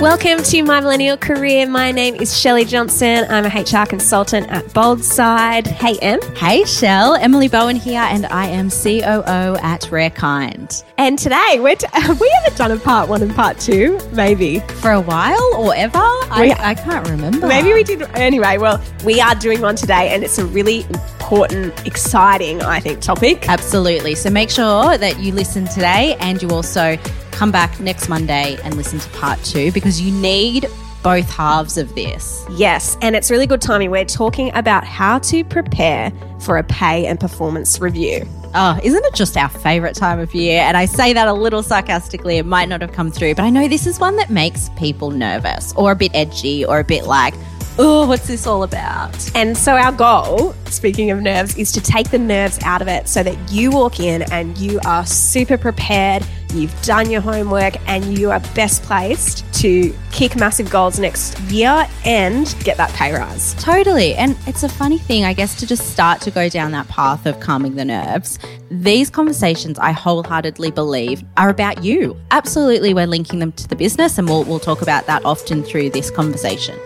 Welcome 0.00 0.44
to 0.44 0.62
My 0.62 0.78
Millennial 0.80 1.16
Career. 1.16 1.68
My 1.68 1.90
name 1.90 2.14
is 2.14 2.38
Shelley 2.38 2.64
Johnson. 2.64 3.26
I'm 3.28 3.44
a 3.44 3.48
HR 3.48 3.84
consultant 3.84 4.48
at 4.48 4.64
Boldside. 4.66 5.66
Hey, 5.66 5.98
Em. 5.98 6.20
Hey, 6.36 6.62
Shell. 6.66 7.16
Emily 7.16 7.48
Bowen 7.48 7.74
here, 7.74 8.02
and 8.02 8.24
I 8.26 8.46
am 8.46 8.70
COO 8.70 9.56
at 9.60 9.90
Rare 9.90 10.10
Kind. 10.10 10.84
And 10.98 11.18
today, 11.18 11.58
we're 11.58 11.74
t- 11.74 11.88
we 12.20 12.32
haven't 12.42 12.56
done 12.56 12.70
a 12.70 12.76
part 12.76 13.08
one 13.08 13.22
and 13.22 13.34
part 13.34 13.58
two, 13.58 13.98
maybe. 14.12 14.60
For 14.80 14.92
a 14.92 15.00
while 15.00 15.54
or 15.56 15.74
ever? 15.74 15.98
I, 15.98 16.54
I 16.60 16.74
can't 16.76 17.08
remember. 17.08 17.48
Maybe 17.48 17.72
we 17.72 17.82
did. 17.82 18.02
Anyway, 18.14 18.58
well, 18.58 18.80
we 19.04 19.20
are 19.20 19.34
doing 19.34 19.60
one 19.60 19.74
today, 19.74 20.10
and 20.10 20.22
it's 20.22 20.38
a 20.38 20.46
really 20.46 20.86
important, 20.88 21.84
exciting, 21.88 22.62
I 22.62 22.78
think, 22.78 23.00
topic. 23.00 23.48
Absolutely. 23.48 24.14
So 24.14 24.30
make 24.30 24.50
sure 24.50 24.96
that 24.96 25.18
you 25.18 25.32
listen 25.32 25.66
today 25.66 26.16
and 26.20 26.40
you 26.40 26.50
also 26.50 26.96
come 27.38 27.52
back 27.52 27.78
next 27.78 28.08
Monday 28.08 28.58
and 28.64 28.76
listen 28.76 28.98
to 28.98 29.08
part 29.10 29.40
two 29.44 29.70
because 29.70 30.00
you 30.00 30.12
need 30.12 30.66
both 31.04 31.30
halves 31.30 31.78
of 31.78 31.94
this. 31.94 32.44
Yes, 32.50 32.98
and 33.00 33.14
it's 33.14 33.30
really 33.30 33.46
good 33.46 33.62
timing. 33.62 33.92
We're 33.92 34.04
talking 34.04 34.50
about 34.56 34.82
how 34.82 35.20
to 35.20 35.44
prepare 35.44 36.12
for 36.40 36.58
a 36.58 36.64
pay 36.64 37.06
and 37.06 37.20
performance 37.20 37.80
review. 37.80 38.26
Oh, 38.54 38.80
isn't 38.82 39.04
it 39.04 39.14
just 39.14 39.36
our 39.36 39.48
favorite 39.48 39.94
time 39.94 40.18
of 40.18 40.34
year? 40.34 40.62
And 40.62 40.76
I 40.76 40.86
say 40.86 41.12
that 41.12 41.28
a 41.28 41.32
little 41.32 41.62
sarcastically. 41.62 42.38
It 42.38 42.46
might 42.46 42.68
not 42.68 42.80
have 42.80 42.90
come 42.90 43.12
through, 43.12 43.36
but 43.36 43.44
I 43.44 43.50
know 43.50 43.68
this 43.68 43.86
is 43.86 44.00
one 44.00 44.16
that 44.16 44.30
makes 44.30 44.70
people 44.70 45.12
nervous 45.12 45.72
or 45.74 45.92
a 45.92 45.94
bit 45.94 46.10
edgy 46.14 46.64
or 46.64 46.80
a 46.80 46.84
bit 46.84 47.04
like, 47.04 47.34
oh, 47.78 48.06
what's 48.06 48.26
this 48.26 48.46
all 48.46 48.62
about? 48.62 49.36
And 49.36 49.56
so, 49.56 49.72
our 49.72 49.92
goal, 49.92 50.52
speaking 50.66 51.10
of 51.10 51.22
nerves, 51.22 51.56
is 51.56 51.72
to 51.72 51.80
take 51.80 52.10
the 52.10 52.18
nerves 52.18 52.58
out 52.64 52.82
of 52.82 52.88
it 52.88 53.08
so 53.08 53.22
that 53.22 53.52
you 53.52 53.70
walk 53.70 54.00
in 54.00 54.22
and 54.32 54.58
you 54.58 54.80
are 54.84 55.06
super 55.06 55.56
prepared, 55.56 56.26
you've 56.52 56.74
done 56.82 57.10
your 57.10 57.20
homework, 57.20 57.74
and 57.88 58.18
you 58.18 58.30
are 58.30 58.40
best 58.54 58.82
placed 58.82 59.44
to 59.54 59.94
kick 60.12 60.36
massive 60.36 60.70
goals 60.70 60.98
next 60.98 61.38
year 61.42 61.86
and 62.04 62.54
get 62.64 62.76
that 62.76 62.92
pay 62.94 63.12
rise. 63.12 63.54
Totally. 63.54 64.14
And 64.14 64.36
it's 64.46 64.62
a 64.62 64.68
funny 64.68 64.98
thing, 64.98 65.24
I 65.24 65.32
guess, 65.32 65.58
to 65.60 65.66
just 65.66 65.90
start 65.90 66.20
to 66.22 66.30
go 66.30 66.48
down 66.48 66.72
that 66.72 66.88
path 66.88 67.26
of 67.26 67.40
calming 67.40 67.76
the 67.76 67.84
nerves. 67.84 68.38
These 68.70 69.10
conversations, 69.10 69.78
I 69.78 69.92
wholeheartedly 69.92 70.72
believe, 70.72 71.22
are 71.36 71.48
about 71.48 71.82
you. 71.84 72.16
Absolutely, 72.30 72.92
we're 72.92 73.06
linking 73.06 73.38
them 73.38 73.52
to 73.52 73.68
the 73.68 73.76
business, 73.76 74.18
and 74.18 74.28
we'll, 74.28 74.44
we'll 74.44 74.60
talk 74.60 74.82
about 74.82 75.06
that 75.06 75.24
often 75.24 75.62
through 75.62 75.90
this 75.90 76.10
conversation. 76.10 76.78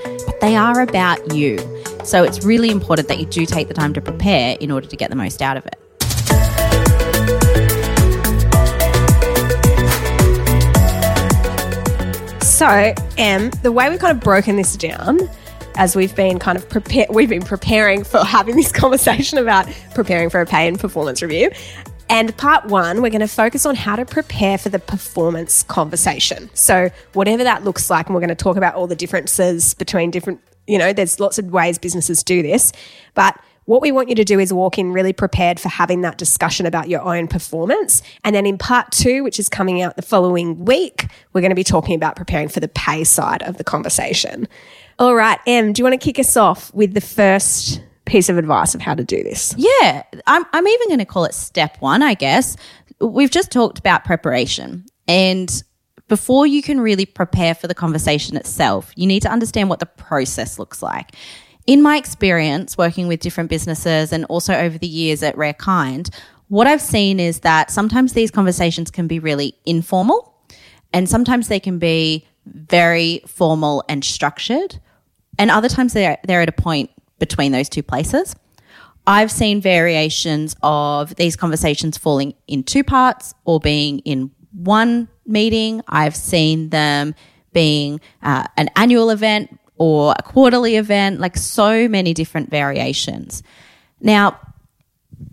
They 0.43 0.57
are 0.57 0.81
about 0.81 1.33
you. 1.33 1.57
So 2.03 2.25
it's 2.25 2.45
really 2.45 2.71
important 2.71 3.07
that 3.07 3.21
you 3.21 3.27
do 3.27 3.47
take 3.47 3.69
the 3.69 3.75
time 3.75 3.95
to 3.95 4.01
prepare 4.01 4.57
in 4.59 4.73
order 4.73 4.89
to 4.89 4.97
get 4.97 5.09
the 5.09 5.15
most 5.15 5.41
out 5.41 5.57
of 5.57 5.65
it. 5.65 5.79
So, 12.43 12.93
Em, 13.17 13.51
the 13.63 13.71
way 13.71 13.89
we've 13.89 14.01
kind 14.01 14.17
of 14.17 14.21
broken 14.21 14.57
this 14.57 14.77
down 14.77 15.21
as 15.77 15.95
we've 15.95 16.15
been 16.17 16.41
kind 16.41 16.59
of 16.59 17.09
we've 17.11 17.29
been 17.29 17.45
preparing 17.45 18.03
for 18.03 18.25
having 18.25 18.57
this 18.57 18.73
conversation 18.73 19.39
about 19.39 19.69
preparing 19.95 20.29
for 20.29 20.41
a 20.41 20.47
pay 20.47 20.67
and 20.67 20.79
performance 20.79 21.23
review. 21.23 21.53
And 22.09 22.37
part 22.37 22.67
one, 22.67 23.03
we're 23.03 23.11
going 23.11 23.21
to 23.21 23.29
focus 23.29 23.65
on 23.65 23.75
how 23.75 23.97
to 23.97 24.05
prepare 24.05 24.59
for 24.59 24.69
the 24.69 24.79
performance 24.79 25.63
conversation. 25.63 26.51
So, 26.55 26.91
whatever 27.15 27.45
that 27.45 27.65
looks 27.65 27.89
like, 27.91 28.07
and 28.07 28.15
we're 28.15 28.21
going 28.21 28.29
to 28.29 28.35
talk 28.35 28.57
about 28.57 28.75
all 28.75 28.87
the 28.87 28.97
differences 28.97 29.75
between 29.75 30.11
different, 30.11 30.41
you 30.67 30.79
know, 30.79 30.93
there's 30.93 31.19
lots 31.21 31.39
of 31.39 31.47
ways 31.47 31.79
businesses 31.79 32.23
do 32.23 32.43
this. 32.43 32.73
But 33.15 33.39
what 33.65 33.81
we 33.81 33.93
want 33.93 34.09
you 34.09 34.15
to 34.17 34.25
do 34.25 34.41
is 34.41 34.53
walk 34.53 34.79
in 34.79 34.93
really 34.93 35.13
prepared 35.13 35.61
for 35.61 35.69
having 35.69 36.01
that 36.01 36.19
discussion 36.19 36.67
about 36.67 36.89
your 36.89 37.01
own 37.01 37.29
performance. 37.29 38.03
And 38.25 38.35
then 38.35 38.45
in 38.45 38.59
part 38.59 38.91
two, 38.91 39.23
which 39.23 39.39
is 39.39 39.49
coming 39.49 39.81
out 39.81 39.97
the 39.97 40.03
following 40.03 40.65
week, 40.65 41.07
we're 41.33 41.41
going 41.41 41.51
to 41.51 41.57
be 41.57 41.65
talking 41.65 41.95
about 41.95 42.17
preparing 42.17 42.49
for 42.49 42.61
the 42.61 42.69
pay 42.69 43.05
side 43.05 43.43
of 43.45 43.59
the 43.59 43.65
conversation. 43.65 44.49
All 44.99 45.15
right, 45.15 45.39
Em, 45.47 45.73
do 45.73 45.81
you 45.81 45.85
want 45.85 45.99
to 45.99 46.05
kick 46.05 46.19
us 46.19 46.37
off 46.37 46.75
with 46.75 46.95
the 46.95 47.01
first 47.01 47.81
piece 48.13 48.29
of 48.29 48.37
advice 48.37 48.75
of 48.75 48.83
how 48.83 48.95
to 48.95 49.03
do 49.03 49.23
this? 49.23 49.55
Yeah, 49.57 50.03
I'm, 50.27 50.45
I'm 50.53 50.69
even 50.69 50.89
going 50.89 50.99
to 50.99 51.07
call 51.07 51.25
it 51.25 51.33
step 51.33 51.79
one, 51.81 52.03
I 52.03 52.13
guess. 52.13 52.57
We've 53.01 53.31
just 53.31 53.51
talked 53.51 53.79
about 53.79 54.05
preparation. 54.05 54.85
And 55.09 55.51
before 56.09 56.47
you 56.47 56.63
can 56.63 56.79
really 56.79 57.07
prepare 57.07 57.55
for 57.55 57.69
the 57.69 57.75
conversation 57.75 58.37
itself, 58.37 58.93
you 58.97 59.07
need 59.07 59.23
to 59.23 59.31
understand 59.31 59.71
what 59.71 59.81
the 59.81 59.87
process 59.87 60.59
looks 60.59 60.83
like. 60.83 61.17
In 61.67 61.81
my 61.81 61.97
experience 61.97 62.77
working 62.77 63.09
with 63.09 63.21
different 63.21 63.49
businesses 63.49 64.13
and 64.13 64.27
also 64.27 64.53
over 64.53 64.77
the 64.77 64.87
years 64.87 65.23
at 65.23 65.37
Rare 65.39 65.55
Kind, 65.55 66.11
what 66.49 66.67
I've 66.67 66.83
seen 66.83 67.19
is 67.19 67.41
that 67.41 67.71
sometimes 67.71 68.13
these 68.13 68.31
conversations 68.31 68.91
can 68.91 69.07
be 69.07 69.21
really 69.21 69.57
informal 69.65 70.35
and 70.93 71.09
sometimes 71.09 71.49
they 71.49 71.61
can 71.61 71.79
be 71.79 72.27
very 72.45 73.23
formal 73.27 73.85
and 73.89 74.05
structured. 74.05 74.79
And 75.39 75.51
other 75.51 75.71
times 75.71 75.95
they're, 75.95 76.19
they're 76.25 76.43
at 76.43 76.51
a 76.51 76.53
point 76.53 76.91
between 77.23 77.53
those 77.53 77.69
two 77.69 77.85
places. 77.85 78.35
I've 79.07 79.31
seen 79.31 79.61
variations 79.61 80.57
of 80.61 81.15
these 81.15 81.37
conversations 81.37 81.97
falling 81.97 82.35
in 82.49 82.65
two 82.65 82.83
parts 82.83 83.33
or 83.45 83.61
being 83.61 84.01
in 84.01 84.33
one 84.51 85.09
meeting. 85.25 85.83
I've 85.87 86.17
seen 86.17 86.71
them 86.71 87.15
being 87.53 88.01
uh, 88.25 88.49
an 88.57 88.71
annual 88.75 89.11
event 89.11 89.57
or 89.77 90.17
a 90.19 90.23
quarterly 90.25 90.75
event, 90.75 91.21
like 91.21 91.37
so 91.37 91.87
many 91.89 92.13
different 92.13 92.51
variations. 92.51 93.45
Now, 94.01 94.41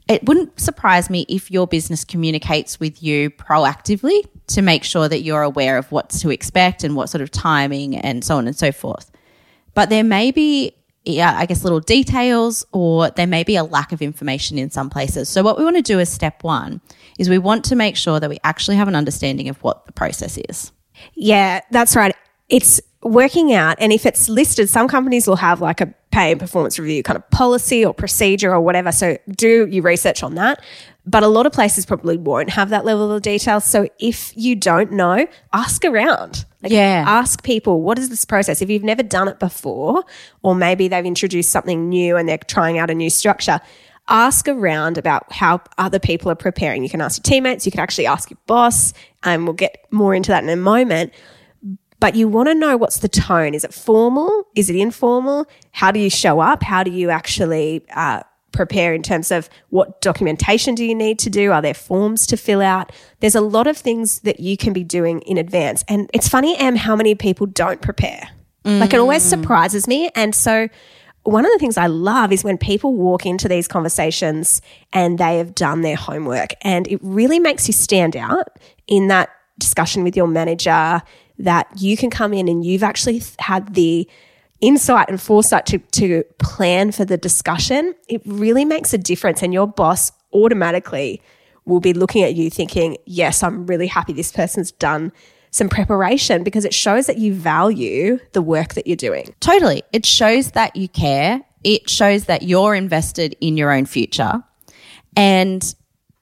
it 0.08 0.24
wouldn't 0.26 0.60
surprise 0.60 1.10
me 1.10 1.26
if 1.28 1.50
your 1.50 1.66
business 1.66 2.06
communicates 2.06 2.80
with 2.80 3.02
you 3.02 3.32
proactively 3.32 4.28
to 4.48 4.62
make 4.62 4.84
sure 4.84 5.10
that 5.10 5.22
you're 5.22 5.42
aware 5.42 5.80
of 5.80 5.92
what 5.92 6.12
to 6.22 6.30
expect 6.30 6.84
and 6.84 6.96
what 6.96 7.10
sort 7.10 7.24
of 7.24 7.32
timing 7.32 7.96
and 7.98 8.24
so 8.24 8.38
on 8.38 8.46
and 8.46 8.56
so 8.56 8.72
forth. 8.72 9.10
But 9.74 9.90
there 9.90 10.04
may 10.04 10.30
be, 10.30 10.76
yeah, 11.14 11.36
I 11.38 11.46
guess, 11.46 11.64
little 11.64 11.80
details 11.80 12.66
or 12.72 13.10
there 13.12 13.28
may 13.28 13.44
be 13.44 13.56
a 13.56 13.64
lack 13.64 13.92
of 13.92 14.02
information 14.02 14.58
in 14.58 14.70
some 14.70 14.90
places. 14.90 15.30
So, 15.30 15.44
what 15.44 15.58
we 15.58 15.64
want 15.64 15.76
to 15.76 15.82
do 15.82 16.00
as 16.00 16.12
step 16.12 16.44
one 16.44 16.82
is 17.18 17.30
we 17.30 17.38
want 17.38 17.66
to 17.66 17.76
make 17.76 17.96
sure 17.96 18.20
that 18.20 18.30
we 18.30 18.40
actually 18.44 18.78
have 18.78 18.88
an 18.88 18.96
understanding 18.96 19.50
of 19.50 19.62
what 19.64 19.86
the 19.86 19.92
process 19.92 20.38
is. 20.38 20.72
Yeah, 21.14 21.62
that's 21.72 21.96
right. 21.96 22.16
It's 22.50 22.82
working 23.04 23.54
out, 23.54 23.78
and 23.80 23.94
if 23.94 24.06
it's 24.06 24.30
listed, 24.30 24.70
some 24.70 24.88
companies 24.88 25.28
will 25.28 25.38
have 25.38 25.62
like 25.62 25.82
a 25.82 25.94
pay 26.12 26.32
and 26.32 26.40
performance 26.40 26.80
review 26.80 27.04
kind 27.04 27.18
of 27.18 27.30
policy 27.30 27.86
or 27.86 27.94
procedure 27.94 28.52
or 28.52 28.62
whatever. 28.62 28.92
So 28.92 29.18
do 29.30 29.68
your 29.68 29.84
research 29.84 30.24
on 30.24 30.36
that. 30.36 30.62
But 31.06 31.24
a 31.24 31.28
lot 31.28 31.46
of 31.46 31.54
places 31.54 31.86
probably 31.86 32.18
won't 32.18 32.50
have 32.52 32.70
that 32.70 32.86
level 32.86 33.12
of 33.12 33.22
detail. 33.22 33.62
So 33.62 33.88
if 34.00 34.34
you 34.36 34.56
don't 34.56 34.92
know, 34.92 35.28
ask 35.54 35.86
around. 35.86 36.46
Like 36.62 36.72
Yeah. 36.72 37.06
Ask 37.08 37.44
people, 37.44 37.82
what 37.82 37.98
is 37.98 38.10
this 38.10 38.26
process? 38.26 38.62
If 38.62 38.70
you've 38.70 38.84
never 38.84 39.04
done 39.04 39.28
it 39.28 39.40
before, 39.40 40.04
or 40.42 40.56
maybe 40.56 40.88
they've 40.88 41.06
introduced 41.06 41.52
something 41.52 41.90
new 41.90 42.18
and 42.18 42.28
they're 42.28 42.38
trying 42.38 42.78
out 42.78 42.90
a 42.90 42.96
new 42.96 43.10
structure, 43.10 43.60
ask 44.10 44.48
around 44.48 44.98
about 44.98 45.32
how 45.32 45.62
other 45.78 46.00
people 46.00 46.32
are 46.32 46.36
preparing. 46.36 46.84
You 46.84 46.90
can 46.90 47.02
ask 47.02 47.20
your 47.20 47.32
teammates, 47.32 47.66
you 47.66 47.72
can 47.72 47.80
actually 47.80 48.08
ask 48.08 48.30
your 48.30 48.40
boss, 48.48 48.94
and 49.24 49.46
we'll 49.46 49.54
get 49.54 49.86
more 49.92 50.14
into 50.14 50.32
that 50.32 50.44
in 50.44 50.50
a 50.50 50.56
moment. 50.56 51.14
But 52.00 52.16
you 52.16 52.28
want 52.28 52.48
to 52.48 52.56
know 52.56 52.78
what's 52.78 53.00
the 53.00 53.10
tone. 53.10 53.54
Is 53.54 53.64
it 53.64 53.74
formal? 53.74 54.48
Is 54.56 54.70
it 54.70 54.76
informal? 54.76 55.46
How 55.72 55.92
do 55.92 56.00
you 56.00 56.10
show 56.10 56.40
up? 56.40 56.64
How 56.64 56.84
do 56.84 56.92
you 56.92 57.10
actually 57.10 57.86
uh, 57.94 58.22
prepare 58.52 58.94
in 58.94 59.04
terms 59.04 59.32
of 59.32 59.50
what 59.70 60.02
documentation 60.02 60.76
do 60.76 60.84
you 60.86 60.96
need 60.96 61.20
to 61.20 61.30
do? 61.30 61.52
Are 61.52 61.62
there 61.62 61.74
forms 61.74 62.26
to 62.28 62.38
fill 62.38 62.62
out? 62.62 62.92
There's 63.20 63.36
a 63.36 63.42
lot 63.42 63.68
of 63.68 63.78
things 63.78 64.20
that 64.22 64.40
you 64.40 64.58
can 64.58 64.74
be 64.74 64.84
doing 64.84 65.22
in 65.22 65.38
advance. 65.38 65.84
And 65.88 66.10
it's 66.14 66.28
funny, 66.28 66.58
Em, 66.58 66.76
how 66.76 66.96
many 66.96 67.16
people 67.16 67.46
don't 67.46 67.82
prepare. 67.82 68.30
Like 68.66 68.94
it 68.94 69.00
always 69.00 69.24
mm. 69.24 69.30
surprises 69.30 69.88
me. 69.88 70.10
And 70.16 70.36
so 70.36 70.68
one 71.24 71.46
of 71.46 71.52
the 71.52 71.60
things 71.60 71.78
I 71.78 71.88
love 71.88 72.32
is 72.32 72.44
when 72.44 72.58
people 72.58 72.94
walk 72.94 73.26
into 73.26 73.48
these 73.48 73.68
conversations 73.68 74.62
and 74.94 75.18
they 75.18 75.38
have 75.38 75.56
done 75.56 75.82
their 75.82 75.96
homework 75.96 76.54
and 76.62 76.88
it 76.88 77.00
really 77.04 77.40
makes 77.40 77.68
you 77.68 77.74
stand 77.74 78.16
out 78.16 78.60
in 78.88 79.08
that 79.08 79.30
discussion 79.58 80.04
with 80.04 80.16
your 80.16 80.28
manager 80.28 81.02
that 81.38 81.68
you 81.78 81.98
can 81.98 82.10
come 82.10 82.34
in 82.34 82.48
and 82.48 82.66
you've 82.66 82.84
actually 82.84 83.22
had 83.40 83.74
the 83.76 84.08
insight 84.62 85.10
and 85.10 85.22
foresight 85.22 85.66
to, 85.68 85.78
to 85.80 86.24
plan 86.38 86.92
for 86.92 87.06
the 87.06 87.18
discussion, 87.18 87.96
it 88.08 88.22
really 88.26 88.66
makes 88.66 88.94
a 88.94 88.98
difference. 88.98 89.42
And 89.42 89.54
your 89.54 89.68
boss 89.68 90.12
automatically 90.34 91.22
will 91.66 91.80
be 91.80 91.94
looking 91.94 92.24
at 92.24 92.36
you 92.36 92.50
thinking, 92.50 92.98
yes, 93.06 93.44
I'm 93.44 93.66
really 93.66 93.88
happy 93.88 94.14
this 94.14 94.32
person's 94.32 94.72
done 94.72 95.12
some 95.52 95.70
preparation 95.70 96.44
because 96.44 96.66
it 96.66 96.74
shows 96.74 97.08
that 97.08 97.18
you 97.18 97.34
value 97.34 98.20
the 98.34 98.42
work 98.42 98.74
that 98.76 98.86
you're 98.86 98.96
doing. 98.96 99.34
Totally. 99.40 99.84
It 99.94 100.06
shows 100.06 100.52
that 100.52 100.76
you 100.76 100.88
care. 100.88 101.42
It 101.64 101.90
shows 101.90 102.26
that 102.26 102.44
you're 102.44 102.76
invested 102.76 103.36
in 103.42 103.58
your 103.58 103.72
own 103.72 103.86
future. 103.86 104.44
And 105.16 105.76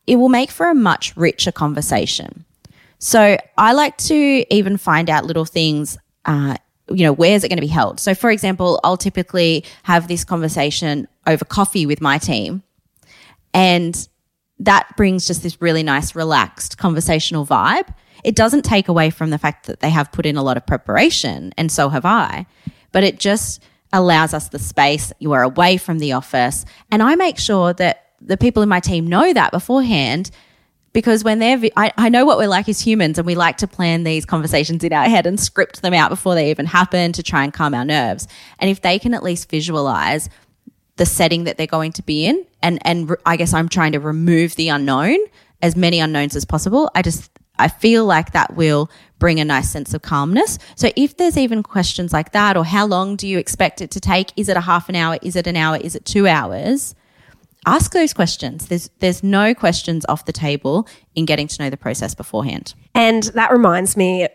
it 0.06 0.16
will 0.16 0.30
make 0.30 0.50
for 0.50 0.70
a 0.70 0.76
much 0.76 1.16
richer 1.18 1.52
conversation. 1.52 2.46
So 3.00 3.38
I 3.58 3.74
like 3.74 3.98
to 3.98 4.46
even 4.54 4.78
find 4.78 5.10
out 5.10 5.26
little 5.26 5.46
things. 5.46 5.98
Uh, 6.26 6.56
you 6.90 7.04
know, 7.04 7.14
where's 7.14 7.44
it 7.44 7.50
going 7.50 7.58
to 7.58 7.62
be 7.62 7.68
held? 7.68 8.00
So, 8.00 8.16
for 8.16 8.32
example, 8.32 8.80
I'll 8.84 8.98
typically 8.98 9.66
have 9.84 10.08
this 10.08 10.24
conversation 10.24 11.08
over 11.26 11.44
coffee 11.46 11.86
with 11.86 12.02
my 12.02 12.18
team. 12.18 12.64
And 13.54 14.08
that 14.60 14.96
brings 14.98 15.28
just 15.28 15.44
this 15.44 15.62
really 15.62 15.84
nice, 15.84 16.16
relaxed 16.16 16.78
conversational 16.78 17.46
vibe. 17.46 17.94
It 18.24 18.36
doesn't 18.36 18.64
take 18.64 18.88
away 18.88 19.10
from 19.10 19.30
the 19.30 19.38
fact 19.38 19.68
that 19.68 19.80
they 19.80 19.90
have 19.90 20.12
put 20.12 20.26
in 20.26 20.38
a 20.38 20.44
lot 20.44 20.58
of 20.58 20.66
preparation, 20.66 21.54
and 21.58 21.72
so 21.72 21.90
have 21.90 22.06
I, 22.06 22.48
but 22.92 23.04
it 23.04 23.20
just 23.20 23.62
allows 23.94 24.34
us 24.34 24.50
the 24.50 24.60
space. 24.60 25.14
You 25.20 25.32
are 25.34 25.44
away 25.44 25.78
from 25.78 26.00
the 26.00 26.14
office. 26.14 26.66
And 26.92 27.02
I 27.02 27.16
make 27.16 27.38
sure 27.38 27.74
that 27.74 28.12
the 28.20 28.38
people 28.38 28.64
in 28.64 28.70
my 28.70 28.80
team 28.80 29.08
know 29.08 29.32
that 29.34 29.52
beforehand 29.52 30.32
because 30.94 31.24
when 31.24 31.40
they're, 31.40 31.60
I, 31.76 31.92
I 31.98 32.10
know 32.10 32.26
what 32.26 32.38
we're 32.38 32.48
like 32.48 32.68
as 32.70 32.80
humans 32.80 33.18
and 33.18 33.26
we 33.28 33.36
like 33.36 33.58
to 33.58 33.68
plan 33.68 34.04
these 34.04 34.26
conversations 34.26 34.84
in 34.84 34.94
our 34.94 35.06
head 35.06 35.28
and 35.28 35.40
script 35.40 35.82
them 35.82 35.94
out 35.94 36.10
before 36.10 36.34
they 36.34 36.50
even 36.50 36.66
happen 36.66 37.12
to 37.14 37.24
try 37.24 37.44
and 37.44 37.54
calm 37.54 37.74
our 37.74 37.86
nerves. 37.86 38.28
And 38.60 38.70
if 38.70 38.82
they 38.82 38.98
can 38.98 39.14
at 39.14 39.24
least 39.24 39.50
visualize 39.50 40.30
the 40.96 41.06
setting 41.06 41.44
that 41.44 41.58
they're 41.58 41.68
going 41.68 41.92
to 41.94 42.04
be 42.04 42.26
in, 42.26 42.46
and, 42.62 42.80
and 42.84 43.16
I 43.26 43.38
guess 43.38 43.54
I'm 43.54 43.70
trying 43.70 43.92
to 43.92 44.00
remove 44.00 44.56
the 44.56 44.70
unknown, 44.70 45.18
as 45.62 45.76
many 45.76 46.00
unknowns 46.00 46.36
as 46.36 46.46
possible, 46.46 46.90
I 46.96 47.02
just, 47.04 47.32
I 47.60 47.68
feel 47.68 48.06
like 48.06 48.32
that 48.32 48.56
will 48.56 48.90
bring 49.20 49.40
a 49.40 49.46
nice 49.46 49.70
sense 49.70 49.94
of 49.94 50.02
calmness. 50.02 50.58
So 50.76 50.92
if 50.96 51.18
there's 51.18 51.38
even 51.38 51.64
questions 51.64 52.14
like 52.14 52.32
that, 52.32 52.58
or 52.58 52.66
how 52.66 52.86
long 52.86 53.16
do 53.16 53.28
you 53.28 53.38
expect 53.38 53.82
it 53.82 53.92
to 53.92 54.00
take? 54.00 54.32
Is 54.36 54.50
it 54.50 54.58
a 54.58 54.62
half 54.62 54.90
an 54.90 54.96
hour? 54.96 55.20
Is 55.22 55.36
it 55.36 55.48
an 55.48 55.56
hour? 55.56 55.78
Is 55.78 55.96
it 55.96 56.06
two 56.06 56.28
hours? 56.28 56.96
Ask 57.68 57.92
those 57.92 58.14
questions. 58.14 58.68
There's 58.68 58.90
there's 59.00 59.24
no 59.24 59.54
questions 59.54 60.06
off 60.08 60.24
the 60.26 60.32
table 60.32 60.88
in 61.16 61.26
getting 61.26 61.48
to 61.50 61.64
know 61.64 61.70
the 61.70 61.78
process 61.78 62.16
beforehand. 62.16 62.74
And 62.96 63.24
that 63.36 63.52
reminds 63.52 63.98
me, 63.98 64.28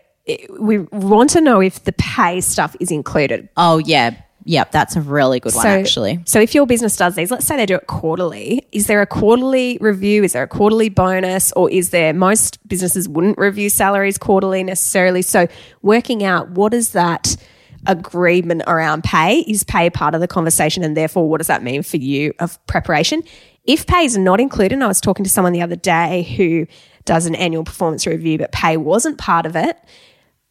we 0.59 0.77
want 0.77 1.31
to 1.31 1.41
know 1.41 1.59
if 1.59 1.83
the 1.83 1.93
pay 1.93 2.41
stuff 2.41 2.75
is 2.79 2.91
included. 2.91 3.49
Oh 3.57 3.79
yeah, 3.79 4.15
Yep, 4.45 4.71
that's 4.71 4.95
a 4.95 5.01
really 5.01 5.39
good 5.39 5.53
one, 5.53 5.63
so, 5.63 5.69
actually. 5.69 6.19
So, 6.25 6.39
if 6.39 6.53
your 6.53 6.67
business 6.67 6.97
does 6.97 7.15
these, 7.15 7.31
let's 7.31 7.45
say 7.45 7.55
they 7.55 7.65
do 7.65 7.75
it 7.75 7.87
quarterly, 7.87 8.67
is 8.71 8.87
there 8.87 9.01
a 9.01 9.07
quarterly 9.07 9.77
review? 9.79 10.23
Is 10.23 10.33
there 10.33 10.43
a 10.43 10.47
quarterly 10.47 10.89
bonus? 10.89 11.51
Or 11.53 11.69
is 11.69 11.91
there, 11.91 12.13
most 12.13 12.65
businesses 12.67 13.07
wouldn't 13.07 13.37
review 13.37 13.69
salaries 13.69 14.17
quarterly 14.17 14.63
necessarily. 14.63 15.21
So, 15.21 15.47
working 15.81 16.23
out 16.23 16.49
what 16.51 16.73
is 16.73 16.91
that 16.91 17.37
agreement 17.85 18.63
around 18.67 19.03
pay? 19.03 19.39
Is 19.41 19.63
pay 19.63 19.89
part 19.89 20.15
of 20.15 20.21
the 20.21 20.27
conversation? 20.27 20.83
And 20.83 20.97
therefore, 20.97 21.29
what 21.29 21.39
does 21.39 21.47
that 21.47 21.63
mean 21.63 21.83
for 21.83 21.97
you 21.97 22.33
of 22.39 22.65
preparation? 22.67 23.23
If 23.65 23.87
pay 23.87 24.05
is 24.05 24.17
not 24.17 24.39
included, 24.39 24.73
and 24.73 24.83
I 24.83 24.87
was 24.87 25.01
talking 25.01 25.23
to 25.23 25.29
someone 25.29 25.53
the 25.53 25.61
other 25.61 25.75
day 25.75 26.23
who 26.37 26.67
does 27.05 27.25
an 27.25 27.35
annual 27.35 27.63
performance 27.63 28.05
review, 28.05 28.37
but 28.37 28.51
pay 28.51 28.77
wasn't 28.77 29.17
part 29.17 29.45
of 29.45 29.55
it 29.55 29.77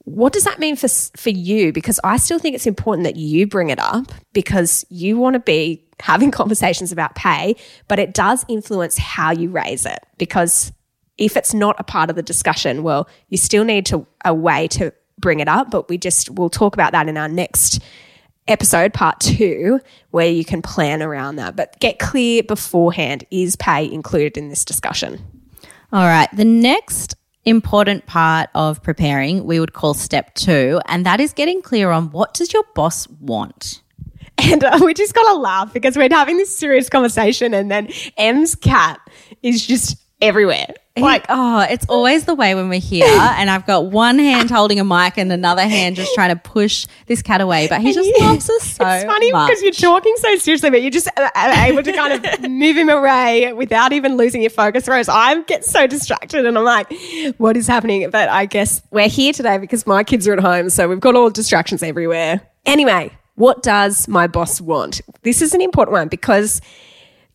what 0.05 0.32
does 0.32 0.44
that 0.44 0.58
mean 0.58 0.76
for 0.76 0.88
for 0.88 1.31
you? 1.31 1.73
Because 1.73 2.00
I 2.02 2.17
still 2.17 2.38
think 2.38 2.55
it's 2.55 2.67
important 2.67 3.05
that 3.05 3.17
you 3.17 3.46
bring 3.46 3.70
it 3.70 3.79
up 3.79 4.12
because 4.32 4.84
you 4.88 5.19
want 5.19 5.34
to 5.34 5.40
be 5.40 5.84
having 6.00 6.31
conversations 6.32 6.93
about 6.93 7.14
pay, 7.14 7.56
but 7.88 7.99
it 7.99 8.14
does 8.14 8.44
influence 8.49 8.99
how 8.99 9.31
you 9.31 9.50
raise 9.50 9.87
it. 9.87 9.99
Because 10.19 10.73
if 11.19 11.37
it's 11.37 11.55
not 11.55 11.76
a 11.79 11.84
part 11.84 12.11
of 12.11 12.17
the 12.17 12.23
discussion, 12.23 12.82
well, 12.82 13.08
you 13.29 13.37
still 13.37 13.64
need 13.64 13.87
to 13.87 14.06
a 14.25 14.34
way 14.34 14.67
to 14.69 14.93
bring 15.18 15.40
it 15.40 15.48
up. 15.48 15.70
But 15.70 15.88
we 15.88 15.98
just 15.98 16.30
we'll 16.30 16.50
talk 16.50 16.74
about 16.74 16.92
that 16.92 17.08
in 17.08 17.16
our 17.16 17.28
next 17.28 17.82
episode, 18.48 18.92
part 18.92 19.20
two, 19.20 19.80
where 20.10 20.28
you 20.28 20.44
can 20.44 20.62
plan 20.62 21.02
around 21.02 21.36
that. 21.36 21.56
But 21.56 21.78
get 21.80 21.98
clear 21.98 22.42
beforehand: 22.42 23.24
is 23.30 23.56
pay 23.56 23.90
included 23.90 24.36
in 24.36 24.48
this 24.48 24.64
discussion? 24.64 25.24
All 25.92 26.06
right. 26.06 26.28
The 26.34 26.44
next 26.44 27.16
important 27.44 28.06
part 28.06 28.48
of 28.54 28.82
preparing 28.82 29.44
we 29.44 29.58
would 29.58 29.72
call 29.72 29.94
step 29.94 30.34
two, 30.34 30.80
and 30.86 31.04
that 31.06 31.20
is 31.20 31.32
getting 31.32 31.62
clear 31.62 31.90
on 31.90 32.10
what 32.10 32.34
does 32.34 32.52
your 32.52 32.64
boss 32.74 33.08
want. 33.08 33.82
And 34.38 34.64
uh, 34.64 34.78
we 34.82 34.94
just 34.94 35.14
got 35.14 35.30
to 35.32 35.38
laugh 35.38 35.72
because 35.72 35.96
we're 35.96 36.08
having 36.10 36.36
this 36.36 36.56
serious 36.56 36.88
conversation, 36.88 37.54
and 37.54 37.70
then 37.70 37.88
Em's 38.16 38.54
cat 38.54 39.00
is 39.42 39.64
just 39.64 40.01
everywhere. 40.22 40.66
Like, 40.94 41.24
oh, 41.30 41.60
it's 41.60 41.86
always 41.88 42.26
the 42.26 42.34
way 42.34 42.54
when 42.54 42.69
we're 42.69 42.78
here, 42.78 43.06
and 43.08 43.48
I've 43.48 43.66
got 43.66 43.86
one 43.86 44.19
hand 44.19 44.50
holding 44.50 44.78
a 44.78 44.84
mic 44.84 45.16
and 45.16 45.32
another 45.32 45.62
hand 45.62 45.96
just 45.96 46.14
trying 46.14 46.28
to 46.28 46.36
push 46.36 46.86
this 47.06 47.22
cat 47.22 47.40
away. 47.40 47.66
But 47.66 47.80
he 47.80 47.94
just 47.94 48.10
loves 48.20 48.48
us 48.50 48.62
so. 48.62 48.86
It's 48.86 49.04
funny 49.04 49.32
much. 49.32 49.48
because 49.48 49.62
you're 49.62 49.72
talking 49.72 50.14
so 50.19 50.36
seriously, 50.36 50.69
but 50.69 50.82
you're 50.82 50.90
just 50.90 51.08
uh, 51.16 51.30
uh, 51.34 51.54
able 51.66 51.82
to 51.82 51.92
kind 51.92 52.12
of 52.12 52.42
move 52.50 52.76
him 52.76 52.90
away 52.90 53.54
without 53.54 53.94
even 53.94 54.19
losing 54.19 54.42
your 54.42 54.50
focus. 54.50 54.86
Whereas 54.86 55.08
I 55.08 55.40
get 55.42 55.64
so 55.64 55.86
distracted, 55.86 56.44
and 56.44 56.58
I'm 56.58 56.64
like, 56.64 56.92
"What 57.38 57.56
is 57.56 57.66
happening?" 57.66 58.08
But 58.10 58.28
I 58.28 58.44
guess 58.44 58.82
we're 58.90 59.08
here 59.08 59.32
today 59.32 59.56
because 59.56 59.86
my 59.86 60.04
kids 60.04 60.28
are 60.28 60.34
at 60.34 60.40
home, 60.40 60.69
so 60.69 60.88
we've 60.90 61.00
got 61.00 61.14
all 61.14 61.30
distractions 61.30 61.82
everywhere. 61.82 62.42
Anyway, 62.66 63.12
what 63.36 63.62
does 63.62 64.08
my 64.08 64.26
boss 64.26 64.60
want? 64.60 65.00
This 65.22 65.40
is 65.40 65.54
an 65.54 65.62
important 65.62 65.94
one 65.94 66.08
because 66.08 66.60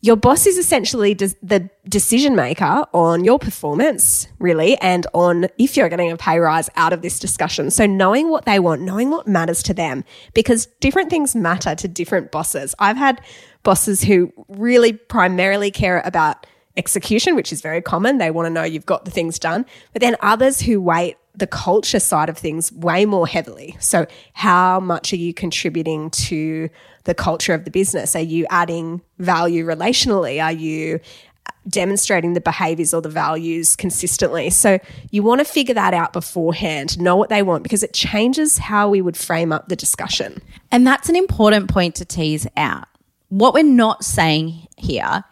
your 0.00 0.16
boss 0.16 0.46
is 0.46 0.56
essentially 0.56 1.12
the 1.14 1.68
decision 1.88 2.36
maker 2.36 2.84
on 2.92 3.24
your 3.24 3.38
performance, 3.38 4.28
really, 4.38 4.76
and 4.78 5.06
on 5.12 5.48
if 5.58 5.76
you're 5.76 5.88
getting 5.88 6.12
a 6.12 6.16
pay 6.16 6.38
rise 6.38 6.70
out 6.76 6.92
of 6.92 7.02
this 7.02 7.18
discussion. 7.18 7.70
So, 7.70 7.84
knowing 7.84 8.30
what 8.30 8.44
they 8.44 8.60
want, 8.60 8.82
knowing 8.82 9.10
what 9.10 9.26
matters 9.26 9.62
to 9.64 9.74
them, 9.74 10.04
because 10.34 10.66
different 10.80 11.10
things 11.10 11.34
matter 11.34 11.74
to 11.74 11.88
different 11.88 12.30
bosses. 12.30 12.76
I've 12.78 12.96
had 12.96 13.20
bosses 13.64 14.02
who 14.02 14.32
really 14.48 14.92
primarily 14.92 15.72
care 15.72 16.00
about 16.04 16.46
execution, 16.78 17.34
which 17.34 17.52
is 17.52 17.60
very 17.60 17.82
common. 17.82 18.18
They 18.18 18.30
want 18.30 18.46
to 18.46 18.50
know 18.50 18.62
you've 18.62 18.86
got 18.86 19.04
the 19.04 19.10
things 19.10 19.38
done. 19.38 19.66
But 19.92 20.00
then 20.00 20.16
others 20.20 20.60
who 20.60 20.80
weight 20.80 21.16
the 21.34 21.46
culture 21.46 22.00
side 22.00 22.28
of 22.28 22.36
things 22.36 22.72
way 22.72 23.04
more 23.04 23.26
heavily. 23.26 23.76
So, 23.80 24.06
how 24.32 24.80
much 24.80 25.12
are 25.12 25.16
you 25.16 25.32
contributing 25.32 26.10
to 26.10 26.68
the 27.04 27.14
culture 27.14 27.54
of 27.54 27.64
the 27.64 27.70
business? 27.70 28.16
Are 28.16 28.20
you 28.20 28.46
adding 28.50 29.02
value 29.18 29.64
relationally? 29.64 30.42
Are 30.42 30.52
you 30.52 31.00
uh, 31.46 31.50
demonstrating 31.68 32.34
the 32.34 32.40
behaviors 32.40 32.92
or 32.92 33.00
the 33.00 33.08
values 33.08 33.76
consistently? 33.76 34.50
So, 34.50 34.78
you 35.10 35.22
want 35.22 35.40
to 35.40 35.44
figure 35.44 35.74
that 35.74 35.94
out 35.94 36.12
beforehand, 36.12 36.98
know 37.00 37.16
what 37.16 37.28
they 37.28 37.42
want, 37.42 37.62
because 37.62 37.84
it 37.84 37.92
changes 37.92 38.58
how 38.58 38.88
we 38.88 39.00
would 39.00 39.16
frame 39.16 39.52
up 39.52 39.68
the 39.68 39.76
discussion. 39.76 40.42
And 40.72 40.86
that's 40.86 41.08
an 41.08 41.16
important 41.16 41.70
point 41.70 41.94
to 41.96 42.04
tease 42.04 42.48
out. 42.56 42.88
What 43.28 43.54
we're 43.54 43.62
not 43.62 44.04
saying 44.04 44.66
here, 44.76 45.22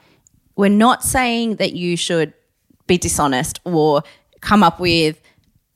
we're 0.57 0.69
not 0.69 1.05
saying 1.05 1.57
that 1.57 1.75
you 1.75 1.97
should 1.97 2.33
be 2.87 2.99
dishonest 2.99 3.61
or 3.65 4.03
come 4.41 4.63
up 4.63 4.81
with 4.81 5.21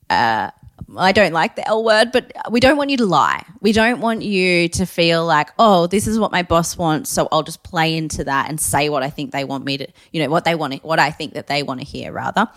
uh, 0.09 0.51
I 0.97 1.13
don't 1.13 1.33
like 1.33 1.55
the 1.57 1.67
L 1.69 1.85
word, 1.85 2.11
but 2.13 2.33
we 2.51 2.59
don't 2.59 2.77
want 2.77 2.91
you 2.91 2.97
to 2.97 3.07
lie. 3.07 3.45
We 3.61 3.73
don't 3.73 4.01
want 4.01 4.23
you 4.23 4.69
to 4.71 4.87
feel 4.87 5.25
like, 5.25 5.51
oh, 5.59 5.87
this 5.87 6.07
is 6.07 6.19
what 6.19 6.33
my 6.33 6.43
boss 6.43 6.77
wants, 6.77 7.11
so 7.11 7.29
I'll 7.31 7.43
just 7.43 7.63
play 7.63 7.97
into 7.97 8.25
that 8.25 8.49
and 8.49 8.61
say 8.61 8.89
what 8.89 9.03
I 9.03 9.11
think 9.11 9.31
they 9.31 9.45
want 9.45 9.65
me 9.65 9.77
to, 9.79 9.87
you 10.13 10.23
know, 10.23 10.29
what 10.29 10.45
they 10.45 10.55
want, 10.55 10.83
what 10.83 10.99
I 10.99 11.11
think 11.11 11.35
that 11.35 11.47
they 11.47 11.63
want 11.63 11.81
to 11.81 11.87
hear, 11.87 12.13
rather. 12.13 12.49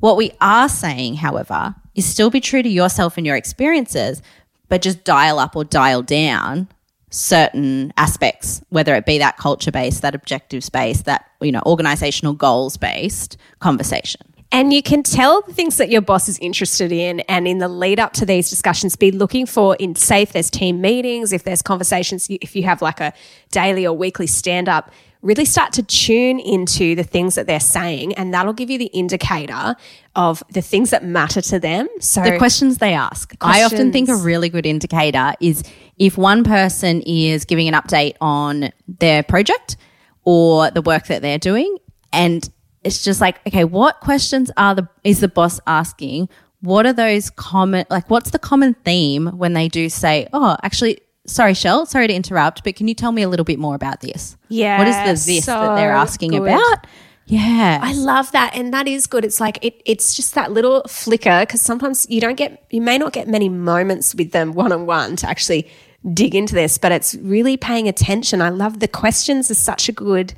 What 0.00 0.16
we 0.16 0.32
are 0.40 0.68
saying, 0.68 1.16
however, 1.16 1.76
is 1.94 2.04
still 2.04 2.30
be 2.30 2.40
true 2.40 2.62
to 2.62 2.68
yourself 2.68 3.16
and 3.16 3.24
your 3.24 3.36
experiences, 3.36 4.22
but 4.68 4.82
just 4.82 5.04
dial 5.04 5.38
up 5.38 5.54
or 5.54 5.64
dial 5.64 6.02
down 6.02 6.68
certain 7.12 7.92
aspects, 7.96 8.62
whether 8.70 8.94
it 8.94 9.06
be 9.06 9.18
that 9.18 9.36
culture 9.36 9.70
based, 9.70 10.02
that 10.02 10.14
objectives 10.14 10.68
based, 10.68 11.04
that, 11.04 11.26
you 11.40 11.52
know, 11.52 11.62
organizational 11.66 12.32
goals 12.32 12.76
based 12.76 13.36
conversation. 13.60 14.22
And 14.50 14.70
you 14.70 14.82
can 14.82 15.02
tell 15.02 15.40
the 15.42 15.54
things 15.54 15.78
that 15.78 15.88
your 15.88 16.02
boss 16.02 16.28
is 16.28 16.38
interested 16.38 16.92
in. 16.92 17.20
And 17.20 17.48
in 17.48 17.58
the 17.58 17.68
lead 17.68 17.98
up 17.98 18.12
to 18.14 18.26
these 18.26 18.50
discussions, 18.50 18.96
be 18.96 19.10
looking 19.10 19.46
for 19.46 19.76
in, 19.76 19.94
say, 19.96 20.22
if 20.22 20.32
there's 20.32 20.50
team 20.50 20.82
meetings, 20.82 21.32
if 21.32 21.44
there's 21.44 21.62
conversations, 21.62 22.26
if 22.28 22.54
you 22.54 22.64
have 22.64 22.82
like 22.82 23.00
a 23.00 23.14
daily 23.50 23.86
or 23.86 23.96
weekly 23.96 24.26
stand 24.26 24.68
up, 24.68 24.90
really 25.22 25.44
start 25.44 25.72
to 25.72 25.82
tune 25.84 26.40
into 26.40 26.94
the 26.94 27.04
things 27.04 27.36
that 27.36 27.46
they're 27.46 27.60
saying. 27.60 28.12
And 28.14 28.34
that'll 28.34 28.52
give 28.52 28.68
you 28.70 28.78
the 28.78 28.86
indicator 28.86 29.76
of 30.16 30.42
the 30.50 30.60
things 30.60 30.90
that 30.90 31.04
matter 31.04 31.40
to 31.40 31.60
them. 31.60 31.88
So 32.00 32.22
the 32.22 32.38
questions 32.38 32.78
they 32.78 32.92
ask. 32.92 33.38
Questions. 33.38 33.62
I 33.62 33.64
often 33.64 33.92
think 33.92 34.08
a 34.08 34.16
really 34.16 34.48
good 34.48 34.66
indicator 34.66 35.32
is 35.40 35.62
if 35.96 36.18
one 36.18 36.42
person 36.42 37.02
is 37.02 37.44
giving 37.44 37.68
an 37.68 37.74
update 37.74 38.16
on 38.20 38.72
their 38.88 39.22
project 39.22 39.76
or 40.24 40.70
the 40.70 40.82
work 40.82 41.06
that 41.06 41.22
they're 41.22 41.38
doing 41.38 41.78
and 42.12 42.48
it's 42.84 43.04
just 43.04 43.20
like, 43.20 43.44
okay, 43.46 43.64
what 43.64 44.00
questions 44.00 44.50
are 44.56 44.74
the 44.74 44.88
is 45.04 45.20
the 45.20 45.28
boss 45.28 45.60
asking? 45.66 46.28
What 46.60 46.86
are 46.86 46.92
those 46.92 47.30
common 47.30 47.86
like 47.90 48.10
what's 48.10 48.30
the 48.30 48.38
common 48.38 48.74
theme 48.84 49.28
when 49.28 49.52
they 49.52 49.68
do 49.68 49.88
say, 49.88 50.28
"Oh, 50.32 50.56
actually 50.62 50.98
sorry, 51.32 51.54
Shell, 51.54 51.86
sorry 51.86 52.06
to 52.08 52.14
interrupt, 52.14 52.62
but 52.64 52.76
can 52.76 52.88
you 52.88 52.94
tell 52.94 53.12
me 53.12 53.22
a 53.22 53.28
little 53.28 53.44
bit 53.44 53.58
more 53.58 53.74
about 53.74 54.00
this? 54.00 54.36
Yeah, 54.48 54.78
What 54.78 54.88
is 54.88 54.96
the 54.96 55.32
this 55.32 55.46
that 55.46 55.76
they're 55.76 55.92
asking 55.92 56.32
good. 56.32 56.42
about? 56.42 56.86
Yeah. 57.26 57.78
I 57.82 57.92
love 57.94 58.32
that, 58.32 58.54
and 58.54 58.72
that 58.74 58.86
is 58.88 59.06
good. 59.06 59.24
It's 59.24 59.40
like 59.40 59.58
it, 59.64 59.80
it's 59.86 60.14
just 60.14 60.34
that 60.34 60.52
little 60.52 60.82
flicker 60.88 61.40
because 61.40 61.60
sometimes 61.60 62.06
you 62.10 62.20
don't 62.20 62.34
get, 62.36 62.64
you 62.70 62.80
may 62.80 62.98
not 62.98 63.12
get 63.12 63.28
many 63.28 63.48
moments 63.48 64.14
with 64.14 64.32
them 64.32 64.52
one 64.52 64.72
on 64.72 64.86
one 64.86 65.16
to 65.16 65.28
actually 65.28 65.70
dig 66.12 66.34
into 66.34 66.54
this, 66.54 66.78
but 66.78 66.90
it's 66.92 67.14
really 67.14 67.56
paying 67.56 67.86
attention. 67.88 68.42
I 68.42 68.48
love 68.50 68.80
the 68.80 68.88
questions 68.88 69.50
are 69.50 69.54
such 69.54 69.88
a 69.88 69.92
good 69.92 70.34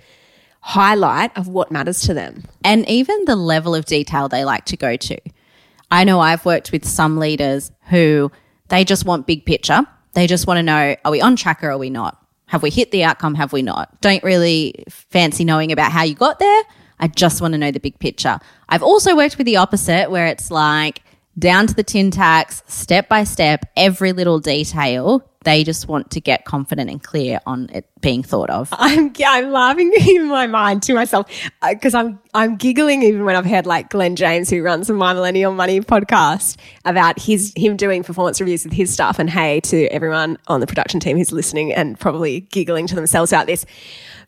highlight 0.60 1.36
of 1.36 1.48
what 1.48 1.70
matters 1.70 2.00
to 2.02 2.14
them. 2.14 2.44
and 2.64 2.88
even 2.88 3.24
the 3.26 3.36
level 3.36 3.74
of 3.74 3.84
detail 3.86 4.28
they 4.28 4.44
like 4.44 4.64
to 4.66 4.76
go 4.76 4.96
to. 4.96 5.18
I 5.90 6.04
know 6.04 6.20
I've 6.20 6.44
worked 6.46 6.72
with 6.72 6.84
some 6.86 7.18
leaders 7.18 7.70
who 7.88 8.32
they 8.68 8.84
just 8.84 9.04
want 9.04 9.26
big 9.26 9.44
picture. 9.44 9.82
They 10.14 10.26
just 10.26 10.46
want 10.46 10.58
to 10.58 10.62
know 10.62 10.96
are 11.04 11.10
we 11.10 11.20
on 11.20 11.36
track 11.36 11.62
or 11.62 11.70
are 11.70 11.78
we 11.78 11.90
not? 11.90 12.20
Have 12.46 12.62
we 12.62 12.70
hit 12.70 12.90
the 12.90 13.04
outcome? 13.04 13.34
Have 13.34 13.52
we 13.52 13.62
not? 13.62 14.00
Don't 14.00 14.22
really 14.22 14.84
fancy 14.88 15.44
knowing 15.44 15.72
about 15.72 15.92
how 15.92 16.02
you 16.02 16.14
got 16.14 16.38
there. 16.38 16.62
I 17.00 17.08
just 17.08 17.40
want 17.40 17.52
to 17.52 17.58
know 17.58 17.70
the 17.70 17.80
big 17.80 17.98
picture. 17.98 18.38
I've 18.68 18.82
also 18.82 19.16
worked 19.16 19.38
with 19.38 19.46
the 19.46 19.56
opposite 19.56 20.10
where 20.10 20.26
it's 20.26 20.50
like 20.50 21.02
down 21.38 21.66
to 21.66 21.74
the 21.74 21.82
tin 21.82 22.10
tacks, 22.10 22.62
step 22.66 23.08
by 23.08 23.24
step, 23.24 23.66
every 23.76 24.12
little 24.12 24.38
detail. 24.38 25.28
They 25.44 25.62
just 25.62 25.88
want 25.88 26.10
to 26.12 26.20
get 26.20 26.44
confident 26.44 26.90
and 26.90 27.02
clear 27.02 27.40
on 27.46 27.70
it 27.70 27.88
being 28.00 28.22
thought 28.22 28.50
of. 28.50 28.68
I'm 28.72 29.12
I'm 29.24 29.50
laughing 29.50 29.92
in 30.08 30.28
my 30.28 30.46
mind 30.46 30.82
to 30.84 30.94
myself 30.94 31.30
uh, 31.62 31.74
because 31.74 31.94
I'm 31.94 32.18
I'm 32.34 32.56
giggling 32.56 33.02
even 33.02 33.24
when 33.24 33.36
I've 33.36 33.46
heard 33.46 33.66
like 33.66 33.90
Glen 33.90 34.16
James 34.16 34.50
who 34.50 34.62
runs 34.62 34.88
the 34.88 34.94
My 34.94 35.12
Millennial 35.14 35.52
Money 35.52 35.80
podcast 35.80 36.56
about 36.84 37.18
his 37.18 37.52
him 37.56 37.76
doing 37.76 38.02
performance 38.02 38.40
reviews 38.40 38.64
with 38.64 38.72
his 38.72 38.92
staff 38.92 39.18
and 39.18 39.30
hey 39.30 39.60
to 39.60 39.86
everyone 39.86 40.38
on 40.48 40.60
the 40.60 40.66
production 40.66 40.98
team 41.00 41.16
who's 41.16 41.32
listening 41.32 41.72
and 41.72 41.98
probably 41.98 42.40
giggling 42.40 42.86
to 42.86 42.94
themselves 42.94 43.32
about 43.32 43.46
this. 43.46 43.64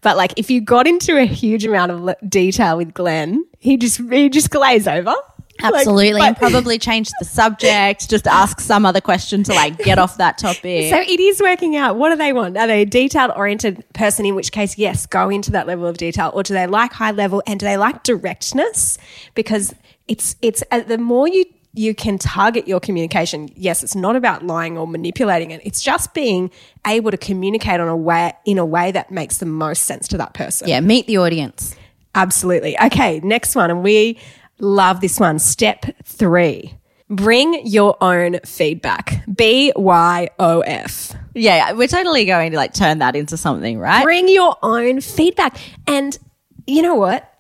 But 0.02 0.16
like 0.16 0.35
if 0.37 0.50
you 0.50 0.61
got 0.61 0.87
into 0.87 1.16
a 1.18 1.25
huge 1.25 1.64
amount 1.64 1.92
of 1.92 2.14
detail 2.28 2.76
with 2.76 2.94
Glenn, 2.94 3.44
he 3.58 3.76
just 3.76 4.00
he 4.11 4.28
just 4.28 4.50
glaze 4.50 4.87
over. 4.87 5.14
Like, 5.63 5.75
Absolutely. 5.75 6.21
and 6.21 6.37
probably 6.37 6.79
change 6.79 7.11
the 7.19 7.25
subject, 7.25 8.11
just 8.11 8.27
ask 8.27 8.61
some 8.61 8.85
other 8.85 9.01
question 9.01 9.43
to 9.45 9.53
like 9.55 9.79
get 9.79 9.99
off 9.99 10.19
that 10.19 10.39
topic. 10.39 10.91
So 10.91 10.99
it 11.01 11.21
is 11.21 11.41
working 11.41 11.77
out. 11.77 11.97
What 11.97 12.11
do 12.11 12.17
they 12.17 12.33
want? 12.33 12.57
Are 12.57 12.67
they 12.67 12.83
a 12.83 12.85
detailed 12.87 13.33
oriented 13.35 13.85
person, 13.95 14.27
in 14.27 14.35
which 14.35 14.53
case, 14.53 14.77
yes, 14.77 15.07
go 15.07 15.29
into 15.31 15.51
that 15.53 15.67
level 15.67 15.87
of 15.87 15.97
detail, 15.97 16.31
or 16.35 16.43
do 16.43 16.55
they 16.55 16.67
like 16.67 16.93
high 16.93 17.11
level 17.11 17.43
and 17.47 17.59
do 17.59 17.67
they 17.67 17.77
like 17.77 18.03
directness? 18.03 18.99
Because 19.35 19.75
it's 20.09 20.37
it's 20.43 20.63
uh, 20.71 20.81
the 20.81 20.99
more 20.99 21.27
you 21.29 21.45
you 21.73 21.95
can 21.95 22.19
target 22.19 22.67
your 22.67 22.81
communication. 22.81 23.51
Yes, 23.55 23.83
it's 23.83 23.95
not 23.95 24.17
about 24.17 24.47
lying 24.47 24.79
or 24.79 24.87
manipulating 24.87 25.51
it. 25.51 25.61
It's 25.65 25.83
just 25.83 26.15
being 26.15 26.51
able 26.87 27.11
to 27.11 27.19
communicate 27.19 27.81
on 27.81 27.89
a 27.89 27.97
way 27.97 28.33
in 28.47 28.59
a 28.59 28.65
way 28.65 28.93
that 28.93 29.11
makes 29.11 29.39
the 29.39 29.47
most 29.47 29.83
sense 29.83 30.09
to 30.09 30.19
that 30.19 30.33
person. 30.35 30.69
yeah, 30.69 30.81
meet 30.81 31.07
the 31.07 31.19
audience. 31.19 31.77
Absolutely. 32.15 32.81
Okay, 32.81 33.21
next 33.23 33.55
one. 33.55 33.71
And 33.71 33.83
we 33.83 34.19
love 34.59 35.01
this 35.01 35.21
one. 35.21 35.39
Step 35.39 35.85
three 36.05 36.75
bring 37.09 37.67
your 37.67 37.97
own 38.01 38.41
feedback. 38.45 39.25
B 39.33 39.73
Y 39.77 40.29
O 40.39 40.61
F. 40.61 41.13
Yeah, 41.35 41.73
we're 41.73 41.89
totally 41.89 42.25
going 42.25 42.53
to 42.53 42.57
like 42.57 42.75
turn 42.75 42.99
that 42.99 43.17
into 43.17 43.37
something, 43.37 43.79
right? 43.79 44.03
Bring 44.03 44.29
your 44.29 44.57
own 44.63 45.01
feedback. 45.01 45.59
And 45.87 46.19
you 46.67 46.83
know 46.83 46.95
what? 46.95 47.33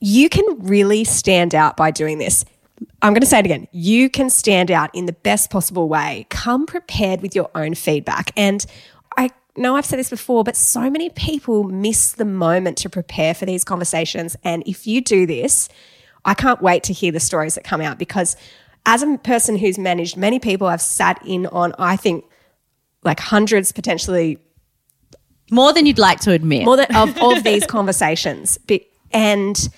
You 0.00 0.28
can 0.28 0.44
really 0.58 1.04
stand 1.04 1.54
out 1.54 1.76
by 1.76 1.90
doing 1.90 2.18
this. 2.18 2.44
I'm 3.00 3.12
going 3.12 3.20
to 3.20 3.26
say 3.26 3.38
it 3.38 3.44
again. 3.44 3.68
You 3.70 4.10
can 4.10 4.28
stand 4.28 4.70
out 4.70 4.90
in 4.92 5.06
the 5.06 5.12
best 5.12 5.50
possible 5.50 5.88
way. 5.88 6.26
Come 6.30 6.66
prepared 6.66 7.22
with 7.22 7.36
your 7.36 7.48
own 7.54 7.74
feedback. 7.74 8.32
And 8.36 8.66
know 9.56 9.76
I've 9.76 9.84
said 9.86 9.98
this 9.98 10.10
before, 10.10 10.44
but 10.44 10.56
so 10.56 10.88
many 10.90 11.10
people 11.10 11.64
miss 11.64 12.12
the 12.12 12.24
moment 12.24 12.78
to 12.78 12.90
prepare 12.90 13.34
for 13.34 13.44
these 13.44 13.64
conversations. 13.64 14.36
And 14.44 14.62
if 14.66 14.86
you 14.86 15.00
do 15.00 15.26
this, 15.26 15.68
I 16.24 16.34
can't 16.34 16.62
wait 16.62 16.84
to 16.84 16.92
hear 16.92 17.12
the 17.12 17.20
stories 17.20 17.54
that 17.56 17.64
come 17.64 17.80
out 17.80 17.98
because 17.98 18.36
as 18.86 19.02
a 19.02 19.18
person 19.18 19.56
who's 19.56 19.78
managed 19.78 20.16
many 20.16 20.38
people, 20.38 20.66
I've 20.66 20.82
sat 20.82 21.20
in 21.26 21.46
on, 21.46 21.74
I 21.78 21.96
think, 21.96 22.24
like 23.04 23.20
hundreds, 23.20 23.72
potentially 23.72 24.38
More 25.50 25.72
than 25.72 25.86
you'd 25.86 25.98
like 25.98 26.20
to 26.20 26.32
admit. 26.32 26.64
more 26.64 26.76
than 26.76 26.94
of, 26.94 27.16
of 27.22 27.44
these 27.44 27.66
conversations. 27.66 28.58
And 29.12 29.68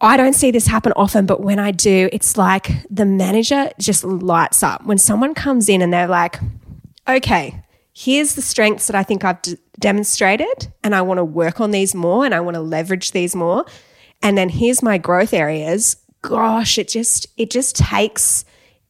I 0.00 0.16
don't 0.16 0.34
see 0.34 0.50
this 0.50 0.66
happen 0.66 0.92
often, 0.96 1.26
but 1.26 1.40
when 1.40 1.58
I 1.58 1.70
do, 1.70 2.08
it's 2.12 2.36
like 2.36 2.68
the 2.90 3.04
manager 3.04 3.70
just 3.78 4.04
lights 4.04 4.62
up. 4.62 4.84
When 4.84 4.98
someone 4.98 5.34
comes 5.34 5.68
in 5.68 5.82
and 5.82 5.92
they're 5.92 6.08
like, 6.08 6.38
okay, 7.08 7.63
here's 7.94 8.34
the 8.34 8.42
strengths 8.42 8.88
that 8.88 8.96
I 8.96 9.02
think 9.02 9.24
I've 9.24 9.40
d- 9.42 9.56
demonstrated, 9.78 10.72
and 10.82 10.94
I 10.94 11.02
want 11.02 11.18
to 11.18 11.24
work 11.24 11.60
on 11.60 11.70
these 11.70 11.94
more 11.94 12.24
and 12.24 12.34
I 12.34 12.40
want 12.40 12.56
to 12.56 12.60
leverage 12.60 13.12
these 13.12 13.34
more. 13.34 13.64
And 14.22 14.36
then 14.36 14.48
here's 14.48 14.82
my 14.82 14.98
growth 14.98 15.32
areas. 15.32 15.96
Gosh, 16.22 16.78
it 16.78 16.88
just, 16.88 17.26
it 17.36 17.50
just 17.50 17.76
takes, 17.76 18.44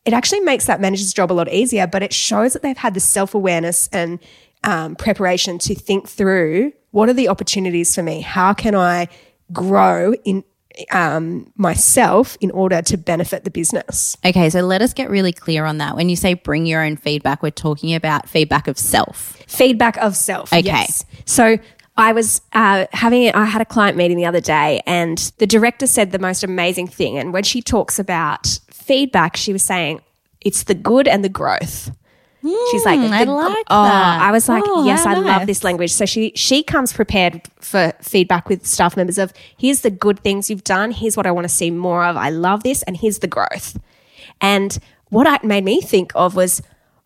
it 0.04 0.12
actually 0.12 0.40
makes 0.40 0.66
that 0.66 0.80
manager's 0.80 1.12
job 1.12 1.30
a 1.30 1.34
lot 1.34 1.52
easier, 1.52 1.86
but 1.86 2.02
it 2.02 2.12
shows 2.12 2.52
that 2.54 2.62
they've 2.62 2.76
had 2.76 2.94
the 2.94 3.00
self 3.00 3.34
awareness 3.34 3.88
and 3.92 4.18
um, 4.62 4.96
preparation 4.96 5.58
to 5.58 5.74
think 5.74 6.08
through 6.08 6.72
what 6.90 7.08
are 7.08 7.14
the 7.14 7.28
opportunities 7.28 7.94
for 7.94 8.02
me? 8.02 8.20
How 8.20 8.54
can 8.54 8.74
I 8.74 9.08
grow 9.52 10.14
in 10.24 10.44
um, 10.90 11.52
myself 11.56 12.36
in 12.40 12.50
order 12.50 12.82
to 12.82 12.96
benefit 12.96 13.44
the 13.44 13.50
business? 13.50 14.16
okay, 14.24 14.50
so 14.50 14.60
let 14.60 14.82
us 14.82 14.92
get 14.92 15.10
really 15.10 15.32
clear 15.32 15.64
on 15.64 15.78
that. 15.78 15.96
When 15.96 16.08
you 16.08 16.16
say 16.16 16.34
bring 16.34 16.66
your 16.66 16.82
own 16.82 16.96
feedback, 16.96 17.42
we're 17.42 17.50
talking 17.50 17.94
about 17.94 18.28
feedback 18.28 18.68
of 18.68 18.78
self. 18.78 19.36
Feedback 19.46 19.96
of 19.98 20.16
self. 20.16 20.52
Okay. 20.52 20.62
Yes. 20.62 21.04
So 21.24 21.58
I 21.96 22.12
was 22.12 22.40
uh, 22.52 22.86
having, 22.92 23.30
I 23.32 23.44
had 23.44 23.62
a 23.62 23.64
client 23.64 23.96
meeting 23.96 24.16
the 24.16 24.26
other 24.26 24.40
day, 24.40 24.82
and 24.86 25.18
the 25.38 25.46
director 25.46 25.86
said 25.86 26.10
the 26.10 26.18
most 26.18 26.42
amazing 26.42 26.88
thing. 26.88 27.18
And 27.18 27.32
when 27.32 27.44
she 27.44 27.62
talks 27.62 27.98
about 27.98 28.58
feedback, 28.70 29.36
she 29.36 29.52
was 29.52 29.62
saying 29.62 30.00
it's 30.40 30.64
the 30.64 30.74
good 30.74 31.06
and 31.06 31.24
the 31.24 31.28
growth. 31.28 31.90
She's 32.70 32.84
like, 32.84 33.00
Mm, 33.00 33.10
I 33.10 33.24
like 33.24 33.66
oh, 33.70 33.84
that. 33.84 34.20
I 34.20 34.30
was 34.30 34.48
like, 34.48 34.64
Oh, 34.66 34.84
yes, 34.84 35.06
I 35.06 35.14
love 35.14 35.46
this 35.46 35.64
language. 35.64 35.92
So 35.92 36.04
she 36.04 36.32
she 36.34 36.62
comes 36.62 36.92
prepared 36.92 37.42
for 37.58 37.92
feedback 38.02 38.48
with 38.48 38.66
staff 38.66 38.96
members 38.96 39.16
of 39.16 39.32
here's 39.56 39.80
the 39.80 39.90
good 39.90 40.20
things 40.20 40.50
you've 40.50 40.64
done, 40.64 40.90
here's 40.90 41.16
what 41.16 41.26
I 41.26 41.30
want 41.30 41.46
to 41.46 41.54
see 41.54 41.70
more 41.70 42.04
of. 42.04 42.16
I 42.16 42.30
love 42.30 42.62
this, 42.62 42.82
and 42.82 42.96
here's 42.96 43.20
the 43.20 43.26
growth. 43.26 43.78
And 44.40 44.78
what 45.08 45.26
it 45.26 45.44
made 45.44 45.64
me 45.64 45.80
think 45.80 46.12
of 46.14 46.34
was, 46.34 46.60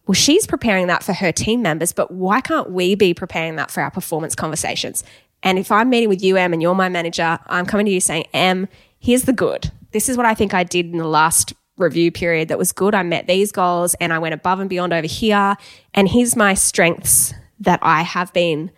well, 0.07 0.15
she's 0.15 0.47
preparing 0.47 0.87
that 0.89 1.03
for 1.03 1.13
her 1.13 1.31
team 1.31 1.63
members, 1.63 1.93
but 1.93 2.11
why 2.11 2.41
can't 2.41 2.71
we 2.71 2.95
be 2.95 3.15
preparing 3.15 3.57
that 3.57 3.71
for 3.71 3.83
our 3.83 3.91
performance 3.91 4.35
conversations? 4.35 5.05
And 5.43 5.59
if 5.59 5.71
I'm 5.71 5.89
meeting 5.91 6.09
with 6.09 6.23
you, 6.23 6.37
Em, 6.37 6.53
and 6.53 6.61
you're 6.61 6.75
my 6.75 6.89
manager, 6.89 7.39
I'm 7.47 7.67
coming 7.67 7.87
to 7.87 7.93
you 7.93 8.01
saying, 8.01 8.27
Em, 8.33 8.67
here's 8.99 9.23
the 9.23 9.33
good. 9.33 9.71
This 9.93 10.09
is 10.09 10.17
what 10.17 10.27
I 10.27 10.35
think 10.35 10.53
I 10.53 10.65
did 10.65 10.87
in 10.87 10.99
the 10.99 11.07
last 11.07 11.53
review 11.79 12.11
period 12.11 12.49
that 12.49 12.59
was 12.59 12.73
good. 12.73 12.95
I 12.95 13.03
met 13.03 13.27
these 13.27 13.53
goals 13.53 13.95
and 13.95 14.13
I 14.13 14.19
went 14.19 14.35
above 14.35 14.61
and 14.61 14.69
beyond 14.69 14.93
over 14.93 15.07
here. 15.07 15.57
And 15.95 16.09
here's 16.09 16.37
my 16.37 16.55
strengths 16.55 17.33
that 17.61 17.79
I 17.83 18.03
have 18.03 18.33
been 18.33 18.71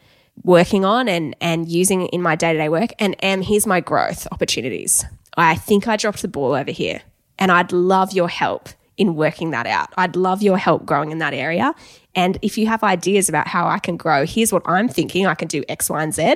working 0.42 0.85
on 0.85 1.09
and, 1.09 1.37
and 1.40 1.69
using 1.69 2.07
in 2.07 2.23
my 2.23 2.37
day 2.37 2.52
to 2.52 2.59
day 2.59 2.69
work. 2.69 2.92
And 2.99 3.16
Em, 3.21 3.42
here's 3.42 3.66
my 3.66 3.80
growth 3.80 4.26
opportunities. 4.33 5.04
I 5.37 5.54
think 5.54 5.88
I 5.88 5.97
dropped 5.97 6.23
the 6.23 6.28
ball 6.28 6.54
over 6.54 6.71
here 6.71 7.02
and 7.38 7.50
I'd 7.50 7.73
love 7.73 8.12
your 8.12 8.28
help 8.28 8.69
in 8.97 9.16
working 9.16 9.50
that 9.50 9.66
out. 9.66 9.88
I'd 9.97 10.14
love 10.14 10.42
your 10.42 10.59
help 10.59 10.85
growing 10.85 11.11
in 11.11 11.19
that 11.19 11.33
area. 11.33 11.75
And 12.14 12.38
if 12.42 12.59
you 12.59 12.66
have 12.66 12.83
ideas 12.83 13.28
about 13.28 13.49
how 13.49 13.66
I 13.66 13.78
can 13.78 13.97
grow, 13.97 14.26
here's 14.26 14.52
what 14.52 14.62
I'm 14.66 14.88
thinking 14.88 15.26
I 15.26 15.35
can 15.35 15.49
do 15.49 15.64
X, 15.69 15.88
Y, 15.88 16.02
and 16.02 16.14
Z. 16.14 16.35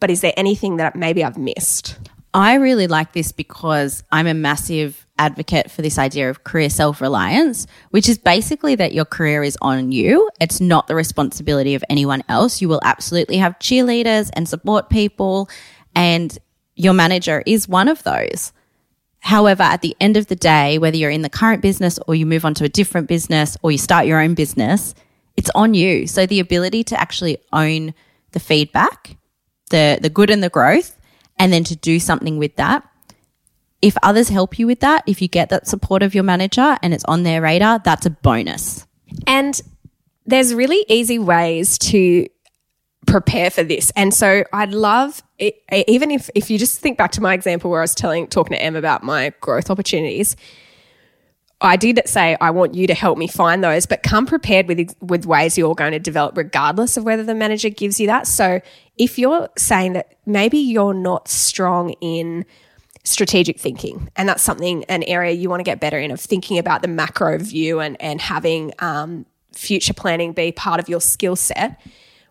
But 0.00 0.10
is 0.10 0.20
there 0.20 0.32
anything 0.36 0.76
that 0.76 0.96
maybe 0.96 1.22
I've 1.22 1.36
missed? 1.36 1.98
I 2.34 2.54
really 2.54 2.86
like 2.86 3.12
this 3.12 3.32
because 3.32 4.02
I'm 4.12 4.26
a 4.26 4.34
massive 4.34 5.06
advocate 5.18 5.70
for 5.70 5.82
this 5.82 5.98
idea 5.98 6.28
of 6.28 6.44
career 6.44 6.68
self 6.70 7.00
reliance, 7.00 7.66
which 7.90 8.08
is 8.08 8.18
basically 8.18 8.74
that 8.74 8.92
your 8.92 9.04
career 9.04 9.42
is 9.42 9.56
on 9.62 9.92
you. 9.92 10.28
It's 10.40 10.60
not 10.60 10.86
the 10.86 10.94
responsibility 10.94 11.74
of 11.74 11.82
anyone 11.88 12.22
else. 12.28 12.60
You 12.60 12.68
will 12.68 12.80
absolutely 12.84 13.38
have 13.38 13.58
cheerleaders 13.58 14.30
and 14.34 14.48
support 14.48 14.90
people, 14.90 15.48
and 15.94 16.36
your 16.76 16.92
manager 16.92 17.42
is 17.46 17.68
one 17.68 17.88
of 17.88 18.02
those. 18.02 18.52
However, 19.20 19.62
at 19.62 19.82
the 19.82 19.96
end 20.00 20.16
of 20.16 20.28
the 20.28 20.36
day, 20.36 20.78
whether 20.78 20.96
you're 20.96 21.10
in 21.10 21.22
the 21.22 21.30
current 21.30 21.62
business 21.62 21.98
or 22.06 22.14
you 22.14 22.24
move 22.24 22.44
on 22.44 22.54
to 22.54 22.64
a 22.64 22.68
different 22.68 23.08
business 23.08 23.56
or 23.62 23.72
you 23.72 23.78
start 23.78 24.06
your 24.06 24.20
own 24.20 24.34
business, 24.34 24.94
it's 25.36 25.50
on 25.54 25.74
you. 25.74 26.06
So 26.06 26.24
the 26.26 26.40
ability 26.40 26.84
to 26.84 27.00
actually 27.00 27.38
own 27.52 27.94
the 28.32 28.40
feedback, 28.40 29.16
the 29.70 29.98
the 30.00 30.10
good 30.10 30.30
and 30.30 30.42
the 30.42 30.50
growth, 30.50 30.97
and 31.38 31.52
then 31.52 31.64
to 31.64 31.76
do 31.76 31.98
something 32.00 32.38
with 32.38 32.56
that. 32.56 32.88
If 33.80 33.96
others 34.02 34.28
help 34.28 34.58
you 34.58 34.66
with 34.66 34.80
that, 34.80 35.04
if 35.06 35.22
you 35.22 35.28
get 35.28 35.50
that 35.50 35.68
support 35.68 36.02
of 36.02 36.14
your 36.14 36.24
manager 36.24 36.76
and 36.82 36.92
it's 36.92 37.04
on 37.04 37.22
their 37.22 37.40
radar, 37.40 37.78
that's 37.78 38.06
a 38.06 38.10
bonus. 38.10 38.86
And 39.26 39.60
there's 40.26 40.52
really 40.52 40.84
easy 40.88 41.18
ways 41.18 41.78
to 41.78 42.26
prepare 43.06 43.50
for 43.50 43.62
this. 43.62 43.90
And 43.96 44.12
so 44.12 44.44
I'd 44.52 44.72
love, 44.72 45.22
it, 45.38 45.62
even 45.86 46.10
if, 46.10 46.28
if 46.34 46.50
you 46.50 46.58
just 46.58 46.80
think 46.80 46.98
back 46.98 47.12
to 47.12 47.22
my 47.22 47.34
example 47.34 47.70
where 47.70 47.80
I 47.80 47.84
was 47.84 47.94
telling, 47.94 48.26
talking 48.26 48.56
to 48.56 48.62
Em 48.62 48.76
about 48.76 49.02
my 49.02 49.32
growth 49.40 49.70
opportunities, 49.70 50.36
I 51.60 51.76
did 51.76 52.00
say 52.06 52.36
I 52.40 52.50
want 52.50 52.74
you 52.74 52.86
to 52.86 52.94
help 52.94 53.18
me 53.18 53.26
find 53.26 53.64
those, 53.64 53.86
but 53.86 54.02
come 54.02 54.26
prepared 54.26 54.68
with 54.68 54.94
with 55.00 55.26
ways 55.26 55.58
you're 55.58 55.74
going 55.74 55.92
to 55.92 55.98
develop 55.98 56.36
regardless 56.36 56.96
of 56.96 57.04
whether 57.04 57.24
the 57.24 57.34
manager 57.34 57.68
gives 57.68 57.98
you 57.98 58.06
that. 58.06 58.26
So 58.26 58.60
if 58.96 59.18
you're 59.18 59.48
saying 59.56 59.94
that 59.94 60.16
maybe 60.24 60.58
you're 60.58 60.94
not 60.94 61.28
strong 61.28 61.90
in 62.00 62.44
strategic 63.02 63.58
thinking, 63.58 64.08
and 64.14 64.28
that's 64.28 64.42
something 64.42 64.84
an 64.84 65.02
area 65.04 65.32
you 65.32 65.50
want 65.50 65.60
to 65.60 65.64
get 65.64 65.80
better 65.80 65.98
in 65.98 66.12
of 66.12 66.20
thinking 66.20 66.58
about 66.58 66.82
the 66.82 66.88
macro 66.88 67.38
view 67.38 67.80
and 67.80 68.00
and 68.00 68.20
having 68.20 68.72
um, 68.78 69.26
future 69.52 69.94
planning 69.94 70.32
be 70.32 70.52
part 70.52 70.78
of 70.78 70.88
your 70.88 71.00
skill 71.00 71.34
set. 71.34 71.80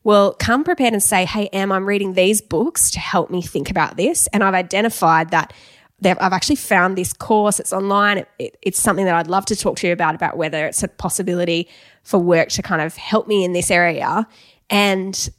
Well, 0.05 0.36
come 0.36 0.63
prepared 0.63 0.93
and 0.93 1.03
say, 1.03 1.25
"Hey, 1.25 1.48
Em, 1.48 1.74
I'm 1.74 1.86
reading 1.86 2.13
these 2.13 2.41
books 2.41 2.91
to 2.91 3.00
help 3.01 3.29
me 3.29 3.41
think 3.41 3.69
about 3.69 3.98
this, 3.98 4.27
and 4.27 4.41
I've 4.41 4.53
identified 4.53 5.31
that." 5.31 5.51
I've 6.04 6.34
actually 6.34 6.58
found 6.58 6.98
this 6.98 7.12
course. 7.12 7.60
It's 7.60 7.74
online. 7.74 8.20
It, 8.20 8.30
it, 8.38 8.58
it's 8.62 8.80
something 8.80 9.06
that 9.06 9.16
I'd 9.16 9.27
love 9.27 9.46
to 9.48 9.56
talk 9.56 9.77
to 9.77 9.88
you 9.88 9.94
about, 9.94 10.16
about 10.16 10.38
whether 10.38 10.66
it's 10.68 10.84
a 10.84 10.88
possibility 10.88 11.68
for 12.04 12.20
work 12.20 12.50
to 12.50 12.62
kind 12.62 12.82
of 12.82 12.96
help 12.96 13.27
me 13.27 13.44
in 13.44 13.54
this 13.54 13.72
area. 13.72 14.27
And 14.70 15.30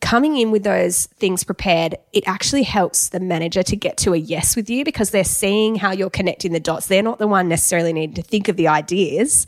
coming 0.00 0.36
in 0.36 0.50
with 0.50 0.62
those 0.62 1.06
things 1.06 1.42
prepared, 1.44 1.96
it 2.12 2.24
actually 2.26 2.64
helps 2.64 3.08
the 3.08 3.20
manager 3.20 3.62
to 3.62 3.76
get 3.76 3.96
to 3.96 4.12
a 4.12 4.18
yes 4.18 4.56
with 4.56 4.68
you 4.68 4.84
because 4.84 5.10
they're 5.10 5.24
seeing 5.24 5.76
how 5.76 5.92
you're 5.92 6.10
connecting 6.10 6.52
the 6.52 6.60
dots. 6.60 6.86
They're 6.86 7.02
not 7.02 7.18
the 7.18 7.26
one 7.26 7.48
necessarily 7.48 7.92
needing 7.94 8.14
to 8.16 8.22
think 8.22 8.48
of 8.48 8.56
the 8.56 8.68
ideas, 8.68 9.46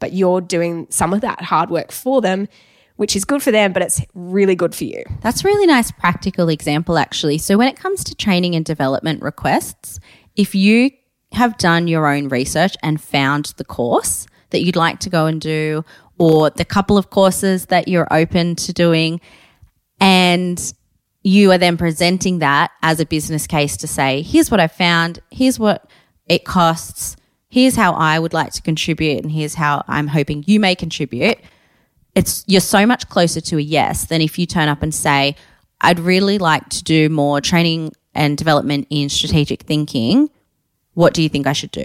but 0.00 0.12
you're 0.12 0.40
doing 0.40 0.88
some 0.90 1.12
of 1.14 1.20
that 1.20 1.42
hard 1.42 1.70
work 1.70 1.92
for 1.92 2.20
them 2.20 2.48
which 3.02 3.16
is 3.16 3.24
good 3.24 3.42
for 3.42 3.50
them, 3.50 3.72
but 3.72 3.82
it's 3.82 4.00
really 4.14 4.54
good 4.54 4.76
for 4.76 4.84
you. 4.84 5.02
That's 5.22 5.44
a 5.44 5.48
really 5.48 5.66
nice 5.66 5.90
practical 5.90 6.48
example, 6.48 6.96
actually. 6.96 7.36
So, 7.38 7.58
when 7.58 7.66
it 7.66 7.74
comes 7.74 8.04
to 8.04 8.14
training 8.14 8.54
and 8.54 8.64
development 8.64 9.22
requests, 9.22 9.98
if 10.36 10.54
you 10.54 10.92
have 11.32 11.58
done 11.58 11.88
your 11.88 12.06
own 12.06 12.28
research 12.28 12.76
and 12.80 13.00
found 13.00 13.54
the 13.56 13.64
course 13.64 14.28
that 14.50 14.62
you'd 14.62 14.76
like 14.76 15.00
to 15.00 15.10
go 15.10 15.26
and 15.26 15.40
do, 15.40 15.84
or 16.16 16.50
the 16.50 16.64
couple 16.64 16.96
of 16.96 17.10
courses 17.10 17.66
that 17.66 17.88
you're 17.88 18.06
open 18.12 18.54
to 18.54 18.72
doing, 18.72 19.20
and 19.98 20.72
you 21.24 21.50
are 21.50 21.58
then 21.58 21.76
presenting 21.76 22.38
that 22.38 22.70
as 22.84 23.00
a 23.00 23.04
business 23.04 23.48
case 23.48 23.76
to 23.78 23.88
say, 23.88 24.22
here's 24.22 24.48
what 24.48 24.60
I 24.60 24.68
found, 24.68 25.18
here's 25.32 25.58
what 25.58 25.90
it 26.26 26.44
costs, 26.44 27.16
here's 27.48 27.74
how 27.74 27.94
I 27.94 28.20
would 28.20 28.32
like 28.32 28.52
to 28.52 28.62
contribute, 28.62 29.24
and 29.24 29.32
here's 29.32 29.54
how 29.54 29.82
I'm 29.88 30.06
hoping 30.06 30.44
you 30.46 30.60
may 30.60 30.76
contribute 30.76 31.38
it's 32.14 32.44
you're 32.46 32.60
so 32.60 32.86
much 32.86 33.08
closer 33.08 33.40
to 33.40 33.58
a 33.58 33.60
yes 33.60 34.06
than 34.06 34.20
if 34.20 34.38
you 34.38 34.46
turn 34.46 34.68
up 34.68 34.82
and 34.82 34.94
say, 34.94 35.36
I'd 35.80 36.00
really 36.00 36.38
like 36.38 36.68
to 36.70 36.84
do 36.84 37.08
more 37.08 37.40
training 37.40 37.92
and 38.14 38.36
development 38.36 38.86
in 38.90 39.08
strategic 39.08 39.62
thinking. 39.62 40.30
What 40.94 41.14
do 41.14 41.22
you 41.22 41.28
think 41.28 41.46
I 41.46 41.52
should 41.52 41.70
do? 41.70 41.84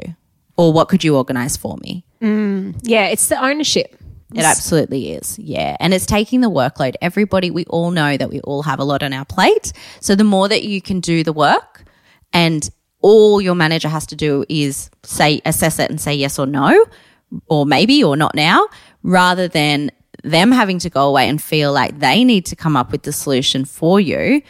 Or 0.58 0.74
what 0.74 0.90
could 0.90 1.04
you 1.04 1.16
organize 1.16 1.56
for 1.56 1.78
me? 1.78 2.04
Mm, 2.22 2.80
yeah, 2.84 3.08
it's 3.08 3.28
the 3.28 3.42
ownership. 3.44 3.96
It 4.34 4.44
absolutely 4.44 5.14
is. 5.14 5.40
Yeah. 5.40 5.78
And 5.80 5.94
it's 5.94 6.06
taking 6.06 6.42
the 6.42 6.50
workload. 6.50 6.96
Everybody, 7.02 7.50
we 7.50 7.64
all 7.66 7.92
know 7.92 8.18
that 8.18 8.30
we 8.30 8.42
all 8.42 8.64
have 8.64 8.80
a 8.80 8.84
lot 8.84 9.02
on 9.02 9.14
our 9.14 9.24
plate. 9.24 9.72
So 10.02 10.16
the 10.16 10.26
more 10.26 10.50
that 10.50 10.64
you 10.64 10.82
can 10.82 11.00
do 11.00 11.24
the 11.24 11.32
work 11.32 11.86
and 12.34 12.70
all 13.00 13.40
your 13.40 13.56
manager 13.56 13.88
has 13.88 14.06
to 14.08 14.18
do 14.18 14.44
is 14.50 14.90
say, 15.04 15.42
assess 15.46 15.80
it 15.80 15.90
and 15.90 16.02
say 16.02 16.14
yes 16.14 16.38
or 16.38 16.46
no, 16.46 16.86
or 17.48 17.66
maybe 17.66 18.04
or 18.04 18.18
not 18.18 18.36
now, 18.36 18.68
rather 19.02 19.48
than 19.48 19.92
them 20.32 20.52
having 20.52 20.80
to 20.80 20.90
go 20.90 21.08
away 21.08 21.28
and 21.28 21.42
feel 21.42 21.74
like 21.74 22.00
they 22.00 22.24
need 22.24 22.46
to 22.48 22.56
come 22.56 22.76
up 22.76 22.92
with 22.92 23.04
the 23.04 23.12
solution 23.12 23.66
for 23.66 24.00
you, 24.00 24.42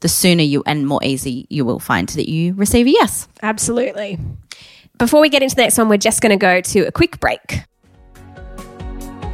the 0.00 0.08
sooner 0.08 0.42
you 0.42 0.62
and 0.66 0.86
more 0.86 1.00
easy 1.02 1.46
you 1.48 1.64
will 1.64 1.78
find 1.78 2.08
that 2.10 2.28
you 2.28 2.54
receive 2.54 2.86
a 2.86 2.90
yes. 2.90 3.28
Absolutely. 3.42 4.18
Before 4.98 5.20
we 5.20 5.28
get 5.28 5.42
into 5.42 5.56
the 5.56 5.62
next 5.62 5.78
one, 5.78 5.88
we're 5.88 5.96
just 5.96 6.20
going 6.20 6.30
to 6.30 6.36
go 6.36 6.60
to 6.60 6.80
a 6.80 6.92
quick 6.92 7.18
break. 7.18 7.62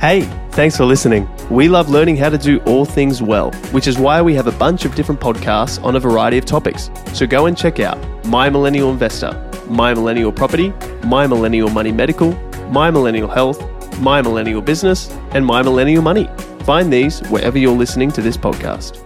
Hey, 0.00 0.23
thanks 0.52 0.76
for 0.76 0.85
listening. 0.85 1.28
We 1.50 1.69
love 1.69 1.88
learning 1.88 2.19
how 2.19 2.28
to 2.28 2.38
do 2.38 2.59
all 2.61 2.85
things 2.85 3.21
well, 3.21 3.50
which 3.73 3.88
is 3.88 3.99
why 3.99 4.23
we 4.23 4.33
have 4.35 4.47
a 4.47 4.52
bunch 4.52 4.85
of 4.85 4.95
different 4.95 5.21
podcasts 5.21 5.83
on 5.83 5.97
a 5.97 6.00
variety 6.00 6.38
of 6.38 6.45
topics. 6.45 6.88
So 7.14 7.26
go 7.26 7.47
and 7.47 7.59
check 7.59 7.81
out 7.81 7.99
My 8.26 8.49
Millennial 8.49 8.90
Investor, 8.90 9.33
My 9.69 9.93
Millennial 9.95 10.31
Property, 10.31 10.72
My 11.03 11.27
Millennial 11.27 11.68
Money 11.68 11.90
Medical, 11.90 12.33
My 12.70 12.92
Millennial 12.92 13.29
Health, 13.29 13.61
my 14.00 14.22
Millennial 14.22 14.62
Business, 14.62 15.11
and 15.30 15.44
My 15.44 15.62
Millennial 15.62 16.02
Money. 16.02 16.28
Find 16.61 16.92
these 16.92 17.20
wherever 17.28 17.58
you're 17.58 17.76
listening 17.76 18.11
to 18.12 18.22
this 18.22 18.37
podcast. 18.37 19.04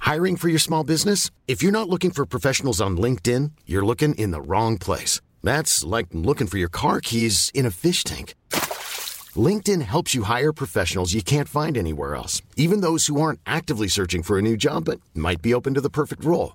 Hiring 0.00 0.36
for 0.36 0.48
your 0.48 0.60
small 0.60 0.84
business? 0.84 1.30
If 1.48 1.62
you're 1.62 1.72
not 1.72 1.88
looking 1.88 2.12
for 2.12 2.24
professionals 2.24 2.80
on 2.80 2.96
LinkedIn, 2.96 3.50
you're 3.66 3.84
looking 3.84 4.14
in 4.14 4.30
the 4.30 4.40
wrong 4.40 4.78
place. 4.78 5.20
That's 5.42 5.82
like 5.82 6.06
looking 6.12 6.46
for 6.46 6.58
your 6.58 6.68
car 6.68 7.00
keys 7.00 7.50
in 7.52 7.66
a 7.66 7.72
fish 7.72 8.04
tank. 8.04 8.34
LinkedIn 9.34 9.82
helps 9.82 10.14
you 10.14 10.22
hire 10.22 10.52
professionals 10.52 11.12
you 11.12 11.22
can't 11.22 11.48
find 11.48 11.76
anywhere 11.76 12.14
else, 12.14 12.40
even 12.56 12.82
those 12.82 13.08
who 13.08 13.20
aren't 13.20 13.40
actively 13.46 13.88
searching 13.88 14.22
for 14.22 14.38
a 14.38 14.42
new 14.42 14.56
job 14.56 14.84
but 14.84 15.00
might 15.12 15.42
be 15.42 15.52
open 15.52 15.74
to 15.74 15.80
the 15.80 15.90
perfect 15.90 16.24
role. 16.24 16.54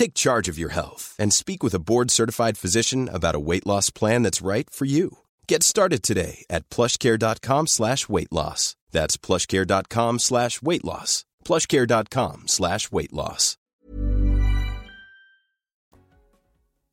Take 0.00 0.14
charge 0.14 0.48
of 0.48 0.58
your 0.58 0.70
health 0.70 1.14
and 1.18 1.30
speak 1.30 1.62
with 1.62 1.74
a 1.74 1.78
board 1.78 2.10
certified 2.10 2.56
physician 2.56 3.10
about 3.12 3.34
a 3.34 3.38
weight 3.38 3.66
loss 3.66 3.90
plan 3.90 4.22
that's 4.22 4.40
right 4.40 4.70
for 4.70 4.86
you. 4.86 5.18
Get 5.46 5.62
started 5.62 6.02
today 6.02 6.46
at 6.48 6.66
plushcare.com 6.70 7.66
slash 7.66 8.08
weight 8.08 8.32
loss. 8.32 8.76
That's 8.92 9.18
plushcare.com 9.18 10.18
slash 10.18 10.62
weight 10.62 10.86
loss. 10.86 11.26
Plushcare.com 11.44 12.48
slash 12.48 12.90
weight 12.90 13.12
loss. 13.12 13.58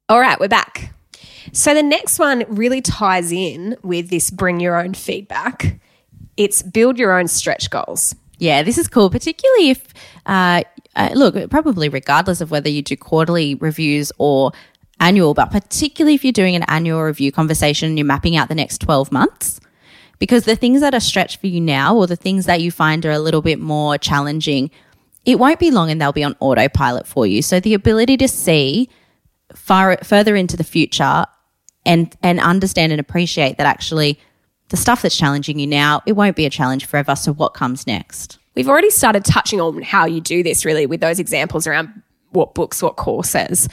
All 0.10 0.20
right, 0.20 0.38
we're 0.38 0.50
back. 0.50 0.94
So 1.54 1.74
the 1.74 1.84
next 1.84 2.20
one 2.20 2.44
really 2.50 2.82
ties 2.82 3.32
in 3.32 3.78
with 3.84 4.10
this 4.10 4.30
bring 4.30 4.60
your 4.60 4.76
own 4.76 4.94
feedback. 4.94 5.80
It's 6.36 6.62
build 6.62 7.00
your 7.00 7.18
own 7.18 7.30
stretch 7.30 7.70
goals. 7.70 8.16
Yeah, 8.40 8.62
this 8.62 8.78
is 8.78 8.88
cool, 8.88 9.10
particularly 9.10 9.72
if 9.72 9.88
uh, 10.28 10.64
uh, 10.96 11.10
look, 11.16 11.50
probably 11.50 11.90
regardless 11.90 12.42
of 12.42 12.52
whether 12.52 12.70
you 12.70 12.82
do 12.82 12.96
quarterly 12.96 13.56
reviews 13.56 14.12
or 14.18 14.52
annual, 15.00 15.34
but 15.34 15.52
particularly 15.52 16.16
if 16.16 16.24
you're 16.24 16.34
doing 16.34 16.56
an 16.56 16.64
annual 16.68 17.02
review 17.02 17.32
conversation 17.32 17.90
and 17.90 17.98
you're 17.98 18.06
mapping 18.06 18.36
out 18.36 18.50
the 18.50 18.56
next 18.56 18.80
12 18.80 19.12
months. 19.12 19.60
Because 20.20 20.46
the 20.46 20.56
things 20.56 20.82
that 20.82 20.94
are 20.94 21.00
stretched 21.00 21.40
for 21.40 21.48
you 21.48 21.62
now 21.62 21.96
or 21.96 22.08
the 22.08 22.16
things 22.16 22.48
that 22.48 22.62
you 22.62 22.72
find 22.72 23.06
are 23.06 23.12
a 23.12 23.20
little 23.20 23.44
bit 23.44 23.60
more 23.60 23.98
challenging, 23.98 24.72
it 25.26 25.38
won't 25.38 25.60
be 25.60 25.72
long 25.72 25.92
and 25.92 26.02
they'll 26.02 26.12
be 26.12 26.24
on 26.24 26.36
autopilot 26.40 27.08
for 27.08 27.28
you. 27.28 27.42
So 27.42 27.60
the 27.60 27.76
ability 27.76 28.18
to 28.18 28.28
see 28.28 28.90
far 29.56 29.98
further 30.04 30.36
into 30.36 30.58
the 30.58 30.64
future 30.64 31.26
and 31.86 32.16
and 32.22 32.40
understand 32.40 32.92
and 32.92 33.00
appreciate 33.00 33.58
that 33.58 33.68
actually 33.68 34.20
the 34.70 34.78
stuff 34.78 35.04
that's 35.04 35.16
challenging 35.16 35.60
you 35.60 35.68
now, 35.68 36.02
it 36.06 36.14
won't 36.14 36.36
be 36.36 36.46
a 36.46 36.50
challenge 36.50 36.86
forever. 36.86 37.16
So 37.16 37.32
what 37.34 37.54
comes 37.54 37.88
next? 37.88 38.37
We've 38.58 38.70
already 38.70 38.90
started 38.90 39.24
touching 39.24 39.62
on 39.62 39.84
how 39.84 40.08
you 40.08 40.20
do 40.20 40.42
this 40.42 40.66
really 40.66 40.88
with 40.88 41.00
those 41.00 41.20
examples 41.20 41.68
around 41.68 42.02
what 42.32 42.56
books, 42.56 42.82
what 42.82 42.96
courses. 42.96 43.70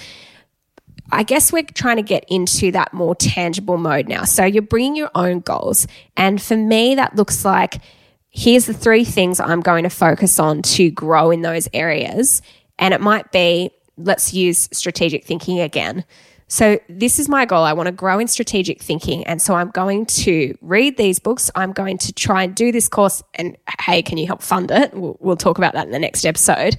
I 1.11 1.23
guess 1.23 1.55
we're 1.55 1.63
trying 1.63 1.97
to 1.97 2.03
get 2.03 2.27
into 2.29 2.71
that 2.73 2.93
more 2.93 3.15
tangible 3.15 3.79
mode 3.79 4.09
now. 4.09 4.25
So 4.25 4.45
you're 4.45 4.61
bringing 4.61 4.95
your 4.95 5.11
own 5.15 5.41
goals. 5.41 5.87
And 6.19 6.41
for 6.41 6.55
me, 6.55 6.97
that 6.97 7.17
looks 7.17 7.47
like 7.47 7.81
here's 8.29 8.67
the 8.67 8.75
three 8.75 9.07
things 9.07 9.41
I'm 9.41 9.63
going 9.63 9.85
to 9.85 9.89
focus 9.89 10.39
on 10.39 10.61
to 10.61 10.91
grow 10.91 11.31
in 11.31 11.41
those 11.41 11.67
areas. 11.73 12.43
And 12.79 12.93
it 12.93 13.01
might 13.01 13.33
be, 13.33 13.71
let's 13.97 14.35
use 14.35 14.69
strategic 14.71 15.25
thinking 15.25 15.61
again. 15.61 16.05
So, 16.47 16.79
this 16.89 17.19
is 17.19 17.29
my 17.29 17.45
goal. 17.45 17.65
I 17.65 17.73
want 17.73 17.87
to 17.87 17.93
grow 17.93 18.19
in 18.19 18.29
strategic 18.29 18.83
thinking. 18.83 19.27
And 19.27 19.41
so, 19.41 19.55
I'm 19.55 19.71
going 19.71 20.07
to 20.07 20.57
read 20.61 20.97
these 20.97 21.19
books. 21.19 21.51
I'm 21.55 21.73
going 21.73 21.99
to 21.99 22.13
try 22.13 22.45
and 22.45 22.55
do 22.55 22.71
this 22.71 22.89
course. 22.89 23.23
And 23.35 23.57
hey, 23.81 24.03
can 24.03 24.19
you 24.19 24.27
help 24.27 24.43
fund 24.43 24.71
it? 24.71 24.95
We'll, 24.95 25.17
we'll 25.21 25.37
talk 25.37 25.59
about 25.59 25.75
that 25.75 25.87
in 25.87 25.93
the 25.93 25.99
next 25.99 26.25
episode. 26.25 26.77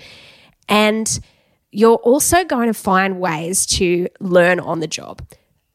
And 0.69 1.19
you're 1.71 1.97
also 1.97 2.43
going 2.43 2.67
to 2.67 2.73
find 2.73 3.19
ways 3.19 3.65
to 3.65 4.08
learn 4.19 4.60
on 4.60 4.80
the 4.80 4.88
job. 4.88 5.21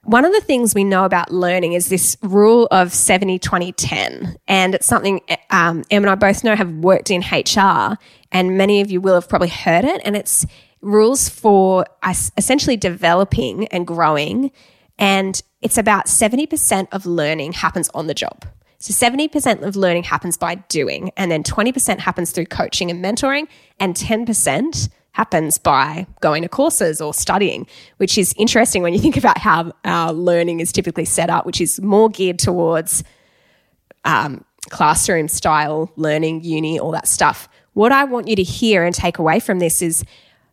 One 0.04 0.24
of 0.24 0.32
the 0.32 0.40
things 0.40 0.74
we 0.74 0.82
know 0.82 1.04
about 1.04 1.30
learning 1.30 1.74
is 1.74 1.90
this 1.90 2.16
rule 2.22 2.66
of 2.70 2.92
70, 2.92 3.38
20, 3.38 3.72
10. 3.72 4.36
And 4.48 4.74
it's 4.74 4.86
something 4.86 5.20
um, 5.50 5.84
Em 5.90 6.02
and 6.02 6.10
I 6.10 6.14
both 6.14 6.42
know 6.42 6.56
have 6.56 6.72
worked 6.72 7.10
in 7.10 7.20
HR, 7.20 7.98
and 8.32 8.56
many 8.56 8.80
of 8.80 8.90
you 8.90 9.00
will 9.00 9.14
have 9.14 9.28
probably 9.28 9.48
heard 9.48 9.84
it. 9.84 10.00
And 10.04 10.16
it's 10.16 10.46
rules 10.80 11.28
for 11.28 11.84
essentially 12.36 12.76
developing 12.76 13.66
and 13.68 13.86
growing. 13.86 14.50
And 14.98 15.42
it's 15.62 15.78
about 15.78 16.06
70% 16.06 16.88
of 16.92 17.06
learning 17.06 17.52
happens 17.52 17.90
on 17.94 18.06
the 18.06 18.14
job. 18.14 18.44
So 18.78 18.94
70% 18.94 19.62
of 19.62 19.76
learning 19.76 20.04
happens 20.04 20.38
by 20.38 20.54
doing, 20.54 21.10
and 21.14 21.30
then 21.30 21.42
20% 21.42 21.98
happens 21.98 22.32
through 22.32 22.46
coaching 22.46 22.90
and 22.90 23.04
mentoring, 23.04 23.46
and 23.78 23.94
10% 23.94 24.88
happens 25.12 25.58
by 25.58 26.06
going 26.20 26.42
to 26.42 26.48
courses 26.48 26.98
or 26.98 27.12
studying, 27.12 27.66
which 27.98 28.16
is 28.16 28.34
interesting 28.38 28.82
when 28.82 28.94
you 28.94 28.98
think 28.98 29.18
about 29.18 29.36
how 29.36 29.72
our 29.84 30.14
learning 30.14 30.60
is 30.60 30.72
typically 30.72 31.04
set 31.04 31.28
up, 31.28 31.44
which 31.44 31.60
is 31.60 31.78
more 31.82 32.08
geared 32.08 32.38
towards 32.38 33.04
um, 34.06 34.44
classroom 34.70 35.28
style 35.28 35.92
learning, 35.96 36.42
uni, 36.42 36.78
all 36.78 36.92
that 36.92 37.06
stuff. 37.06 37.50
What 37.74 37.92
I 37.92 38.04
want 38.04 38.28
you 38.28 38.36
to 38.36 38.42
hear 38.42 38.84
and 38.84 38.94
take 38.94 39.18
away 39.18 39.40
from 39.40 39.58
this 39.58 39.82
is 39.82 40.04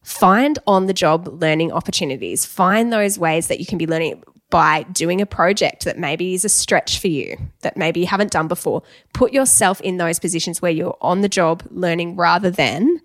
find 0.08 0.58
on 0.66 0.86
the 0.86 0.94
job 0.94 1.28
learning 1.42 1.70
opportunities. 1.70 2.46
Find 2.46 2.94
those 2.94 3.20
ways 3.20 3.48
that 3.48 3.60
you 3.60 3.66
can 3.66 3.78
be 3.78 3.86
learning 3.86 4.24
by 4.50 4.84
doing 4.84 5.20
a 5.20 5.26
project 5.26 5.84
that 5.84 6.00
maybe 6.00 6.34
is 6.34 6.46
a 6.46 6.50
stretch 6.50 7.00
for 7.00 7.10
you, 7.10 7.36
that 7.60 7.76
maybe 7.76 8.00
you 8.00 8.08
haven't 8.08 8.32
done 8.32 8.48
before. 8.48 8.84
Put 9.14 9.34
yourself 9.34 9.82
in 9.82 9.98
those 9.98 10.18
positions 10.18 10.62
where 10.62 10.72
you're 10.72 10.98
on 11.02 11.20
the 11.20 11.28
job 11.28 11.62
learning 11.72 12.16
rather 12.16 12.50
than 12.50 13.02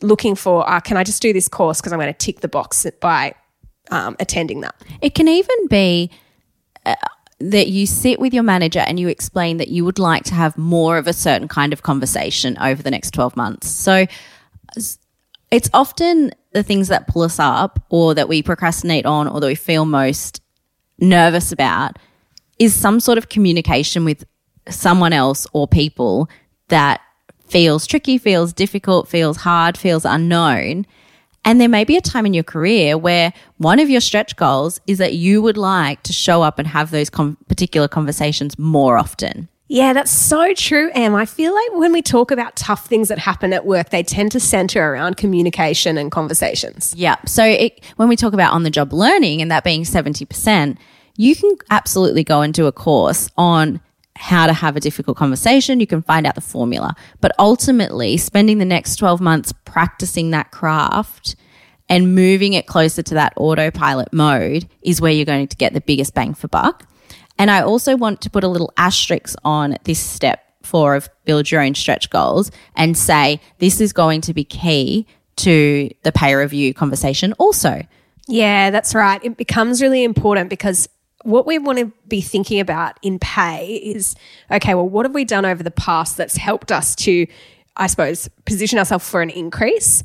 looking 0.00 0.36
for, 0.36 0.68
uh, 0.70 0.78
can 0.78 0.96
I 0.96 1.02
just 1.02 1.20
do 1.20 1.32
this 1.32 1.48
course 1.48 1.80
because 1.80 1.92
I'm 1.92 1.98
going 1.98 2.12
to 2.12 2.16
tick 2.16 2.38
the 2.38 2.46
box 2.46 2.86
by 3.00 3.34
um, 3.90 4.14
attending 4.20 4.60
that. 4.60 4.76
It 5.00 5.16
can 5.16 5.26
even 5.26 5.66
be 5.66 6.12
uh, 6.84 6.94
that 7.40 7.66
you 7.66 7.84
sit 7.84 8.20
with 8.20 8.32
your 8.32 8.44
manager 8.44 8.78
and 8.78 9.00
you 9.00 9.08
explain 9.08 9.56
that 9.56 9.68
you 9.68 9.84
would 9.84 9.98
like 9.98 10.22
to 10.24 10.34
have 10.34 10.56
more 10.56 10.98
of 10.98 11.08
a 11.08 11.12
certain 11.12 11.48
kind 11.48 11.72
of 11.72 11.82
conversation 11.82 12.56
over 12.58 12.80
the 12.80 12.92
next 12.92 13.10
12 13.10 13.34
months. 13.36 13.68
So 13.68 14.06
it's 15.50 15.70
often 15.72 16.32
the 16.52 16.62
things 16.62 16.88
that 16.88 17.06
pull 17.06 17.22
us 17.22 17.38
up 17.38 17.84
or 17.88 18.14
that 18.14 18.28
we 18.28 18.42
procrastinate 18.42 19.06
on 19.06 19.28
or 19.28 19.40
that 19.40 19.46
we 19.46 19.54
feel 19.54 19.84
most 19.84 20.40
nervous 20.98 21.52
about 21.52 21.98
is 22.58 22.74
some 22.74 23.00
sort 23.00 23.18
of 23.18 23.28
communication 23.28 24.04
with 24.04 24.24
someone 24.68 25.12
else 25.12 25.46
or 25.52 25.68
people 25.68 26.28
that 26.68 27.00
feels 27.46 27.86
tricky, 27.86 28.18
feels 28.18 28.52
difficult, 28.52 29.08
feels 29.08 29.38
hard, 29.38 29.76
feels 29.78 30.04
unknown. 30.04 30.86
And 31.44 31.60
there 31.60 31.68
may 31.68 31.84
be 31.84 31.96
a 31.96 32.00
time 32.00 32.26
in 32.26 32.34
your 32.34 32.42
career 32.42 32.98
where 32.98 33.32
one 33.58 33.78
of 33.78 33.88
your 33.88 34.00
stretch 34.00 34.34
goals 34.34 34.80
is 34.86 34.98
that 34.98 35.14
you 35.14 35.40
would 35.42 35.56
like 35.56 36.02
to 36.04 36.12
show 36.12 36.42
up 36.42 36.58
and 36.58 36.66
have 36.66 36.90
those 36.90 37.08
com- 37.08 37.36
particular 37.48 37.86
conversations 37.86 38.58
more 38.58 38.98
often. 38.98 39.48
Yeah, 39.68 39.92
that's 39.92 40.12
so 40.12 40.54
true, 40.54 40.90
Em. 40.94 41.14
I 41.14 41.26
feel 41.26 41.52
like 41.52 41.72
when 41.72 41.92
we 41.92 42.00
talk 42.00 42.30
about 42.30 42.54
tough 42.54 42.86
things 42.86 43.08
that 43.08 43.18
happen 43.18 43.52
at 43.52 43.66
work, 43.66 43.90
they 43.90 44.04
tend 44.04 44.30
to 44.32 44.40
center 44.40 44.92
around 44.92 45.16
communication 45.16 45.98
and 45.98 46.12
conversations. 46.12 46.94
Yeah. 46.96 47.16
So 47.26 47.44
it, 47.44 47.84
when 47.96 48.08
we 48.08 48.14
talk 48.14 48.32
about 48.32 48.52
on 48.52 48.62
the 48.62 48.70
job 48.70 48.92
learning 48.92 49.42
and 49.42 49.50
that 49.50 49.64
being 49.64 49.82
70%, 49.82 50.78
you 51.16 51.34
can 51.34 51.56
absolutely 51.70 52.22
go 52.22 52.42
and 52.42 52.54
do 52.54 52.66
a 52.66 52.72
course 52.72 53.28
on 53.36 53.80
how 54.14 54.46
to 54.46 54.52
have 54.52 54.76
a 54.76 54.80
difficult 54.80 55.16
conversation. 55.16 55.80
You 55.80 55.86
can 55.86 56.02
find 56.02 56.26
out 56.26 56.36
the 56.36 56.40
formula. 56.40 56.94
But 57.20 57.32
ultimately, 57.38 58.16
spending 58.16 58.58
the 58.58 58.64
next 58.64 58.96
12 58.96 59.20
months 59.20 59.52
practicing 59.64 60.30
that 60.30 60.52
craft 60.52 61.36
and 61.88 62.14
moving 62.14 62.52
it 62.52 62.66
closer 62.66 63.02
to 63.02 63.14
that 63.14 63.32
autopilot 63.36 64.12
mode 64.12 64.68
is 64.82 65.00
where 65.00 65.12
you're 65.12 65.24
going 65.24 65.48
to 65.48 65.56
get 65.56 65.72
the 65.72 65.80
biggest 65.80 66.14
bang 66.14 66.34
for 66.34 66.48
buck. 66.48 66.86
And 67.38 67.50
I 67.50 67.62
also 67.62 67.96
want 67.96 68.20
to 68.22 68.30
put 68.30 68.44
a 68.44 68.48
little 68.48 68.72
asterisk 68.76 69.36
on 69.44 69.76
this 69.84 69.98
step 69.98 70.42
four 70.62 70.94
of 70.94 71.08
build 71.24 71.50
your 71.50 71.62
own 71.62 71.74
stretch 71.74 72.10
goals 72.10 72.50
and 72.74 72.96
say 72.96 73.40
this 73.58 73.80
is 73.80 73.92
going 73.92 74.20
to 74.22 74.34
be 74.34 74.44
key 74.44 75.06
to 75.36 75.90
the 76.02 76.12
pay 76.12 76.34
review 76.34 76.74
conversation 76.74 77.32
also. 77.34 77.82
Yeah, 78.26 78.70
that's 78.70 78.94
right. 78.94 79.22
It 79.24 79.36
becomes 79.36 79.80
really 79.80 80.02
important 80.02 80.50
because 80.50 80.88
what 81.22 81.46
we 81.46 81.58
want 81.58 81.78
to 81.78 81.92
be 82.08 82.20
thinking 82.20 82.60
about 82.60 82.98
in 83.02 83.18
pay 83.18 83.76
is 83.76 84.14
okay, 84.50 84.74
well, 84.74 84.88
what 84.88 85.04
have 85.04 85.14
we 85.14 85.24
done 85.24 85.44
over 85.44 85.62
the 85.62 85.70
past 85.70 86.16
that's 86.16 86.36
helped 86.36 86.72
us 86.72 86.94
to, 86.96 87.26
I 87.76 87.86
suppose, 87.86 88.28
position 88.44 88.78
ourselves 88.78 89.08
for 89.08 89.22
an 89.22 89.30
increase? 89.30 90.02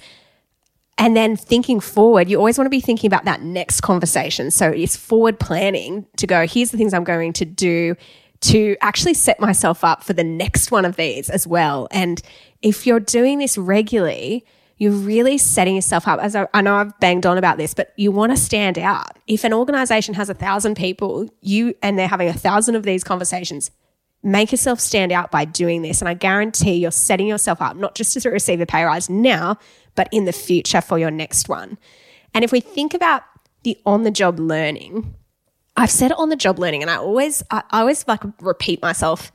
And 0.97 1.17
then 1.17 1.36
thinking 1.36 1.80
forward, 1.80 2.30
you 2.30 2.38
always 2.38 2.58
want 2.58 2.65
to 2.67 2.69
be 2.69 2.82
thinking 2.82 3.08
about 3.08 3.25
that 3.25 3.41
next 3.41 3.82
conversation. 3.82 4.51
So 4.51 4.69
it's 4.69 4.95
forward 4.95 5.39
planning 5.39 6.06
to 6.17 6.27
go, 6.27 6.45
here's 6.45 6.71
the 6.71 6.77
things 6.77 6.93
I'm 6.93 7.04
going 7.04 7.34
to 7.34 7.45
do 7.45 7.95
to 8.41 8.75
actually 8.82 9.13
set 9.13 9.39
myself 9.39 9.84
up 9.84 10.04
for 10.04 10.13
the 10.13 10.23
next 10.23 10.71
one 10.71 10.86
of 10.86 10.95
these 10.95 11.30
as 11.30 11.47
well. 11.47 11.88
And 11.91 12.21
if 12.62 12.86
you're 12.86 12.99
doing 12.99 13.39
this 13.39 13.58
regularly, 13.58 14.45
you're 14.77 14.91
really 14.91 15.38
setting 15.38 15.75
yourself 15.75 16.08
up. 16.08 16.19
As 16.19 16.36
I, 16.36 16.47
I 16.56 16.62
know 16.62 16.75
I've 16.75 16.99
banged 16.99 17.27
on 17.27 17.38
about 17.38 17.58
this, 17.58 17.75
but 17.75 17.93
you 17.97 18.12
want 18.12 18.32
to 18.32 18.38
stand 18.38 18.80
out. 18.80 19.15
If 19.27 19.43
an 19.43 19.54
organization 19.54 20.15
has 20.15 20.27
a 20.30 20.34
thousand 20.34 20.75
people, 20.75 21.30
you 21.41 21.75
and 21.84 21.99
they're 21.99 22.08
having 22.08 22.27
a 22.27 22.34
thousand 22.34 22.75
of 22.75 22.82
these 22.82 23.04
conversations, 23.04 23.69
make 24.23 24.51
yourself 24.51 24.80
stand 24.80 25.12
out 25.12 25.30
by 25.30 25.45
doing 25.45 25.84
this. 25.84 26.01
And 26.01 26.10
I 26.10 26.15
guarantee 26.15 26.73
you're 26.73 26.89
setting 26.91 27.27
yourself 27.27 27.62
up 27.62 27.75
not 27.75 27.93
just 27.93 28.19
to 28.19 28.30
receive 28.32 28.60
a 28.60 28.65
pay 28.65 28.84
rise 28.84 29.08
now, 29.08 29.58
but 29.95 30.08
in 30.12 30.25
the 30.25 30.34
future 30.34 30.82
for 30.82 30.97
your 30.97 31.12
next 31.12 31.49
one. 31.49 31.77
And 32.34 32.43
if 32.43 32.51
we 32.51 32.60
think 32.60 32.93
about 32.93 33.23
the 33.63 33.77
on 33.86 34.04
the 34.04 34.12
job 34.12 34.39
learning, 34.39 35.13
I've 35.75 35.91
said 35.91 36.12
on 36.13 36.30
the 36.30 36.36
job 36.36 36.60
learning, 36.60 36.82
and 36.82 36.91
I 36.91 36.97
always, 36.97 37.43
I, 37.51 37.63
I 37.71 37.82
always 37.82 38.08
like 38.08 38.21
repeat 38.41 38.82
myself 38.82 39.32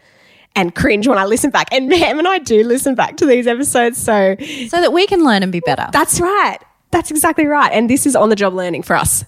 and 0.55 0.75
cringe 0.75 1.07
when 1.07 1.19
I 1.19 1.25
listen 1.25 1.51
back. 1.51 1.69
And 1.73 1.93
Em 1.93 2.19
and 2.19 2.27
I 2.27 2.39
do 2.39 2.65
listen 2.65 2.95
back 2.95 3.19
to 3.19 3.27
these 3.27 3.47
episodes. 3.47 3.99
So, 3.99 4.37
so 4.69 4.81
that 4.81 4.93
we 4.93 5.07
can 5.07 5.25
learn 5.25 5.43
and 5.43 5.53
be 5.53 5.61
better. 5.61 5.87
That's 5.93 6.21
right. 6.21 6.59
That's 6.91 7.11
exactly 7.11 7.47
right. 7.47 7.71
And 7.73 7.91
this 7.91 8.07
is 8.07 8.17
on 8.17 8.31
the 8.31 8.37
job 8.37 8.55
learning 8.55 8.83
for 8.83 8.97
us. 8.97 9.25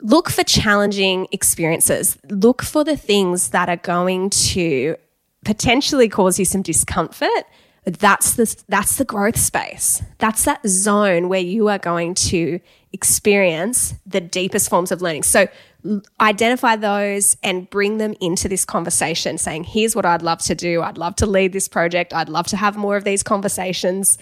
Look 0.00 0.30
for 0.30 0.42
challenging 0.42 1.28
experiences. 1.30 2.16
Look 2.30 2.62
for 2.62 2.84
the 2.84 2.96
things 2.96 3.50
that 3.50 3.68
are 3.68 3.76
going 3.76 4.30
to 4.30 4.96
potentially 5.44 6.08
cause 6.08 6.38
you 6.38 6.44
some 6.46 6.62
discomfort 6.62 7.28
that's 7.98 8.34
the 8.34 8.62
that's 8.68 8.96
the 8.96 9.04
growth 9.04 9.38
space. 9.38 10.02
That's 10.18 10.44
that 10.44 10.66
zone 10.66 11.28
where 11.28 11.40
you 11.40 11.68
are 11.68 11.78
going 11.78 12.14
to 12.14 12.60
experience 12.92 13.94
the 14.06 14.20
deepest 14.20 14.68
forms 14.68 14.90
of 14.92 15.00
learning. 15.00 15.22
So 15.22 15.48
identify 16.20 16.76
those 16.76 17.36
and 17.42 17.70
bring 17.70 17.98
them 17.98 18.14
into 18.20 18.48
this 18.48 18.64
conversation 18.64 19.38
saying 19.38 19.64
here's 19.64 19.96
what 19.96 20.04
I'd 20.04 20.22
love 20.22 20.40
to 20.42 20.54
do. 20.54 20.82
I'd 20.82 20.98
love 20.98 21.16
to 21.16 21.26
lead 21.26 21.52
this 21.52 21.68
project. 21.68 22.12
I'd 22.12 22.28
love 22.28 22.46
to 22.48 22.56
have 22.56 22.76
more 22.76 22.96
of 22.96 23.04
these 23.04 23.22
conversations 23.22 24.18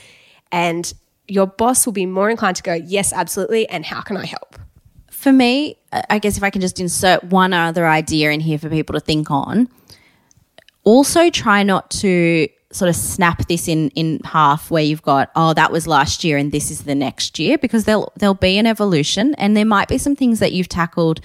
and 0.53 0.93
your 1.27 1.47
boss 1.47 1.85
will 1.85 1.93
be 1.93 2.07
more 2.07 2.31
inclined 2.31 2.57
to 2.57 2.63
go, 2.63 2.75
"Yes, 2.75 3.13
absolutely, 3.13 3.69
and 3.69 3.85
how 3.85 4.01
can 4.01 4.17
I 4.17 4.25
help?" 4.25 4.59
For 5.11 5.33
me, 5.33 5.77
I 6.09 6.19
guess 6.19 6.37
if 6.37 6.43
I 6.43 6.51
can 6.51 6.61
just 6.61 6.81
insert 6.81 7.25
one 7.25 7.53
other 7.53 7.87
idea 7.87 8.31
in 8.31 8.41
here 8.41 8.59
for 8.59 8.71
people 8.71 8.95
to 8.95 9.01
think 9.01 9.31
on. 9.31 9.69
Also 10.85 11.29
try 11.29 11.63
not 11.63 11.91
to 11.91 12.49
sort 12.71 12.89
of 12.89 12.97
snap 12.97 13.47
this 13.49 13.67
in 13.67 13.89
in 13.91 14.21
half 14.25 14.71
where 14.71 14.83
you've 14.83 15.03
got 15.03 15.31
oh 15.35 15.55
that 15.55 15.73
was 15.73 15.87
last 15.87 16.23
year 16.23 16.37
and 16.37 16.53
this 16.53 16.71
is 16.71 16.83
the 16.83 16.95
next 16.95 17.39
year 17.39 17.57
because 17.57 17.85
there'll 17.85 18.13
there'll 18.17 18.35
be 18.35 18.59
an 18.59 18.67
evolution 18.67 19.35
and 19.37 19.57
there 19.57 19.65
might 19.65 19.89
be 19.89 19.97
some 19.97 20.15
things 20.15 20.39
that 20.39 20.53
you've 20.53 20.69
tackled 20.69 21.21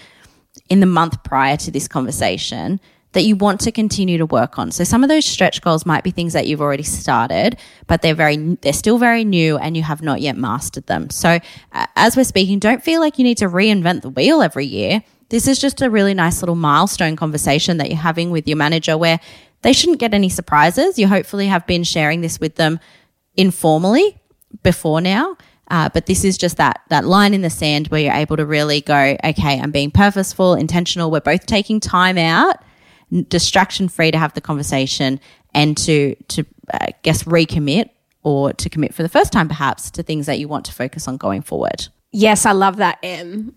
in 0.69 0.79
the 0.79 0.85
month 0.85 1.21
prior 1.23 1.57
to 1.57 1.69
this 1.69 1.87
conversation 1.87 2.79
that 3.13 3.23
you 3.23 3.35
want 3.35 3.61
to 3.61 3.71
continue 3.71 4.17
to 4.17 4.25
work 4.25 4.57
on. 4.57 4.71
So 4.71 4.83
some 4.83 5.03
of 5.03 5.09
those 5.09 5.25
stretch 5.25 5.61
goals 5.61 5.85
might 5.85 6.03
be 6.03 6.11
things 6.11 6.33
that 6.33 6.47
you've 6.47 6.61
already 6.61 6.83
started, 6.83 7.57
but 7.87 8.01
they're 8.01 8.15
very 8.15 8.37
they're 8.37 8.73
still 8.73 8.97
very 8.97 9.23
new 9.23 9.57
and 9.57 9.77
you 9.77 9.83
have 9.83 10.01
not 10.01 10.21
yet 10.21 10.35
mastered 10.35 10.87
them. 10.87 11.09
So 11.09 11.39
uh, 11.71 11.85
as 11.95 12.17
we're 12.17 12.23
speaking, 12.23 12.59
don't 12.59 12.83
feel 12.83 12.99
like 12.99 13.17
you 13.17 13.23
need 13.23 13.37
to 13.37 13.49
reinvent 13.49 14.01
the 14.01 14.09
wheel 14.09 14.41
every 14.41 14.65
year. 14.65 15.03
This 15.29 15.47
is 15.47 15.59
just 15.59 15.81
a 15.81 15.89
really 15.89 16.13
nice 16.13 16.41
little 16.41 16.55
milestone 16.55 17.15
conversation 17.15 17.77
that 17.77 17.89
you're 17.89 17.97
having 17.97 18.29
with 18.29 18.47
your 18.47 18.57
manager 18.57 18.97
where 18.97 19.19
they 19.63 19.73
shouldn't 19.73 19.99
get 19.99 20.13
any 20.13 20.29
surprises. 20.29 20.99
You 20.99 21.07
hopefully 21.07 21.47
have 21.47 21.65
been 21.65 21.83
sharing 21.83 22.21
this 22.21 22.39
with 22.39 22.55
them 22.55 22.79
informally 23.35 24.17
before 24.61 25.01
now. 25.01 25.37
Uh, 25.69 25.89
but 25.89 26.05
this 26.05 26.23
is 26.23 26.37
just 26.37 26.57
that 26.57 26.81
that 26.89 27.05
line 27.05 27.33
in 27.33 27.41
the 27.41 27.49
sand 27.49 27.87
where 27.87 28.01
you're 28.01 28.13
able 28.13 28.37
to 28.37 28.45
really 28.45 28.81
go, 28.81 29.15
okay, 29.23 29.59
I'm 29.59 29.71
being 29.71 29.91
purposeful, 29.91 30.53
intentional. 30.53 31.09
We're 31.09 31.21
both 31.21 31.45
taking 31.45 31.79
time 31.79 32.17
out, 32.17 32.57
distraction 33.29 33.87
free 33.89 34.11
to 34.11 34.17
have 34.17 34.33
the 34.33 34.41
conversation 34.41 35.19
and 35.53 35.77
to 35.77 36.15
to 36.27 36.45
uh, 36.73 36.87
guess 37.01 37.23
recommit 37.23 37.89
or 38.23 38.53
to 38.53 38.69
commit 38.69 38.93
for 38.93 39.03
the 39.03 39.09
first 39.09 39.31
time 39.31 39.47
perhaps 39.47 39.89
to 39.91 40.03
things 40.03 40.25
that 40.25 40.37
you 40.39 40.47
want 40.47 40.65
to 40.65 40.73
focus 40.73 41.07
on 41.07 41.17
going 41.17 41.41
forward. 41.41 41.87
Yes, 42.11 42.45
I 42.45 42.51
love 42.51 42.77
that, 42.77 42.99
Em. 43.01 43.55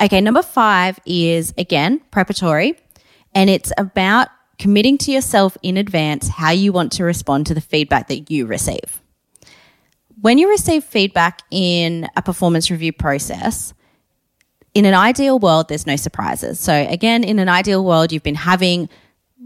Okay, 0.00 0.20
number 0.20 0.42
five 0.42 1.00
is 1.06 1.54
again 1.58 2.00
preparatory, 2.10 2.78
and 3.34 3.48
it's 3.50 3.72
about 3.78 4.28
committing 4.58 4.98
to 4.98 5.12
yourself 5.12 5.56
in 5.62 5.76
advance 5.76 6.28
how 6.28 6.50
you 6.50 6.72
want 6.72 6.92
to 6.92 7.04
respond 7.04 7.46
to 7.46 7.54
the 7.54 7.60
feedback 7.60 8.08
that 8.08 8.30
you 8.30 8.46
receive. 8.46 9.02
When 10.20 10.38
you 10.38 10.48
receive 10.48 10.82
feedback 10.82 11.42
in 11.50 12.08
a 12.16 12.22
performance 12.22 12.70
review 12.70 12.92
process, 12.92 13.74
in 14.72 14.84
an 14.84 14.94
ideal 14.94 15.38
world, 15.38 15.68
there's 15.68 15.86
no 15.86 15.96
surprises. 15.96 16.58
So, 16.58 16.72
again, 16.72 17.24
in 17.24 17.38
an 17.38 17.48
ideal 17.48 17.84
world, 17.84 18.12
you've 18.12 18.22
been 18.22 18.34
having 18.34 18.88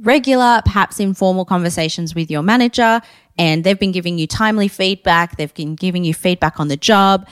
regular, 0.02 0.60
perhaps 0.64 0.98
informal 1.00 1.44
conversations 1.44 2.14
with 2.14 2.30
your 2.30 2.42
manager, 2.42 3.00
and 3.36 3.64
they've 3.64 3.78
been 3.78 3.92
giving 3.92 4.18
you 4.18 4.26
timely 4.26 4.68
feedback. 4.68 5.36
They've 5.36 5.52
been 5.54 5.74
giving 5.74 6.04
you 6.04 6.14
feedback 6.14 6.58
on 6.60 6.68
the 6.68 6.76
job. 6.76 7.28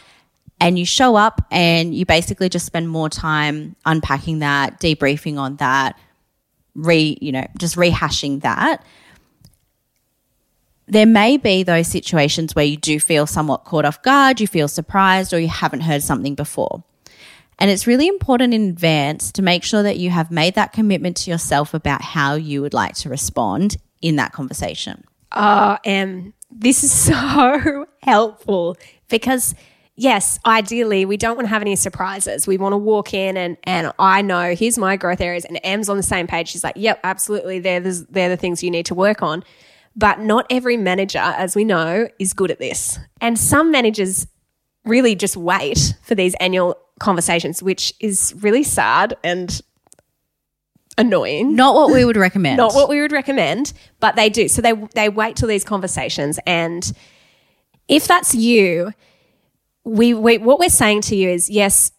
and 0.61 0.79
you 0.79 0.85
show 0.85 1.17
up 1.17 1.47
and 1.51 1.95
you 1.95 2.05
basically 2.05 2.49
just 2.49 2.67
spend 2.67 2.89
more 2.89 3.09
time 3.09 3.77
unpacking 3.87 4.41
that, 4.41 4.81
debriefing 4.81 5.39
on 5.39 5.57
that, 5.57 5.99
re, 6.79 7.19
you 7.21 7.33
know, 7.33 7.47
just 7.59 7.77
rehashing 7.77 8.41
that. 8.43 8.83
There 10.87 11.07
may 11.07 11.37
be 11.37 11.63
those 11.65 11.87
situations 11.87 12.55
where 12.55 12.65
you 12.65 12.79
do 12.79 12.99
feel 12.99 13.27
somewhat 13.27 13.65
caught 13.65 13.85
off 13.85 14.01
guard, 14.03 14.41
you 14.41 14.47
feel 14.47 14.69
surprised, 14.69 15.35
or 15.35 15.39
you 15.39 15.49
haven't 15.49 15.81
heard 15.81 16.03
something 16.03 16.35
before. 16.35 16.83
And 17.59 17.71
it's 17.71 17.87
really 17.87 18.07
important 18.07 18.55
in 18.55 18.71
advance 18.71 19.33
to 19.33 19.43
make 19.43 19.65
sure 19.65 19.83
that 19.83 19.99
you 19.99 20.11
have 20.11 20.31
made 20.31 20.55
that 20.55 20.73
commitment 20.73 21.17
to 21.19 21.31
yourself 21.31 21.75
about 21.75 22.01
how 22.01 22.35
you 22.37 22.63
would 22.63 22.73
like 22.73 22.95
to 22.97 23.09
respond 23.11 23.77
in 24.01 24.17
that 24.17 24.33
conversation. 24.33 25.05
Oh, 25.33 25.77
Em, 25.85 26.33
this 26.51 26.85
is 26.85 26.93
so 27.07 27.87
helpful 28.03 28.77
because 29.09 29.55
yes, 29.99 30.39
ideally 30.47 31.05
we 31.05 31.17
don't 31.17 31.37
want 31.37 31.47
to 31.47 31.51
have 31.51 31.61
any 31.61 31.77
surprises. 31.77 32.47
We 32.47 32.57
want 32.57 32.73
to 32.73 32.79
walk 32.79 33.13
in 33.13 33.37
and 33.37 33.57
and 33.65 33.93
I 33.99 34.23
know 34.23 34.55
here's 34.55 34.79
my 34.79 34.97
growth 34.97 35.21
areas 35.21 35.45
and 35.45 35.61
Em's 35.63 35.89
on 35.89 35.97
the 35.97 36.03
same 36.03 36.27
page. 36.27 36.49
She's 36.49 36.65
like, 36.65 36.77
yep, 36.77 37.01
absolutely. 37.05 37.59
They're 37.59 37.81
the, 37.81 38.07
they're 38.09 38.29
the 38.29 38.37
things 38.37 38.63
you 38.63 38.71
need 38.71 38.87
to 38.87 38.95
work 38.95 39.23
on. 39.23 39.45
But 39.97 40.21
not 40.21 40.47
every 40.49 40.77
manager, 40.77 41.19
as 41.19 41.57
we 41.57 41.65
know, 41.65 42.09
is 42.21 42.33
good 42.33 42.53
at 42.53 42.61
this. 42.61 42.99
And 43.21 43.37
some 43.37 43.73
managers 43.73 44.29
really 44.85 45.17
just 45.17 45.37
wait 45.37 45.95
for 46.03 46.15
these 46.15 46.35
annual 46.37 46.77
conversations, 47.01 47.63
which 47.63 47.93
is 47.99 48.33
really 48.39 48.63
sad 48.63 49.17
and 49.25 49.61
annoying. 50.97 51.57
Not 51.57 51.75
what 51.75 51.93
we 51.93 52.05
would 52.05 52.17
recommend. 52.17 52.57
Not 52.59 52.75
what 52.75 52.89
we 52.89 53.01
would 53.01 53.11
recommend, 53.11 53.73
but 53.99 54.15
they 54.15 54.29
do. 54.29 54.47
So 54.47 54.63
they 54.63 54.73
they 54.95 55.09
wait 55.09 55.35
till 55.35 55.49
these 55.49 55.65
conversations, 55.65 56.39
and 56.47 56.93
if 57.89 58.07
that's 58.07 58.37
you, 58.37 58.93
we, 59.89 60.13
we 60.13 60.39
what 60.39 60.59
we're 60.59 60.69
saying 60.69 61.03
to 61.03 61.17
you 61.17 61.31
is 61.31 61.49
yes. 61.49 61.93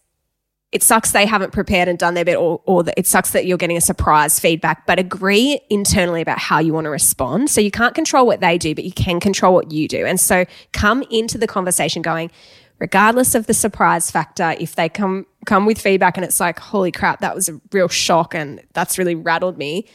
It 0.71 0.83
sucks 0.83 1.13
they 1.13 1.25
haven't 1.25 1.51
prepared 1.51 1.87
and 1.87 1.97
done 1.97 2.13
their 2.13 2.23
bit, 2.23 2.37
or, 2.37 2.61
or 2.67 2.83
that 2.83 2.93
it 2.95 3.07
sucks 3.07 3.31
that 3.31 3.47
you're 3.47 3.57
getting 3.57 3.75
a 3.75 3.81
surprise 3.81 4.39
feedback, 4.39 4.85
but 4.85 4.99
agree 4.99 5.59
internally 5.71 6.21
about 6.21 6.37
how 6.37 6.59
you 6.59 6.73
want 6.73 6.85
to 6.85 6.91
respond. 6.91 7.49
So 7.49 7.59
you 7.59 7.71
can't 7.71 7.95
control 7.95 8.27
what 8.27 8.39
they 8.39 8.59
do, 8.59 8.75
but 8.75 8.83
you 8.83 8.91
can 8.91 9.19
control 9.19 9.55
what 9.55 9.71
you 9.71 9.87
do. 9.87 10.05
And 10.05 10.19
so 10.19 10.45
come 10.71 11.01
into 11.09 11.39
the 11.39 11.47
conversation 11.47 12.03
going, 12.03 12.29
regardless 12.77 13.33
of 13.33 13.47
the 13.47 13.53
surprise 13.55 14.11
factor, 14.11 14.55
if 14.59 14.75
they 14.75 14.89
come 14.89 15.25
come 15.47 15.65
with 15.65 15.81
feedback 15.81 16.17
and 16.17 16.23
it's 16.23 16.39
like, 16.39 16.59
holy 16.59 16.91
crap, 16.91 17.21
that 17.21 17.33
was 17.33 17.49
a 17.49 17.59
real 17.71 17.87
shock 17.87 18.35
and 18.35 18.61
that's 18.73 18.99
really 18.99 19.15
rattled 19.15 19.57
me, 19.57 19.87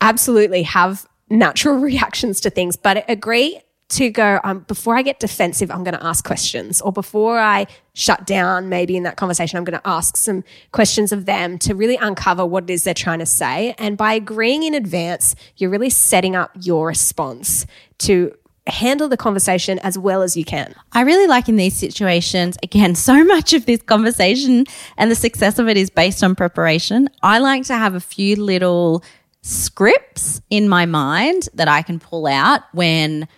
absolutely 0.00 0.62
have 0.62 1.04
natural 1.28 1.74
reactions 1.80 2.40
to 2.42 2.50
things, 2.50 2.76
but 2.76 3.04
agree 3.08 3.60
to 3.90 4.10
go, 4.10 4.40
um, 4.44 4.60
before 4.60 4.96
I 4.96 5.02
get 5.02 5.20
defensive, 5.20 5.70
I'm 5.70 5.84
going 5.84 5.96
to 5.96 6.04
ask 6.04 6.24
questions. 6.24 6.80
Or 6.80 6.92
before 6.92 7.38
I 7.38 7.66
shut 7.92 8.26
down, 8.26 8.68
maybe 8.68 8.96
in 8.96 9.02
that 9.04 9.16
conversation, 9.16 9.56
I'm 9.58 9.64
going 9.64 9.78
to 9.78 9.88
ask 9.88 10.16
some 10.16 10.42
questions 10.72 11.12
of 11.12 11.26
them 11.26 11.58
to 11.60 11.74
really 11.74 11.96
uncover 11.96 12.44
what 12.46 12.64
it 12.64 12.70
is 12.70 12.84
they're 12.84 12.94
trying 12.94 13.18
to 13.18 13.26
say. 13.26 13.74
And 13.78 13.96
by 13.96 14.14
agreeing 14.14 14.62
in 14.62 14.74
advance, 14.74 15.34
you're 15.56 15.70
really 15.70 15.90
setting 15.90 16.34
up 16.34 16.50
your 16.60 16.88
response 16.88 17.66
to 17.98 18.34
handle 18.66 19.08
the 19.08 19.16
conversation 19.16 19.78
as 19.80 19.98
well 19.98 20.22
as 20.22 20.36
you 20.36 20.44
can. 20.44 20.74
I 20.92 21.02
really 21.02 21.26
like 21.26 21.48
in 21.48 21.56
these 21.56 21.76
situations, 21.76 22.56
again, 22.62 22.94
so 22.94 23.24
much 23.24 23.52
of 23.52 23.66
this 23.66 23.82
conversation 23.82 24.66
and 24.96 25.10
the 25.10 25.14
success 25.16 25.58
of 25.58 25.68
it 25.68 25.76
is 25.76 25.90
based 25.90 26.24
on 26.24 26.34
preparation. 26.34 27.08
I 27.22 27.38
like 27.38 27.64
to 27.64 27.74
have 27.74 27.94
a 27.94 28.00
few 28.00 28.36
little 28.36 29.04
scripts 29.42 30.40
in 30.48 30.68
my 30.70 30.86
mind 30.86 31.50
that 31.52 31.68
I 31.68 31.82
can 31.82 32.00
pull 32.00 32.26
out 32.26 32.62
when 32.72 33.28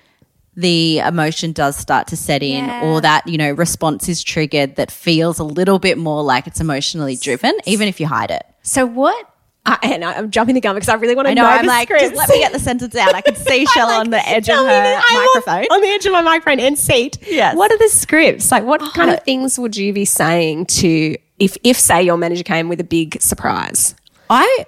the 0.56 0.98
emotion 1.00 1.52
does 1.52 1.76
start 1.76 2.06
to 2.08 2.16
set 2.16 2.42
in 2.42 2.64
Yeah. 2.64 2.84
or 2.84 3.00
that, 3.02 3.26
you 3.28 3.36
know, 3.36 3.50
response 3.52 4.08
is 4.08 4.22
triggered 4.24 4.76
that 4.76 4.90
feels 4.90 5.38
a 5.38 5.44
little 5.44 5.78
bit 5.78 5.98
more 5.98 6.22
like 6.22 6.46
it's 6.46 6.60
emotionally 6.60 7.16
driven, 7.16 7.52
even 7.66 7.88
if 7.88 8.00
you 8.00 8.06
hide 8.06 8.30
it. 8.30 8.42
So 8.62 8.86
what? 8.86 9.28
Uh, 9.66 9.76
and 9.82 10.04
I- 10.04 10.14
I'm 10.14 10.30
jumping 10.30 10.54
the 10.54 10.60
gun 10.60 10.74
because 10.76 10.88
I 10.88 10.94
really 10.94 11.14
want 11.16 11.26
to 11.26 11.30
I 11.32 11.34
know, 11.34 11.42
know 11.42 11.48
I'm 11.48 11.62
the 11.66 11.68
like, 11.68 11.88
scripts. 11.88 12.04
just 12.04 12.16
let 12.16 12.28
me 12.30 12.38
get 12.38 12.52
the 12.52 12.58
sentence 12.60 12.94
out. 12.94 13.14
I 13.14 13.20
can 13.20 13.34
see 13.48 13.66
Shell 13.66 13.88
on 13.90 14.10
the 14.10 14.26
edge 14.28 14.48
of 14.48 14.56
her 14.56 14.64
that 14.64 15.04
on- 15.10 15.16
microphone. 15.18 15.64
On, 15.76 15.80
the 15.82 15.88
edge 15.88 16.06
of 16.06 16.12
my 16.12 16.22
microphone 16.22 16.60
and 16.60 16.78
seat. 16.78 17.18
Yes. 17.26 17.56
What 17.56 17.70
are 17.72 17.78
the 17.78 17.88
scripts? 17.88 18.50
Like, 18.52 18.64
what 18.64 18.80
kind 18.94 19.10
Oh. 19.10 19.14
of 19.14 19.24
things 19.24 19.58
would 19.58 19.76
you 19.76 19.92
be 19.92 20.04
saying 20.04 20.66
to 20.66 21.16
if, 21.38 21.56
if 21.64 21.76
say 21.78 22.02
your 22.02 22.16
manager 22.16 22.44
came 22.44 22.68
with 22.68 22.80
a 22.80 22.84
big 22.84 23.20
surprise? 23.20 23.94
I 24.30 24.64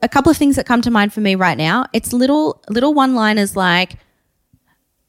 a 0.00 0.08
couple 0.08 0.30
of 0.30 0.36
things 0.36 0.56
that 0.56 0.64
come 0.64 0.80
to 0.82 0.90
mind 0.90 1.12
for 1.12 1.20
me 1.20 1.34
right 1.34 1.58
now. 1.58 1.86
It's 1.92 2.12
little 2.12 2.62
little 2.68 2.94
one 2.94 3.14
liners 3.16 3.56
like, 3.56 3.96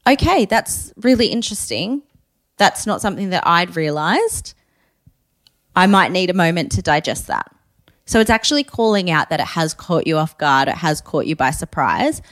okay, 0.08 0.44
that's 0.44 0.92
really 0.96 1.26
interesting. 1.26 2.02
That's 2.56 2.86
not 2.86 3.00
something 3.00 3.30
that 3.30 3.46
I'd 3.46 3.76
realized. 3.76 4.54
I 5.76 5.86
might 5.86 6.10
need 6.10 6.30
a 6.30 6.34
moment 6.34 6.72
to 6.72 6.82
digest 6.82 7.28
that. 7.28 7.54
So 8.04 8.20
it's 8.20 8.30
actually 8.30 8.64
calling 8.64 9.10
out 9.10 9.28
that 9.30 9.38
it 9.38 9.46
has 9.48 9.74
caught 9.74 10.06
you 10.06 10.16
off 10.16 10.38
guard, 10.38 10.68
it 10.68 10.76
has 10.76 11.00
caught 11.00 11.26
you 11.26 11.36
by 11.36 11.50
surprise, 11.50 12.22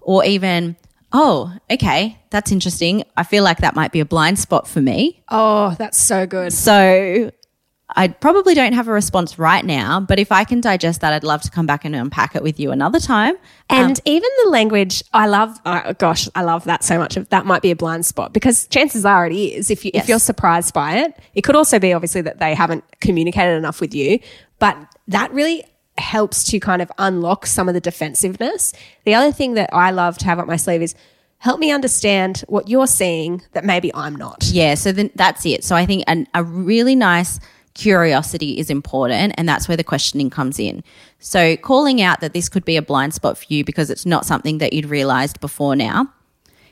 or 0.00 0.24
even, 0.24 0.76
oh, 1.12 1.54
okay, 1.70 2.18
that's 2.30 2.50
interesting. 2.50 3.04
I 3.16 3.22
feel 3.22 3.44
like 3.44 3.58
that 3.58 3.74
might 3.74 3.92
be 3.92 4.00
a 4.00 4.06
blind 4.06 4.38
spot 4.38 4.66
for 4.66 4.80
me. 4.80 5.22
Oh, 5.28 5.74
that's 5.78 5.98
so 5.98 6.26
good. 6.26 6.52
So 6.52 7.30
I 7.98 8.08
probably 8.08 8.54
don't 8.54 8.74
have 8.74 8.88
a 8.88 8.92
response 8.92 9.38
right 9.38 9.64
now, 9.64 10.00
but 10.00 10.18
if 10.18 10.30
I 10.30 10.44
can 10.44 10.60
digest 10.60 11.00
that, 11.00 11.14
I'd 11.14 11.24
love 11.24 11.40
to 11.42 11.50
come 11.50 11.64
back 11.66 11.84
and 11.86 11.96
unpack 11.96 12.36
it 12.36 12.42
with 12.42 12.60
you 12.60 12.70
another 12.70 13.00
time. 13.00 13.34
And 13.70 13.96
um, 13.98 14.02
even 14.04 14.28
the 14.44 14.50
language, 14.50 15.02
I 15.14 15.26
love. 15.26 15.58
Oh, 15.64 15.94
gosh, 15.94 16.28
I 16.34 16.42
love 16.42 16.64
that 16.64 16.84
so 16.84 16.98
much. 16.98 17.16
Of 17.16 17.28
that 17.30 17.46
might 17.46 17.62
be 17.62 17.70
a 17.70 17.76
blind 17.76 18.04
spot 18.04 18.32
because 18.34 18.66
chances 18.68 19.06
are 19.06 19.26
it 19.26 19.32
is. 19.34 19.70
If 19.70 19.84
you 19.84 19.90
if 19.94 20.02
Yes. 20.02 20.08
you're 20.10 20.18
surprised 20.18 20.74
by 20.74 20.98
it, 20.98 21.18
it 21.34 21.42
could 21.42 21.56
also 21.56 21.78
be 21.78 21.94
obviously 21.94 22.20
that 22.20 22.38
they 22.38 22.54
haven't 22.54 22.84
communicated 23.00 23.56
enough 23.56 23.80
with 23.80 23.94
you. 23.94 24.20
But 24.58 24.76
that 25.08 25.32
really 25.32 25.64
helps 25.98 26.44
to 26.44 26.60
kind 26.60 26.82
of 26.82 26.92
unlock 26.98 27.46
some 27.46 27.66
of 27.66 27.72
the 27.74 27.80
defensiveness. 27.80 28.74
The 29.04 29.14
other 29.14 29.32
thing 29.32 29.54
that 29.54 29.70
I 29.72 29.90
love 29.90 30.18
to 30.18 30.26
have 30.26 30.38
up 30.38 30.46
my 30.46 30.56
sleeve 30.56 30.82
is 30.82 30.94
help 31.38 31.58
me 31.60 31.70
understand 31.72 32.44
what 32.48 32.68
you're 32.68 32.86
seeing 32.86 33.42
that 33.52 33.64
maybe 33.64 33.90
I'm 33.94 34.14
not. 34.16 34.44
Yeah, 34.44 34.74
so 34.74 34.92
then 34.92 35.10
that's 35.14 35.46
it. 35.46 35.64
So 35.64 35.74
I 35.74 35.86
think 35.86 36.04
an, 36.06 36.26
a 36.34 36.44
really 36.44 36.94
nice 36.94 37.40
curiosity 37.76 38.58
is 38.58 38.70
important, 38.70 39.34
and 39.36 39.48
that's 39.48 39.68
where 39.68 39.76
the 39.76 39.84
questioning 39.84 40.30
comes 40.30 40.58
in. 40.58 40.82
So 41.18 41.56
calling 41.56 42.00
out 42.00 42.20
that 42.20 42.32
this 42.32 42.48
could 42.48 42.64
be 42.64 42.76
a 42.76 42.82
blind 42.82 43.14
spot 43.14 43.38
for 43.38 43.44
you 43.48 43.64
because 43.64 43.90
it's 43.90 44.06
not 44.06 44.26
something 44.26 44.58
that 44.58 44.72
you'd 44.72 44.86
realized 44.86 45.40
before 45.40 45.76
now. 45.76 46.12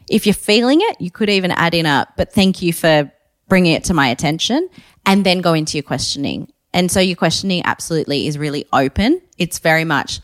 If 0.08 0.26
you're 0.26 0.34
feeling 0.34 0.80
it, 0.82 1.00
you 1.00 1.10
could 1.10 1.30
even 1.30 1.50
add 1.50 1.74
in 1.74 1.86
a, 1.86 2.06
but 2.16 2.32
thank 2.32 2.62
you 2.62 2.72
for 2.72 3.10
bringing 3.48 3.74
it 3.74 3.84
to 3.84 3.94
my 3.94 4.08
attention, 4.08 4.68
and 5.06 5.24
then 5.24 5.40
go 5.40 5.52
into 5.52 5.76
your 5.76 5.82
questioning. 5.82 6.50
And 6.72 6.90
so 6.90 6.98
your 6.98 7.16
questioning 7.16 7.62
absolutely 7.64 8.26
is 8.26 8.36
really 8.36 8.66
open. 8.72 9.20
It's 9.38 9.58
very 9.60 9.84
much, 9.84 10.20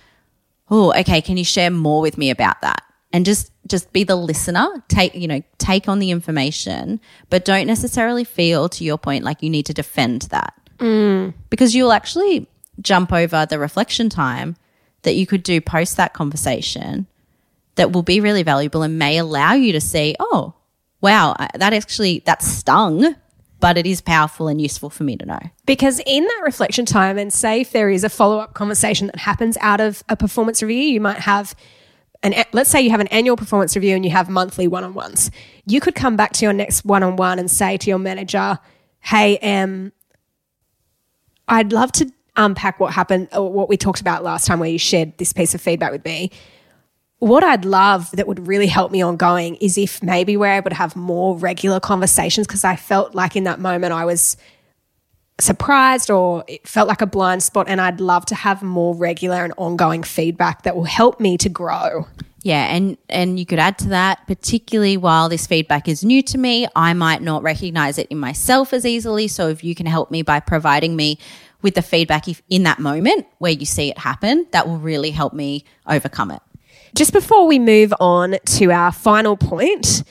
oh, 0.70 0.92
okay, 0.98 1.20
can 1.20 1.36
you 1.36 1.44
share 1.44 1.70
more 1.70 2.00
with 2.00 2.18
me 2.18 2.30
about 2.30 2.60
that? 2.62 2.82
And 3.12 3.24
just 3.24 3.52
just 3.66 3.92
be 3.92 4.04
the 4.04 4.16
listener, 4.16 4.82
take, 4.88 5.14
you 5.14 5.28
know, 5.28 5.42
take 5.58 5.88
on 5.88 6.00
the 6.00 6.10
information, 6.10 7.00
but 7.28 7.44
don't 7.44 7.66
necessarily 7.66 8.24
feel 8.24 8.68
to 8.68 8.84
your 8.84 8.98
point 8.98 9.22
like 9.22 9.42
you 9.42 9.50
need 9.50 9.66
to 9.66 9.74
defend 9.74 10.22
that. 10.22 10.54
Because 11.50 11.74
you'll 11.74 11.92
actually 11.92 12.48
jump 12.80 13.12
over 13.12 13.46
the 13.46 13.58
reflection 13.58 14.08
time 14.08 14.56
that 15.02 15.14
you 15.14 15.26
could 15.26 15.42
do 15.42 15.60
post 15.60 15.96
that 15.96 16.12
conversation 16.12 17.06
that 17.76 17.92
will 17.92 18.02
be 18.02 18.20
really 18.20 18.42
valuable 18.42 18.82
and 18.82 18.98
may 18.98 19.18
allow 19.18 19.52
you 19.52 19.72
to 19.72 19.80
see, 19.80 20.16
oh, 20.18 20.54
wow, 21.00 21.34
that 21.54 21.72
actually 21.72 22.20
that 22.26 22.42
stung, 22.42 23.16
but 23.60 23.78
it 23.78 23.86
is 23.86 24.00
powerful 24.00 24.48
and 24.48 24.60
useful 24.60 24.90
for 24.90 25.04
me 25.04 25.16
to 25.16 25.26
know. 25.26 25.40
Because 25.66 26.00
in 26.06 26.24
that 26.24 26.40
reflection 26.44 26.84
time, 26.84 27.18
and 27.18 27.32
say 27.32 27.60
if 27.62 27.72
there 27.72 27.90
is 27.90 28.04
a 28.04 28.08
follow 28.08 28.38
up 28.38 28.54
conversation 28.54 29.06
that 29.08 29.16
happens 29.16 29.56
out 29.60 29.80
of 29.80 30.02
a 30.08 30.16
performance 30.16 30.62
review, 30.62 30.82
you 30.82 31.00
might 31.00 31.18
have 31.18 31.54
an, 32.22 32.34
let's 32.52 32.70
say 32.70 32.80
you 32.82 32.90
have 32.90 33.00
an 33.00 33.06
annual 33.08 33.36
performance 33.36 33.74
review 33.76 33.94
and 33.94 34.04
you 34.04 34.10
have 34.10 34.28
monthly 34.28 34.68
one 34.68 34.84
on 34.84 34.94
ones. 34.94 35.30
You 35.64 35.80
could 35.80 35.94
come 35.94 36.16
back 36.16 36.32
to 36.34 36.44
your 36.44 36.52
next 36.52 36.84
one 36.84 37.02
on 37.02 37.16
one 37.16 37.38
and 37.38 37.50
say 37.50 37.76
to 37.78 37.88
your 37.88 37.98
manager, 37.98 38.58
Hey, 39.02 39.38
um, 39.38 39.92
I'd 41.50 41.72
love 41.72 41.90
to 41.92 42.10
unpack 42.36 42.78
what 42.78 42.92
happened 42.92 43.28
or 43.34 43.52
what 43.52 43.68
we 43.68 43.76
talked 43.76 44.00
about 44.00 44.22
last 44.22 44.46
time 44.46 44.60
where 44.60 44.70
you 44.70 44.78
shared 44.78 45.18
this 45.18 45.32
piece 45.32 45.54
of 45.54 45.60
feedback 45.60 45.90
with 45.90 46.04
me. 46.04 46.30
What 47.18 47.44
I'd 47.44 47.66
love 47.66 48.10
that 48.12 48.26
would 48.26 48.46
really 48.46 48.68
help 48.68 48.92
me 48.92 49.02
ongoing 49.02 49.56
is 49.56 49.76
if 49.76 50.02
maybe 50.02 50.36
we're 50.36 50.54
able 50.54 50.70
to 50.70 50.76
have 50.76 50.96
more 50.96 51.36
regular 51.36 51.80
conversations 51.80 52.46
because 52.46 52.64
I 52.64 52.76
felt 52.76 53.14
like 53.14 53.36
in 53.36 53.44
that 53.44 53.58
moment 53.58 53.92
I 53.92 54.06
was 54.06 54.38
surprised 55.38 56.10
or 56.10 56.44
it 56.46 56.66
felt 56.66 56.88
like 56.88 57.02
a 57.02 57.06
blind 57.06 57.42
spot 57.42 57.66
and 57.68 57.80
I'd 57.80 58.00
love 58.00 58.24
to 58.26 58.34
have 58.34 58.62
more 58.62 58.94
regular 58.94 59.44
and 59.44 59.52
ongoing 59.56 60.02
feedback 60.02 60.62
that 60.62 60.76
will 60.76 60.84
help 60.84 61.18
me 61.18 61.36
to 61.38 61.48
grow. 61.48 62.06
Yeah, 62.42 62.74
and 62.74 62.96
and 63.08 63.38
you 63.38 63.44
could 63.44 63.58
add 63.58 63.78
to 63.80 63.88
that, 63.90 64.26
particularly 64.26 64.96
while 64.96 65.28
this 65.28 65.46
feedback 65.46 65.88
is 65.88 66.02
new 66.02 66.22
to 66.22 66.38
me, 66.38 66.66
I 66.74 66.94
might 66.94 67.20
not 67.20 67.42
recognize 67.42 67.98
it 67.98 68.06
in 68.08 68.18
myself 68.18 68.72
as 68.72 68.86
easily. 68.86 69.28
So 69.28 69.48
if 69.48 69.62
you 69.62 69.74
can 69.74 69.86
help 69.86 70.10
me 70.10 70.22
by 70.22 70.40
providing 70.40 70.96
me 70.96 71.18
with 71.60 71.74
the 71.74 71.82
feedback 71.82 72.28
if 72.28 72.40
in 72.48 72.62
that 72.62 72.78
moment 72.78 73.26
where 73.38 73.52
you 73.52 73.66
see 73.66 73.90
it 73.90 73.98
happen, 73.98 74.46
that 74.52 74.66
will 74.66 74.78
really 74.78 75.10
help 75.10 75.34
me 75.34 75.64
overcome 75.86 76.30
it. 76.30 76.40
Just 76.94 77.12
before 77.12 77.46
we 77.46 77.58
move 77.58 77.92
on 78.00 78.36
to 78.44 78.70
our 78.72 78.90
final 78.90 79.36
point, 79.36 80.02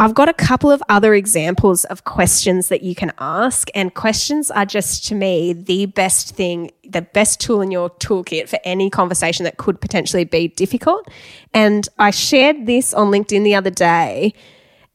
I've 0.00 0.14
got 0.14 0.30
a 0.30 0.32
couple 0.32 0.70
of 0.70 0.82
other 0.88 1.12
examples 1.12 1.84
of 1.84 2.04
questions 2.04 2.68
that 2.70 2.82
you 2.82 2.94
can 2.94 3.12
ask, 3.18 3.68
and 3.74 3.92
questions 3.92 4.50
are 4.50 4.64
just 4.64 5.04
to 5.08 5.14
me 5.14 5.52
the 5.52 5.84
best 5.84 6.34
thing, 6.34 6.70
the 6.88 7.02
best 7.02 7.38
tool 7.38 7.60
in 7.60 7.70
your 7.70 7.90
toolkit 7.90 8.48
for 8.48 8.58
any 8.64 8.88
conversation 8.88 9.44
that 9.44 9.58
could 9.58 9.78
potentially 9.78 10.24
be 10.24 10.48
difficult. 10.48 11.06
And 11.52 11.86
I 11.98 12.12
shared 12.12 12.64
this 12.64 12.94
on 12.94 13.08
LinkedIn 13.08 13.44
the 13.44 13.54
other 13.54 13.68
day, 13.68 14.32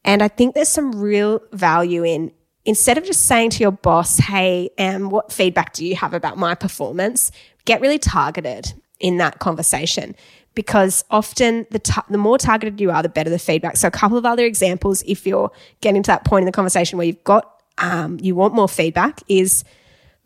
and 0.03 0.23
I 0.23 0.27
think 0.27 0.55
there's 0.55 0.69
some 0.69 0.99
real 0.99 1.39
value 1.51 2.03
in 2.03 2.31
instead 2.65 2.97
of 2.97 3.05
just 3.05 3.27
saying 3.27 3.51
to 3.51 3.59
your 3.59 3.73
boss, 3.73 4.17
Hey, 4.17 4.71
um, 4.79 5.11
what 5.11 5.31
feedback 5.31 5.73
do 5.73 5.85
you 5.85 5.95
have 5.97 6.15
about 6.15 6.39
my 6.39 6.55
performance? 6.55 7.31
Get 7.65 7.79
really 7.79 7.99
targeted 7.99 8.73
in 8.99 9.17
that 9.17 9.37
conversation 9.37 10.15
because 10.55 11.03
often 11.11 11.67
the, 11.69 12.03
the 12.09 12.17
more 12.17 12.37
targeted 12.37 12.79
you 12.81 12.89
are, 12.89 13.03
the 13.03 13.09
better 13.09 13.29
the 13.29 13.39
feedback. 13.39 13.77
So, 13.77 13.87
a 13.87 13.91
couple 13.91 14.17
of 14.17 14.25
other 14.25 14.45
examples, 14.45 15.03
if 15.05 15.27
you're 15.27 15.51
getting 15.81 16.01
to 16.03 16.07
that 16.07 16.25
point 16.25 16.43
in 16.43 16.45
the 16.45 16.51
conversation 16.51 16.97
where 16.97 17.05
you've 17.05 17.23
got, 17.23 17.61
um, 17.77 18.17
you 18.21 18.35
want 18.35 18.53
more 18.53 18.69
feedback, 18.69 19.21
is 19.27 19.63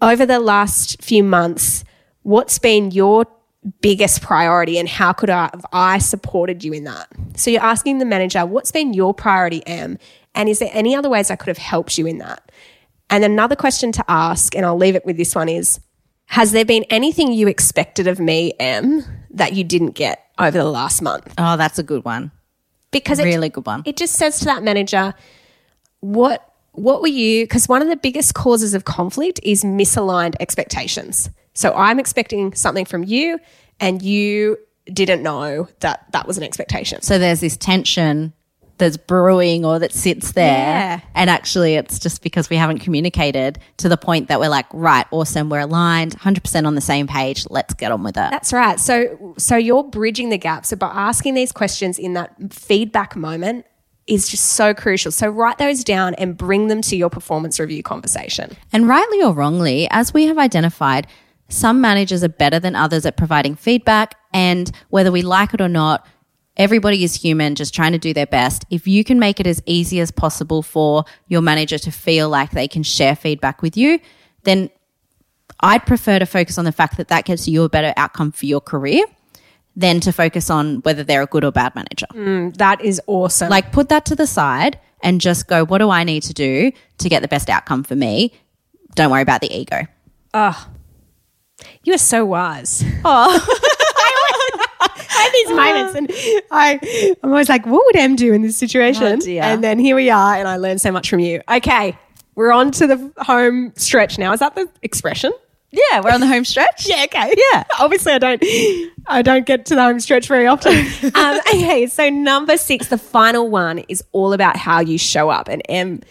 over 0.01 0.25
the 0.25 0.39
last 0.39 1.01
few 1.03 1.23
months, 1.23 1.83
what's 2.21 2.59
been 2.59 2.91
your 2.91 3.25
biggest 3.81 4.21
priority 4.21 4.77
and 4.77 4.87
how 4.87 5.11
could 5.11 5.29
I 5.29 5.49
have 5.53 5.65
I 5.73 5.97
supported 5.97 6.63
you 6.63 6.71
in 6.71 6.85
that? 6.85 7.09
So, 7.35 7.51
you're 7.51 7.63
asking 7.63 7.97
the 7.97 8.05
manager, 8.05 8.45
what's 8.45 8.71
been 8.71 8.93
your 8.93 9.13
priority, 9.13 9.65
Em? 9.67 9.97
And 10.35 10.47
is 10.47 10.59
there 10.59 10.69
any 10.71 10.95
other 10.95 11.09
ways 11.09 11.31
I 11.31 11.35
could 11.35 11.47
have 11.47 11.57
helped 11.57 11.97
you 11.97 12.05
in 12.05 12.19
that? 12.19 12.51
And 13.09 13.23
another 13.23 13.55
question 13.55 13.91
to 13.93 14.05
ask, 14.07 14.55
and 14.55 14.65
I'll 14.65 14.77
leave 14.77 14.95
it 14.95 15.05
with 15.05 15.17
this 15.17 15.33
one 15.33 15.49
is, 15.49 15.79
has 16.27 16.51
there 16.51 16.65
been 16.65 16.83
anything 16.91 17.33
you 17.33 17.47
expected 17.47 18.05
of 18.05 18.19
me, 18.19 18.53
Em, 18.59 19.03
that 19.31 19.53
you 19.53 19.63
didn't 19.63 19.91
get 19.91 20.25
over 20.37 20.57
the 20.57 20.63
last 20.65 21.01
month? 21.01 21.33
Oh, 21.37 21.57
that's 21.57 21.79
a 21.79 21.83
good 21.83 22.03
one. 22.05 22.31
Because 22.91 23.19
it, 23.19 23.25
Really 23.25 23.49
good 23.49 23.65
one. 23.65 23.83
it 23.85 23.97
just 23.97 24.15
says 24.15 24.39
to 24.39 24.45
that 24.45 24.63
manager, 24.63 25.13
what 25.99 26.45
what 26.71 27.01
were 27.01 27.07
you? 27.07 27.43
Because 27.43 27.67
one 27.67 27.81
of 27.81 27.87
the 27.89 27.97
biggest 27.97 28.33
causes 28.35 28.73
of 28.73 28.85
conflict 28.85 29.39
is 29.43 29.63
misaligned 29.63 30.35
expectations. 30.39 31.29
So 31.53 31.73
I'm 31.73 31.99
expecting 31.99 32.53
something 32.53 32.85
from 32.85 33.03
you, 33.03 33.39
and 33.79 34.01
you 34.01 34.57
didn't 34.85 35.21
know 35.21 35.67
that 35.81 36.05
that 36.13 36.25
was 36.27 36.37
an 36.37 36.43
expectation. 36.43 37.01
So 37.01 37.19
there's 37.19 37.41
this 37.41 37.57
tension 37.57 38.33
that's 38.79 38.97
brewing 38.97 39.65
or 39.65 39.79
that 39.79 39.91
sits 39.91 40.31
there. 40.31 40.45
Yeah. 40.45 41.01
And 41.13 41.29
actually, 41.29 41.75
it's 41.75 41.99
just 41.99 42.23
because 42.23 42.49
we 42.49 42.55
haven't 42.55 42.79
communicated 42.79 43.59
to 43.77 43.89
the 43.89 43.97
point 43.97 44.27
that 44.29 44.39
we're 44.39 44.49
like, 44.49 44.65
right, 44.73 45.05
awesome, 45.11 45.49
we're 45.49 45.59
aligned, 45.59 46.17
100% 46.17 46.65
on 46.65 46.75
the 46.75 46.81
same 46.81 47.07
page, 47.07 47.45
let's 47.49 47.73
get 47.73 47.91
on 47.91 48.03
with 48.03 48.17
it. 48.17 48.31
That's 48.31 48.51
right. 48.53 48.79
So 48.79 49.35
so 49.37 49.55
you're 49.55 49.83
bridging 49.83 50.29
the 50.29 50.37
gap. 50.37 50.65
So 50.65 50.75
by 50.75 50.87
asking 50.87 51.33
these 51.33 51.51
questions 51.51 51.99
in 51.99 52.13
that 52.13 52.33
feedback 52.51 53.15
moment 53.15 53.65
is 54.07 54.27
just 54.27 54.53
so 54.53 54.73
crucial. 54.73 55.11
So 55.11 55.29
write 55.29 55.59
those 55.59 55.83
down 55.83 56.15
and 56.15 56.35
bring 56.35 56.67
them 56.67 56.81
to 56.83 56.95
your 56.95 57.09
performance 57.09 57.59
review 57.59 57.83
conversation. 57.83 58.57
And 58.73 58.87
rightly 58.87 59.21
or 59.21 59.33
wrongly, 59.33 59.87
as 59.91 60.13
we 60.13 60.25
have 60.25 60.37
identified, 60.37 61.05
some 61.47 61.81
managers 61.81 62.23
are 62.23 62.29
better 62.29 62.59
than 62.59 62.75
others 62.75 63.05
at 63.05 63.17
providing 63.17 63.55
feedback. 63.55 64.15
And 64.33 64.71
whether 64.89 65.11
we 65.11 65.21
like 65.21 65.53
it 65.53 65.61
or 65.61 65.69
not, 65.69 66.07
everybody 66.57 67.03
is 67.03 67.15
human, 67.15 67.55
just 67.55 67.73
trying 67.73 67.93
to 67.93 67.97
do 67.97 68.13
their 68.13 68.27
best. 68.27 68.65
If 68.69 68.87
you 68.87 69.03
can 69.03 69.19
make 69.19 69.39
it 69.39 69.47
as 69.47 69.61
easy 69.65 69.99
as 69.99 70.11
possible 70.11 70.61
for 70.61 71.05
your 71.27 71.41
manager 71.41 71.77
to 71.79 71.91
feel 71.91 72.29
like 72.29 72.51
they 72.51 72.67
can 72.67 72.83
share 72.83 73.15
feedback 73.15 73.61
with 73.61 73.77
you, 73.77 73.99
then 74.43 74.69
I'd 75.61 75.85
prefer 75.85 76.19
to 76.19 76.25
focus 76.25 76.57
on 76.57 76.65
the 76.65 76.71
fact 76.71 76.97
that 76.97 77.09
that 77.09 77.25
gets 77.25 77.47
you 77.47 77.63
a 77.63 77.69
better 77.69 77.93
outcome 77.97 78.31
for 78.31 78.45
your 78.45 78.61
career 78.61 79.03
than 79.75 79.99
to 80.01 80.11
focus 80.11 80.49
on 80.49 80.77
whether 80.77 81.03
they're 81.03 81.21
a 81.21 81.27
good 81.27 81.43
or 81.43 81.51
bad 81.51 81.75
manager. 81.75 82.07
Mm, 82.13 82.55
that 82.57 82.81
is 82.81 83.01
awesome. 83.07 83.49
Like 83.49 83.71
put 83.71 83.89
that 83.89 84.05
to 84.07 84.15
the 84.15 84.27
side 84.27 84.79
and 85.01 85.21
just 85.21 85.47
go, 85.47 85.65
what 85.65 85.77
do 85.77 85.89
I 85.89 86.03
need 86.03 86.23
to 86.23 86.33
do 86.33 86.71
to 86.97 87.09
get 87.09 87.21
the 87.21 87.27
best 87.27 87.49
outcome 87.49 87.83
for 87.83 87.95
me? 87.95 88.33
Don't 88.95 89.11
worry 89.11 89.21
about 89.21 89.41
the 89.41 89.53
ego. 89.55 89.87
Oh, 90.33 90.67
you 91.83 91.93
are 91.93 91.99
so 91.99 92.25
wise. 92.25 92.83
Oh. 93.05 93.65
Have 95.23 95.33
these 95.33 95.49
moments 95.49 95.95
and 95.95 96.11
I, 96.51 97.15
I'm 97.23 97.29
always 97.29 97.49
like, 97.49 97.65
what 97.65 97.83
would 97.85 97.95
Em 97.95 98.15
do 98.15 98.33
in 98.33 98.41
this 98.41 98.57
situation? 98.57 99.19
Oh, 99.23 99.29
and 99.29 99.63
then 99.63 99.79
here 99.79 99.95
we 99.95 100.09
are, 100.09 100.35
and 100.35 100.47
I 100.47 100.57
learned 100.57 100.81
so 100.81 100.91
much 100.91 101.09
from 101.09 101.19
you. 101.19 101.41
Okay, 101.49 101.97
we're 102.35 102.51
on 102.51 102.71
to 102.71 102.87
the 102.87 103.11
home 103.17 103.73
stretch 103.75 104.17
now. 104.17 104.31
Is 104.33 104.39
that 104.39 104.55
the 104.55 104.69
expression? 104.81 105.31
Yeah, 105.71 106.01
we're 106.01 106.11
on 106.11 106.19
the 106.19 106.27
home 106.27 106.45
stretch. 106.45 106.85
Yeah, 106.89 107.03
okay. 107.03 107.33
Yeah. 107.53 107.63
Obviously, 107.79 108.13
I 108.13 108.17
don't. 108.17 108.43
I 109.07 109.21
don't 109.21 109.45
get 109.45 109.65
to 109.67 109.75
the 109.75 109.81
home 109.83 109.99
stretch 109.99 110.27
very 110.27 110.47
often. 110.47 110.73
um, 111.15 111.39
okay, 111.53 111.85
so 111.87 112.09
number 112.09 112.57
six, 112.57 112.87
the 112.87 112.97
final 112.97 113.49
one, 113.49 113.79
is 113.87 114.03
all 114.11 114.33
about 114.33 114.55
how 114.57 114.79
you 114.79 114.97
show 114.97 115.29
up. 115.29 115.47
And 115.47 115.61
Em, 115.69 116.01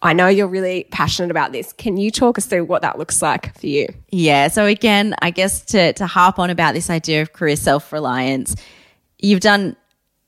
I 0.00 0.12
know 0.12 0.28
you're 0.28 0.48
really 0.48 0.84
passionate 0.90 1.30
about 1.30 1.52
this. 1.52 1.72
Can 1.72 1.96
you 1.96 2.10
talk 2.10 2.38
us 2.38 2.46
through 2.46 2.64
what 2.66 2.82
that 2.82 2.98
looks 2.98 3.20
like 3.20 3.58
for 3.58 3.66
you? 3.66 3.88
Yeah. 4.10 4.48
So 4.48 4.64
again, 4.64 5.14
I 5.22 5.30
guess 5.30 5.62
to 5.66 5.92
to 5.94 6.06
harp 6.06 6.38
on 6.38 6.50
about 6.50 6.74
this 6.74 6.88
idea 6.88 7.22
of 7.22 7.32
career 7.32 7.56
self 7.56 7.92
reliance, 7.92 8.54
you've 9.18 9.40
done 9.40 9.76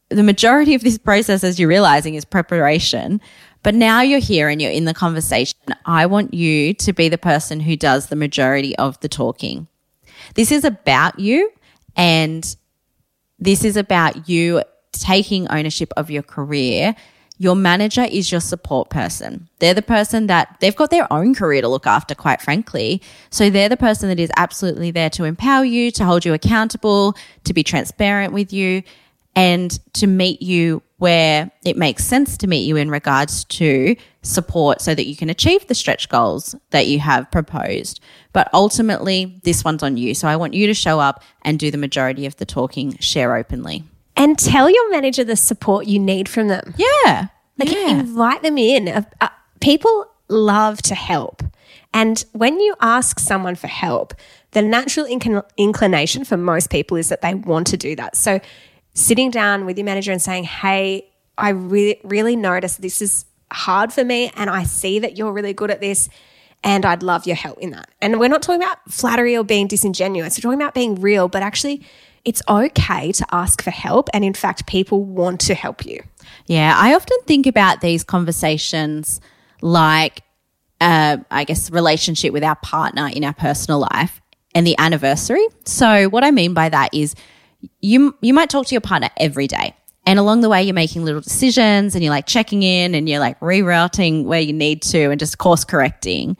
the 0.09 0.24
majority 0.24 0.74
of 0.74 0.83
this 0.83 0.98
process, 0.98 1.44
as 1.44 1.59
you're 1.59 1.68
realizing, 1.68 2.16
is 2.16 2.24
preparation. 2.24 3.20
But 3.62 3.74
now 3.74 4.00
you're 4.00 4.20
here 4.20 4.48
and 4.48 4.61
you're 4.61 4.70
in 4.70 4.87
the 4.87 4.94
conversation. 4.94 5.59
I 5.85 6.06
want 6.06 6.35
you 6.35 6.74
to 6.74 6.92
be 6.92 7.09
the 7.09 7.18
person 7.18 7.61
who 7.61 7.76
does 7.76 8.06
the 8.06 8.16
majority 8.16 8.74
of 8.76 8.98
the 9.00 9.09
talking. 9.09 9.68
This 10.35 10.50
is 10.50 10.64
about 10.64 11.18
you 11.18 11.52
and 11.94 12.56
this 13.38 13.64
is 13.64 13.76
about 13.76 14.28
you 14.28 14.62
taking 14.92 15.46
ownership 15.48 15.92
of 15.96 16.11
your 16.11 16.22
career. 16.22 16.94
Your 17.40 17.57
manager 17.57 18.03
is 18.03 18.31
your 18.31 18.42
support 18.42 18.90
person. 18.90 19.48
They're 19.61 19.72
the 19.72 19.81
person 19.81 20.26
that 20.26 20.59
they've 20.61 20.76
got 20.76 20.90
their 20.90 21.11
own 21.11 21.35
career 21.35 21.62
to 21.62 21.68
look 21.68 21.87
after, 21.87 22.14
quite 22.14 22.42
frankly. 22.42 23.00
So 23.31 23.48
they're 23.48 23.70
the 23.70 23.79
person 23.79 24.11
that 24.11 24.20
is 24.20 24.31
absolutely 24.37 24.90
there 24.90 25.09
to 25.09 25.24
empower 25.24 25.64
you, 25.64 25.90
to 25.92 26.05
hold 26.05 26.26
you 26.26 26.35
accountable, 26.35 27.16
to 27.44 27.55
be 27.55 27.62
transparent 27.62 28.35
with 28.35 28.53
you, 28.53 28.83
and 29.35 29.81
to 29.94 30.07
meet 30.07 30.42
you 30.42 30.83
where 30.98 31.50
it 31.64 31.79
makes 31.79 32.05
sense 32.05 32.37
to 32.37 32.46
meet 32.46 32.66
you 32.66 32.76
in 32.76 32.90
regards 32.90 33.44
to 33.44 33.96
support 34.20 34.83
so 34.83 34.94
that 34.94 35.07
you 35.07 35.16
can 35.16 35.31
achieve 35.31 35.66
the 35.66 35.74
stretch 35.74 36.11
goals 36.11 36.55
that 36.72 36.88
you 36.88 36.98
have 36.98 37.31
proposed. 37.31 38.03
But 38.35 38.50
ultimately, 38.53 39.40
this 39.44 39.64
one's 39.64 39.83
on 39.83 39.96
you. 39.96 40.14
So 40.14 40.29
I 40.29 40.37
want 40.37 40.53
you 40.53 40.66
to 40.66 40.74
show 40.74 41.00
up 41.00 41.22
and 41.40 41.59
do 41.59 41.70
the 41.70 41.79
majority 41.79 42.26
of 42.26 42.37
the 42.37 42.44
talking, 42.44 42.98
share 42.98 43.35
openly. 43.35 43.85
And 44.16 44.38
tell 44.38 44.68
your 44.68 44.90
manager 44.90 45.25
the 45.25 45.37
support 45.37 45.87
you 45.87 45.99
need 45.99 46.29
from 46.29 46.49
them. 46.49 46.75
Yeah. 46.77 47.29
Like 47.59 47.73
yeah. 47.73 47.90
invite 47.90 48.42
them 48.42 48.59
in. 48.59 48.88
Uh, 48.88 49.03
uh, 49.20 49.29
people 49.61 50.07
love 50.29 50.83
to 50.83 50.94
help. 50.94 51.42
And 51.92 52.25
when 52.33 52.61
you 52.61 52.75
ask 52.81 53.18
someone 53.18 53.57
for 53.57 53.66
help, 53.66 54.14
the 54.53 54.62
natural 54.62 55.07
inclin- 55.07 55.44
inclination 55.57 56.25
for 56.25 56.37
most 56.37 56.70
people 56.70 56.96
is 56.96 57.09
that 57.09 57.23
they 57.23 57.35
want 57.35 57.66
to 57.68 57.77
do 57.77 57.96
that. 57.96 58.16
So 58.16 58.40
sitting 58.94 59.31
down 59.31 59.66
with 59.66 59.79
your 59.79 59.85
manager 59.85 60.12
and 60.12 60.23
saying, 60.23 60.44
Hey, 60.44 61.09
I 61.37 61.51
really, 61.51 62.01
really 62.05 62.37
notice 62.37 62.77
this 62.77 63.01
is 63.03 63.25
hard 63.53 63.92
for 63.92 64.05
me. 64.05 64.31
And 64.37 64.51
I 64.51 64.64
see 64.64 64.99
that 65.01 65.16
you're 65.16 65.33
really 65.33 65.53
good 65.53 65.70
at 65.70 65.81
this. 65.81 66.09
And 66.62 66.85
I'd 66.85 67.03
love 67.03 67.27
your 67.27 67.37
help 67.37 67.59
in 67.59 67.70
that. 67.70 67.88
And 68.03 68.20
we're 68.20 68.29
not 68.29 68.42
talking 68.42 68.62
about 68.62 68.79
flattery 68.90 69.37
or 69.37 69.44
being 69.44 69.66
disingenuous. 69.66 70.37
We're 70.37 70.42
talking 70.42 70.61
about 70.61 70.75
being 70.75 70.96
real, 70.96 71.27
but 71.27 71.42
actually, 71.42 71.83
it's 72.24 72.42
okay 72.48 73.12
to 73.12 73.26
ask 73.33 73.62
for 73.62 73.70
help. 73.70 74.09
And 74.12 74.24
in 74.24 74.35
fact, 74.35 74.66
people 74.66 75.04
want 75.04 75.40
to 75.42 75.54
help 75.54 75.87
you. 75.87 76.02
Yeah, 76.46 76.74
I 76.76 76.94
often 76.94 77.16
think 77.26 77.46
about 77.46 77.80
these 77.80 78.04
conversations 78.04 79.20
like, 79.62 80.22
uh, 80.80 81.18
I 81.30 81.44
guess, 81.44 81.70
relationship 81.70 82.33
with 82.33 82.44
our 82.44 82.56
partner 82.56 83.09
in 83.09 83.24
our 83.24 83.35
personal 83.35 83.80
life 83.80 84.20
and 84.54 84.66
the 84.66 84.76
anniversary. 84.78 85.44
So, 85.64 86.09
what 86.09 86.24
I 86.24 86.30
mean 86.30 86.54
by 86.54 86.68
that 86.68 86.92
is, 86.94 87.14
you 87.80 88.16
you 88.20 88.33
might 88.33 88.50
talk 88.50 88.66
to 88.66 88.74
your 88.74 88.80
partner 88.80 89.11
every 89.18 89.46
day, 89.46 89.74
and 90.06 90.18
along 90.18 90.40
the 90.40 90.48
way, 90.48 90.62
you're 90.62 90.74
making 90.74 91.04
little 91.04 91.20
decisions, 91.20 91.94
and 91.94 92.02
you're 92.02 92.12
like 92.12 92.26
checking 92.26 92.62
in, 92.62 92.94
and 92.94 93.09
you're 93.09 93.20
like 93.20 93.38
rerouting 93.40 94.24
where 94.24 94.40
you 94.40 94.52
need 94.52 94.83
to, 94.83 95.11
and 95.11 95.20
just 95.20 95.38
course 95.38 95.64
correcting. 95.64 96.37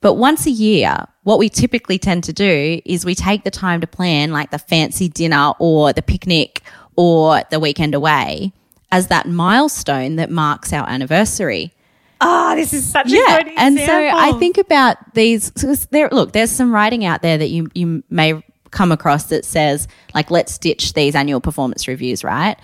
But 0.00 0.14
once 0.14 0.46
a 0.46 0.50
year, 0.50 1.06
what 1.26 1.40
we 1.40 1.48
typically 1.48 1.98
tend 1.98 2.22
to 2.22 2.32
do 2.32 2.80
is 2.84 3.04
we 3.04 3.16
take 3.16 3.42
the 3.42 3.50
time 3.50 3.80
to 3.80 3.86
plan 3.88 4.30
like 4.30 4.52
the 4.52 4.60
fancy 4.60 5.08
dinner 5.08 5.54
or 5.58 5.92
the 5.92 6.00
picnic 6.00 6.62
or 6.94 7.42
the 7.50 7.58
weekend 7.58 7.96
away 7.96 8.52
as 8.92 9.08
that 9.08 9.26
milestone 9.26 10.14
that 10.16 10.30
marks 10.30 10.72
our 10.72 10.88
anniversary. 10.88 11.72
Ah, 12.20 12.54
this 12.54 12.72
is 12.72 12.88
such 12.88 13.06
a 13.06 13.10
tradition. 13.10 13.54
Yeah. 13.54 13.54
And 13.56 13.76
so 13.76 13.92
I 13.92 14.38
think 14.38 14.56
about 14.56 14.98
these 15.14 15.50
so 15.56 15.74
there 15.90 16.08
look, 16.12 16.30
there's 16.30 16.52
some 16.52 16.72
writing 16.72 17.04
out 17.04 17.22
there 17.22 17.36
that 17.36 17.48
you 17.48 17.70
you 17.74 18.04
may 18.08 18.40
come 18.70 18.92
across 18.92 19.24
that 19.24 19.44
says 19.44 19.88
like 20.14 20.30
let's 20.30 20.56
ditch 20.58 20.92
these 20.92 21.16
annual 21.16 21.40
performance 21.40 21.88
reviews, 21.88 22.22
right? 22.22 22.56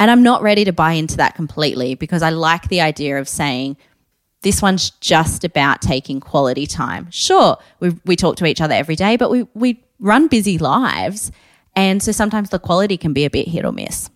And 0.00 0.10
I'm 0.10 0.24
not 0.24 0.42
ready 0.42 0.64
to 0.64 0.72
buy 0.72 0.94
into 0.94 1.18
that 1.18 1.36
completely 1.36 1.94
because 1.94 2.24
I 2.24 2.30
like 2.30 2.66
the 2.66 2.80
idea 2.80 3.20
of 3.20 3.28
saying 3.28 3.76
this 4.42 4.62
one's 4.62 4.90
just 5.00 5.44
about 5.44 5.82
taking 5.82 6.20
quality 6.20 6.66
time. 6.66 7.10
Sure, 7.10 7.56
we 7.80 7.96
we 8.04 8.16
talk 8.16 8.36
to 8.36 8.46
each 8.46 8.60
other 8.60 8.74
every 8.74 8.96
day, 8.96 9.16
but 9.16 9.30
we 9.30 9.46
we 9.54 9.82
run 9.98 10.28
busy 10.28 10.58
lives, 10.58 11.32
and 11.74 12.02
so 12.02 12.12
sometimes 12.12 12.50
the 12.50 12.58
quality 12.58 12.96
can 12.96 13.12
be 13.12 13.24
a 13.24 13.30
bit 13.30 13.48
hit 13.48 13.64
or 13.64 13.72
miss. 13.72 14.10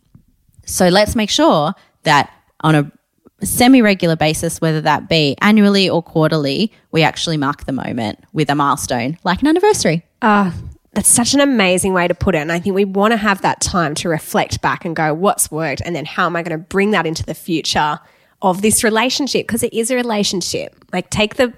So 0.67 0.89
let's 0.89 1.17
make 1.17 1.31
sure 1.31 1.75
that 2.05 2.31
on 2.61 2.75
a 2.75 2.93
semi 3.43 3.83
regular 3.83 4.17
basis, 4.17 4.61
whether 4.61 4.81
that 4.83 5.09
be 5.09 5.37
annually 5.41 5.89
or 5.89 6.03
quarterly, 6.03 6.73
we 6.93 7.03
actually 7.03 7.37
mark 7.37 7.65
the 7.65 7.73
moment 7.73 8.23
with 8.33 8.51
a 8.51 8.55
milestone 8.55 9.19
like 9.25 9.43
an 9.43 9.49
anniversary. 9.49 10.05
Ah, 10.23 10.55
that's 10.93 11.09
such 11.09 11.35
an 11.35 11.41
amazing 11.41 11.93
way 11.93 12.09
to 12.09 12.15
put 12.15 12.35
it. 12.35 12.39
And 12.39 12.53
I 12.53 12.59
think 12.59 12.75
we 12.75 12.85
want 12.85 13.13
to 13.13 13.17
have 13.17 13.43
that 13.43 13.61
time 13.61 13.95
to 13.97 14.09
reflect 14.09 14.61
back 14.61 14.85
and 14.85 14.95
go, 14.97 15.15
what's 15.15 15.51
worked? 15.51 15.81
And 15.85 15.95
then 15.95 16.05
how 16.05 16.27
am 16.27 16.37
I 16.37 16.43
going 16.43 16.59
to 16.59 16.65
bring 16.65 16.91
that 16.91 17.07
into 17.07 17.25
the 17.25 17.35
future 17.35 18.01
of 18.43 18.63
this 18.63 18.83
relationship? 18.85 19.47
Because 19.47 19.63
it 19.63 19.73
is 19.73 19.91
a 19.91 19.97
relationship. 19.97 20.85
Like, 20.93 21.11
take 21.11 21.37
the 21.37 21.53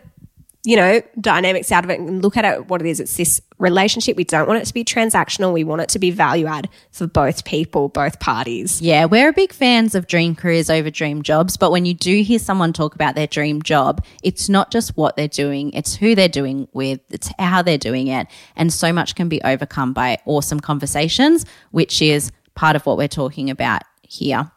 you 0.64 0.76
know, 0.76 1.03
dynamics 1.20 1.72
out 1.72 1.83
of 1.83 1.91
it 1.91 1.99
and 1.99 2.22
look 2.22 2.37
at 2.37 2.45
it 2.45 2.68
what 2.68 2.80
it 2.80 2.87
is. 2.87 3.01
It's 3.01 3.16
this 3.16 3.41
relationship. 3.59 4.16
We 4.16 4.22
don't 4.22 4.47
want 4.47 4.62
it 4.62 4.66
to 4.66 4.74
be 4.74 4.85
transactional. 4.85 5.53
We 5.53 5.64
want 5.64 5.83
it 5.83 5.89
to 5.91 5.99
be 5.99 6.12
value 6.12 6.47
add 6.47 6.68
for 6.93 7.09
both 7.09 7.45
people, 7.45 7.89
both 7.89 8.20
parties. 8.20 8.80
Yeah, 8.80 9.07
we're 9.07 9.33
big 9.33 9.53
fans 9.53 9.97
of 9.97 10.07
dream 10.07 10.37
careers 10.37 10.70
over 10.70 10.89
dream 10.89 11.22
jobs. 11.22 11.57
But 11.57 11.72
when 11.72 11.85
you 11.85 11.95
do 11.95 12.22
hear 12.22 12.39
someone 12.39 12.72
talk 12.72 12.95
about 12.95 13.16
their 13.16 13.26
dream 13.26 13.61
job, 13.62 14.05
it's 14.22 14.49
not 14.49 14.70
just 14.70 14.97
what 14.97 15.16
they're 15.16 15.26
doing, 15.26 15.72
it's 15.72 15.97
who 15.97 16.14
they're 16.14 16.28
doing 16.28 16.68
with, 16.72 17.01
it's 17.11 17.30
how 17.41 17.62
they're 17.62 17.76
doing 17.76 18.07
it. 18.07 18.28
And 18.55 18.72
so 18.72 18.93
much 18.93 19.16
can 19.16 19.28
be 19.28 19.43
overcome 19.43 19.93
by 19.93 20.18
awesome 20.26 20.61
conversations, 20.61 21.45
which 21.72 22.01
is 22.01 22.30
part 22.55 22.76
of 22.76 22.87
what 22.87 22.97
we're 22.97 23.09
talking 23.09 23.51
about 23.51 23.83
here. 24.03 24.49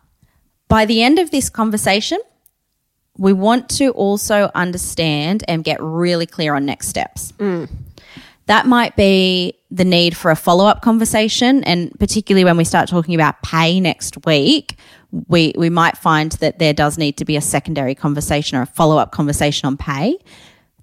By 0.67 0.85
the 0.85 1.03
end 1.03 1.19
of 1.19 1.31
this 1.31 1.49
conversation, 1.49 2.19
we 3.17 3.33
want 3.33 3.69
to 3.69 3.91
also 3.91 4.51
understand 4.55 5.43
and 5.47 5.63
get 5.63 5.81
really 5.81 6.25
clear 6.25 6.55
on 6.55 6.65
next 6.65 6.87
steps. 6.87 7.31
Mm. 7.33 7.69
That 8.47 8.67
might 8.67 8.95
be 8.95 9.57
the 9.71 9.85
need 9.85 10.15
for 10.15 10.31
a 10.31 10.35
follow 10.35 10.65
up 10.65 10.81
conversation. 10.81 11.63
And 11.63 11.91
particularly 11.99 12.45
when 12.45 12.57
we 12.57 12.63
start 12.63 12.89
talking 12.89 13.15
about 13.15 13.41
pay 13.41 13.79
next 13.79 14.25
week, 14.25 14.77
we, 15.27 15.53
we 15.57 15.69
might 15.69 15.97
find 15.97 16.33
that 16.33 16.59
there 16.59 16.73
does 16.73 16.97
need 16.97 17.17
to 17.17 17.25
be 17.25 17.37
a 17.37 17.41
secondary 17.41 17.95
conversation 17.95 18.57
or 18.57 18.63
a 18.63 18.67
follow 18.67 18.97
up 18.97 19.11
conversation 19.11 19.67
on 19.67 19.77
pay. 19.77 20.17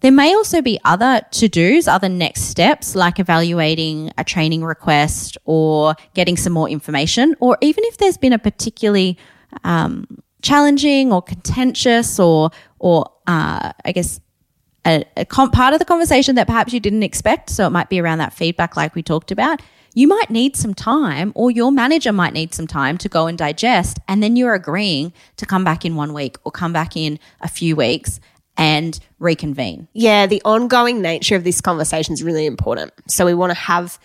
There 0.01 0.11
may 0.11 0.35
also 0.35 0.62
be 0.62 0.80
other 0.85 1.22
to 1.30 1.49
dos, 1.49 1.87
other 1.87 2.09
next 2.09 2.43
steps, 2.43 2.97
like 2.97 3.20
evaluating 3.20 4.11
a 4.18 4.24
training 4.24 4.64
request 4.64 5.39
or 5.45 5.95
getting 6.14 6.37
some 6.37 6.53
more 6.53 6.68
information, 6.68 7.37
or 7.39 7.57
even 7.61 7.85
if 7.85 7.99
there's 7.99 8.16
been 8.16 8.33
a 8.33 8.39
particularly 8.39 9.16
um, 9.64 10.07
challenging 10.42 11.12
or 11.12 11.22
contentious 11.22 12.18
or 12.18 12.50
or 12.78 13.11
uh, 13.26 13.72
I 13.84 13.92
guess 13.92 14.20
a, 14.84 15.05
a 15.16 15.24
com- 15.24 15.50
part 15.50 15.72
of 15.74 15.78
the 15.78 15.84
conversation 15.84 16.34
that 16.34 16.46
perhaps 16.46 16.72
you 16.72 16.80
didn't 16.80 17.03
expect. 17.03 17.50
So 17.50 17.66
it 17.66 17.70
might 17.70 17.88
be 17.88 18.00
around 18.00 18.18
that 18.18 18.32
feedback, 18.32 18.76
like 18.76 18.94
we 18.94 19.03
talked 19.03 19.30
about. 19.30 19.62
You 19.94 20.09
might 20.09 20.30
need 20.30 20.57
some 20.57 20.72
time, 20.72 21.32
or 21.34 21.50
your 21.50 21.70
manager 21.70 22.12
might 22.12 22.32
need 22.32 22.55
some 22.55 22.66
time 22.66 22.96
to 22.98 23.09
go 23.11 23.26
and 23.26 23.36
digest, 23.36 23.98
and 24.09 24.22
then 24.22 24.36
you're 24.36 24.55
agreeing 24.55 25.12
to 25.36 25.44
come 25.44 25.64
back 25.64 25.84
in 25.84 25.96
one 25.96 26.14
week 26.14 26.38
or 26.44 26.50
come 26.50 26.72
back 26.72 26.96
in 26.96 27.18
a 27.42 27.48
few 27.48 27.76
weeks 27.76 28.18
and 28.57 28.98
reconvene. 29.18 29.88
Yeah, 29.92 30.26
the 30.26 30.40
ongoing 30.44 31.03
nature 31.03 31.36
of 31.36 31.44
this 31.44 31.61
conversation 31.61 32.14
is 32.14 32.22
really 32.22 32.46
important. 32.46 32.92
So 33.07 33.26
we 33.26 33.34
want 33.34 33.50
to 33.50 33.59
have 33.59 33.98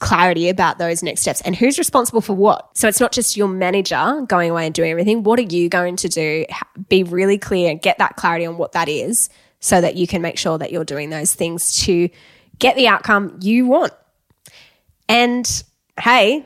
clarity 0.00 0.48
about 0.48 0.78
those 0.78 1.02
next 1.02 1.20
steps 1.20 1.40
and 1.42 1.54
who's 1.54 1.78
responsible 1.78 2.20
for 2.20 2.34
what. 2.34 2.76
So 2.76 2.88
it's 2.88 3.00
not 3.00 3.12
just 3.12 3.36
your 3.36 3.48
manager 3.48 4.24
going 4.28 4.50
away 4.50 4.66
and 4.66 4.74
doing 4.74 4.90
everything. 4.90 5.22
What 5.22 5.38
are 5.38 5.42
you 5.42 5.68
going 5.68 5.96
to 5.96 6.08
do? 6.08 6.44
Be 6.88 7.02
really 7.02 7.38
clear, 7.38 7.70
and 7.70 7.80
get 7.80 7.98
that 7.98 8.16
clarity 8.16 8.46
on 8.46 8.58
what 8.58 8.72
that 8.72 8.88
is 8.88 9.28
so 9.60 9.80
that 9.80 9.96
you 9.96 10.06
can 10.06 10.20
make 10.20 10.36
sure 10.36 10.58
that 10.58 10.72
you're 10.72 10.84
doing 10.84 11.10
those 11.10 11.34
things 11.34 11.84
to 11.84 12.10
get 12.58 12.76
the 12.76 12.88
outcome 12.88 13.38
you 13.40 13.66
want. 13.66 13.92
And 15.08 15.64
hey, 16.00 16.44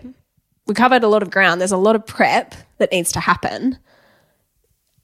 we 0.66 0.74
covered 0.74 1.02
a 1.02 1.08
lot 1.08 1.22
of 1.22 1.30
ground. 1.30 1.60
There's 1.60 1.72
a 1.72 1.76
lot 1.76 1.96
of 1.96 2.06
prep 2.06 2.54
that 2.78 2.92
needs 2.92 3.12
to 3.12 3.20
happen. 3.20 3.78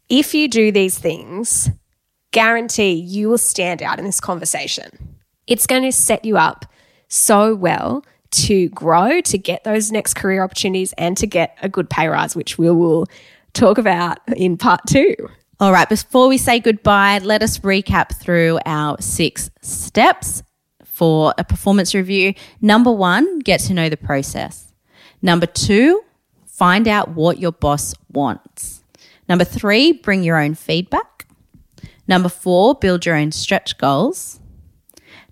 If 0.09 0.35
you 0.35 0.49
do 0.49 0.71
these 0.71 0.99
things, 0.99 1.71
guarantee 2.31 2.93
you 2.93 3.31
will 3.31 3.39
stand 3.39 3.83
out 3.83 3.99
in 3.99 4.05
this 4.05 4.21
conversation. 4.21 5.17
It's 5.47 5.67
going 5.67 5.83
to 5.83 5.93
set 5.93 6.25
you 6.25 6.37
up 6.37 6.67
so 7.09 7.55
well 7.55 8.05
to 8.35 8.69
grow, 8.71 9.21
to 9.21 9.39
get 9.39 9.65
those 9.65 9.93
next 9.93 10.15
career 10.15 10.43
opportunities, 10.43 10.93
and 10.99 11.17
to 11.17 11.27
get 11.27 11.57
a 11.63 11.69
good 11.69 11.89
pay 11.89 12.09
rise, 12.09 12.35
which 12.35 12.59
we 12.59 12.71
will 12.71 13.07
talk 13.53 13.79
about 13.79 14.19
in 14.37 14.57
part 14.57 14.81
two. 14.89 15.15
All 15.61 15.73
right, 15.73 15.89
before 15.89 16.29
we 16.29 16.37
say 16.37 16.59
goodbye, 16.59 17.19
let 17.19 17.43
us 17.43 17.59
recap 17.59 18.15
through 18.21 18.59
our 18.67 19.01
six 19.01 19.51
steps 19.63 20.43
for 20.85 21.33
a 21.39 21.45
performance 21.45 21.95
review. 21.95 22.35
Number 22.61 22.91
one, 22.91 23.39
get 23.39 23.61
to 23.61 23.75
know 23.75 23.89
the 23.89 23.97
process. 23.97 24.73
Number 25.23 25.47
two, 25.47 26.03
find 26.47 26.89
out 26.89 27.11
what 27.11 27.39
your 27.39 27.53
boss 27.53 27.95
wants. 28.13 28.83
Number 29.29 29.45
three, 29.45 29.93
bring 29.93 30.23
your 30.23 30.41
own 30.41 30.55
feedback. 30.55 31.27
Number 32.07 32.29
four, 32.29 32.75
build 32.75 33.07
your 33.07 33.17
own 33.17 33.33
stretch 33.33 33.79
goals. 33.79 34.41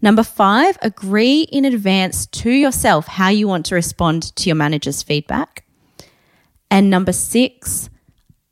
Number 0.03 0.25
five, 0.25 0.77
agree 0.83 1.43
in 1.43 1.65
advance 1.65 2.27
to 2.27 2.51
yourself 2.51 3.07
how 3.07 3.29
you 3.29 3.47
want 3.47 3.67
to 3.67 3.77
respond 3.77 4.35
to 4.37 4.49
your 4.49 4.57
manager's 4.57 5.03
feedback. 5.03 5.65
And 6.71 6.91
number 6.91 7.13
six, 7.13 7.89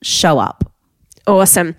show 0.03 0.38
up. 0.38 0.72
Awesome. 1.26 1.74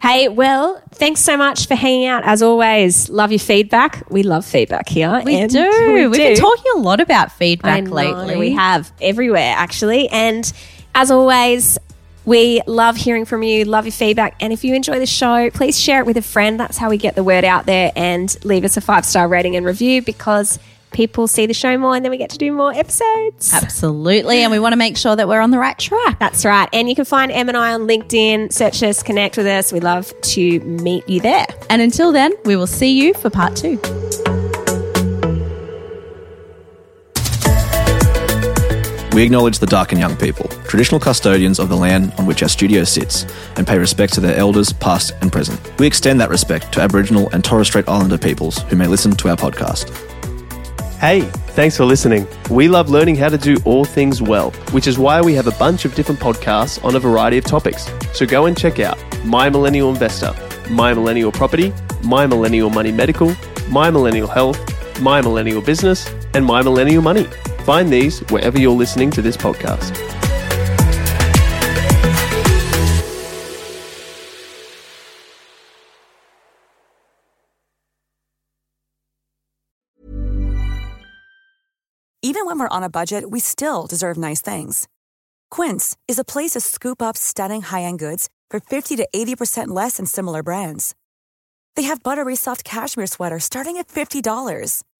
Hey, 0.00 0.28
well, 0.28 0.80
thanks 0.92 1.20
so 1.20 1.36
much 1.36 1.66
for 1.66 1.74
hanging 1.74 2.06
out. 2.06 2.22
As 2.24 2.40
always, 2.40 3.10
love 3.10 3.32
your 3.32 3.40
feedback. 3.40 4.08
We 4.08 4.22
love 4.22 4.44
feedback 4.44 4.88
here. 4.88 5.20
We 5.24 5.44
do. 5.48 5.92
We 5.92 6.02
have 6.02 6.12
been 6.12 6.36
talking 6.36 6.72
a 6.76 6.78
lot 6.78 7.00
about 7.00 7.32
feedback 7.32 7.88
lately. 7.88 8.36
We 8.36 8.52
have 8.52 8.92
everywhere, 9.00 9.54
actually. 9.56 10.08
And 10.10 10.50
as 10.94 11.10
always, 11.10 11.78
we 12.28 12.60
love 12.66 12.96
hearing 12.96 13.24
from 13.24 13.42
you, 13.42 13.64
love 13.64 13.86
your 13.86 13.92
feedback. 13.92 14.36
And 14.40 14.52
if 14.52 14.62
you 14.62 14.74
enjoy 14.74 14.98
the 14.98 15.06
show, 15.06 15.50
please 15.50 15.80
share 15.80 16.00
it 16.00 16.06
with 16.06 16.18
a 16.18 16.22
friend. 16.22 16.60
That's 16.60 16.76
how 16.76 16.90
we 16.90 16.98
get 16.98 17.14
the 17.14 17.24
word 17.24 17.44
out 17.44 17.64
there 17.64 17.90
and 17.96 18.36
leave 18.44 18.64
us 18.64 18.76
a 18.76 18.82
five 18.82 19.06
star 19.06 19.26
rating 19.26 19.56
and 19.56 19.64
review 19.64 20.02
because 20.02 20.58
people 20.90 21.26
see 21.26 21.46
the 21.46 21.54
show 21.54 21.76
more 21.78 21.96
and 21.96 22.04
then 22.04 22.10
we 22.10 22.18
get 22.18 22.30
to 22.30 22.38
do 22.38 22.52
more 22.52 22.72
episodes. 22.72 23.52
Absolutely. 23.52 24.42
And 24.42 24.52
we 24.52 24.58
want 24.58 24.74
to 24.74 24.76
make 24.76 24.98
sure 24.98 25.16
that 25.16 25.26
we're 25.26 25.40
on 25.40 25.50
the 25.50 25.58
right 25.58 25.78
track. 25.78 26.18
That's 26.18 26.44
right. 26.44 26.68
And 26.72 26.88
you 26.88 26.94
can 26.94 27.06
find 27.06 27.32
Em 27.32 27.48
and 27.48 27.56
I 27.56 27.72
on 27.72 27.88
LinkedIn. 27.88 28.52
Search 28.52 28.82
us, 28.82 29.02
connect 29.02 29.38
with 29.38 29.46
us. 29.46 29.72
We 29.72 29.80
love 29.80 30.12
to 30.20 30.60
meet 30.60 31.08
you 31.08 31.20
there. 31.20 31.46
And 31.70 31.80
until 31.80 32.12
then, 32.12 32.32
we 32.44 32.56
will 32.56 32.66
see 32.66 32.90
you 32.90 33.14
for 33.14 33.30
part 33.30 33.56
two. 33.56 33.80
We 39.18 39.24
acknowledge 39.24 39.58
the 39.58 39.66
Darkinjung 39.66 40.16
people, 40.20 40.46
traditional 40.68 41.00
custodians 41.00 41.58
of 41.58 41.68
the 41.68 41.74
land 41.74 42.12
on 42.18 42.26
which 42.26 42.40
our 42.44 42.48
studio 42.48 42.84
sits, 42.84 43.26
and 43.56 43.66
pay 43.66 43.76
respect 43.76 44.12
to 44.12 44.20
their 44.20 44.36
elders, 44.36 44.72
past 44.72 45.12
and 45.20 45.32
present. 45.32 45.60
We 45.80 45.88
extend 45.88 46.20
that 46.20 46.30
respect 46.30 46.70
to 46.74 46.80
Aboriginal 46.80 47.28
and 47.30 47.42
Torres 47.44 47.66
Strait 47.66 47.88
Islander 47.88 48.16
peoples 48.16 48.58
who 48.68 48.76
may 48.76 48.86
listen 48.86 49.10
to 49.16 49.28
our 49.28 49.36
podcast. 49.36 49.90
Hey, 51.00 51.22
thanks 51.56 51.76
for 51.76 51.84
listening. 51.84 52.28
We 52.48 52.68
love 52.68 52.90
learning 52.90 53.16
how 53.16 53.28
to 53.28 53.36
do 53.36 53.56
all 53.64 53.84
things 53.84 54.22
well, 54.22 54.52
which 54.70 54.86
is 54.86 55.00
why 55.00 55.20
we 55.20 55.34
have 55.34 55.48
a 55.48 55.58
bunch 55.58 55.84
of 55.84 55.96
different 55.96 56.20
podcasts 56.20 56.84
on 56.84 56.94
a 56.94 57.00
variety 57.00 57.38
of 57.38 57.44
topics. 57.44 57.90
So 58.12 58.24
go 58.24 58.46
and 58.46 58.56
check 58.56 58.78
out 58.78 58.96
My 59.24 59.50
Millennial 59.50 59.90
Investor, 59.90 60.32
My 60.70 60.94
Millennial 60.94 61.32
Property, 61.32 61.72
My 62.04 62.24
Millennial 62.24 62.70
Money 62.70 62.92
Medical, 62.92 63.34
My 63.68 63.90
Millennial 63.90 64.28
Health, 64.28 65.00
My 65.00 65.20
Millennial 65.20 65.60
Business, 65.60 66.08
and 66.34 66.46
My 66.46 66.62
Millennial 66.62 67.02
Money. 67.02 67.26
Find 67.68 67.92
these 67.92 68.20
wherever 68.30 68.58
you're 68.58 68.72
listening 68.72 69.10
to 69.10 69.20
this 69.20 69.36
podcast. 69.36 69.92
Even 82.22 82.46
when 82.46 82.58
we're 82.58 82.68
on 82.68 82.82
a 82.82 82.88
budget, 82.88 83.30
we 83.30 83.38
still 83.38 83.86
deserve 83.86 84.16
nice 84.16 84.40
things. 84.40 84.88
Quince 85.50 85.94
is 86.08 86.18
a 86.18 86.24
place 86.24 86.52
to 86.52 86.60
scoop 86.60 87.02
up 87.02 87.18
stunning 87.18 87.60
high 87.60 87.82
end 87.82 87.98
goods 87.98 88.30
for 88.48 88.60
50 88.60 88.96
to 88.96 89.06
80% 89.14 89.68
less 89.68 89.98
than 89.98 90.06
similar 90.06 90.42
brands. 90.42 90.94
They 91.76 91.82
have 91.82 92.02
buttery 92.02 92.34
soft 92.34 92.64
cashmere 92.64 93.06
sweaters 93.06 93.44
starting 93.44 93.76
at 93.76 93.88
$50, 93.88 94.82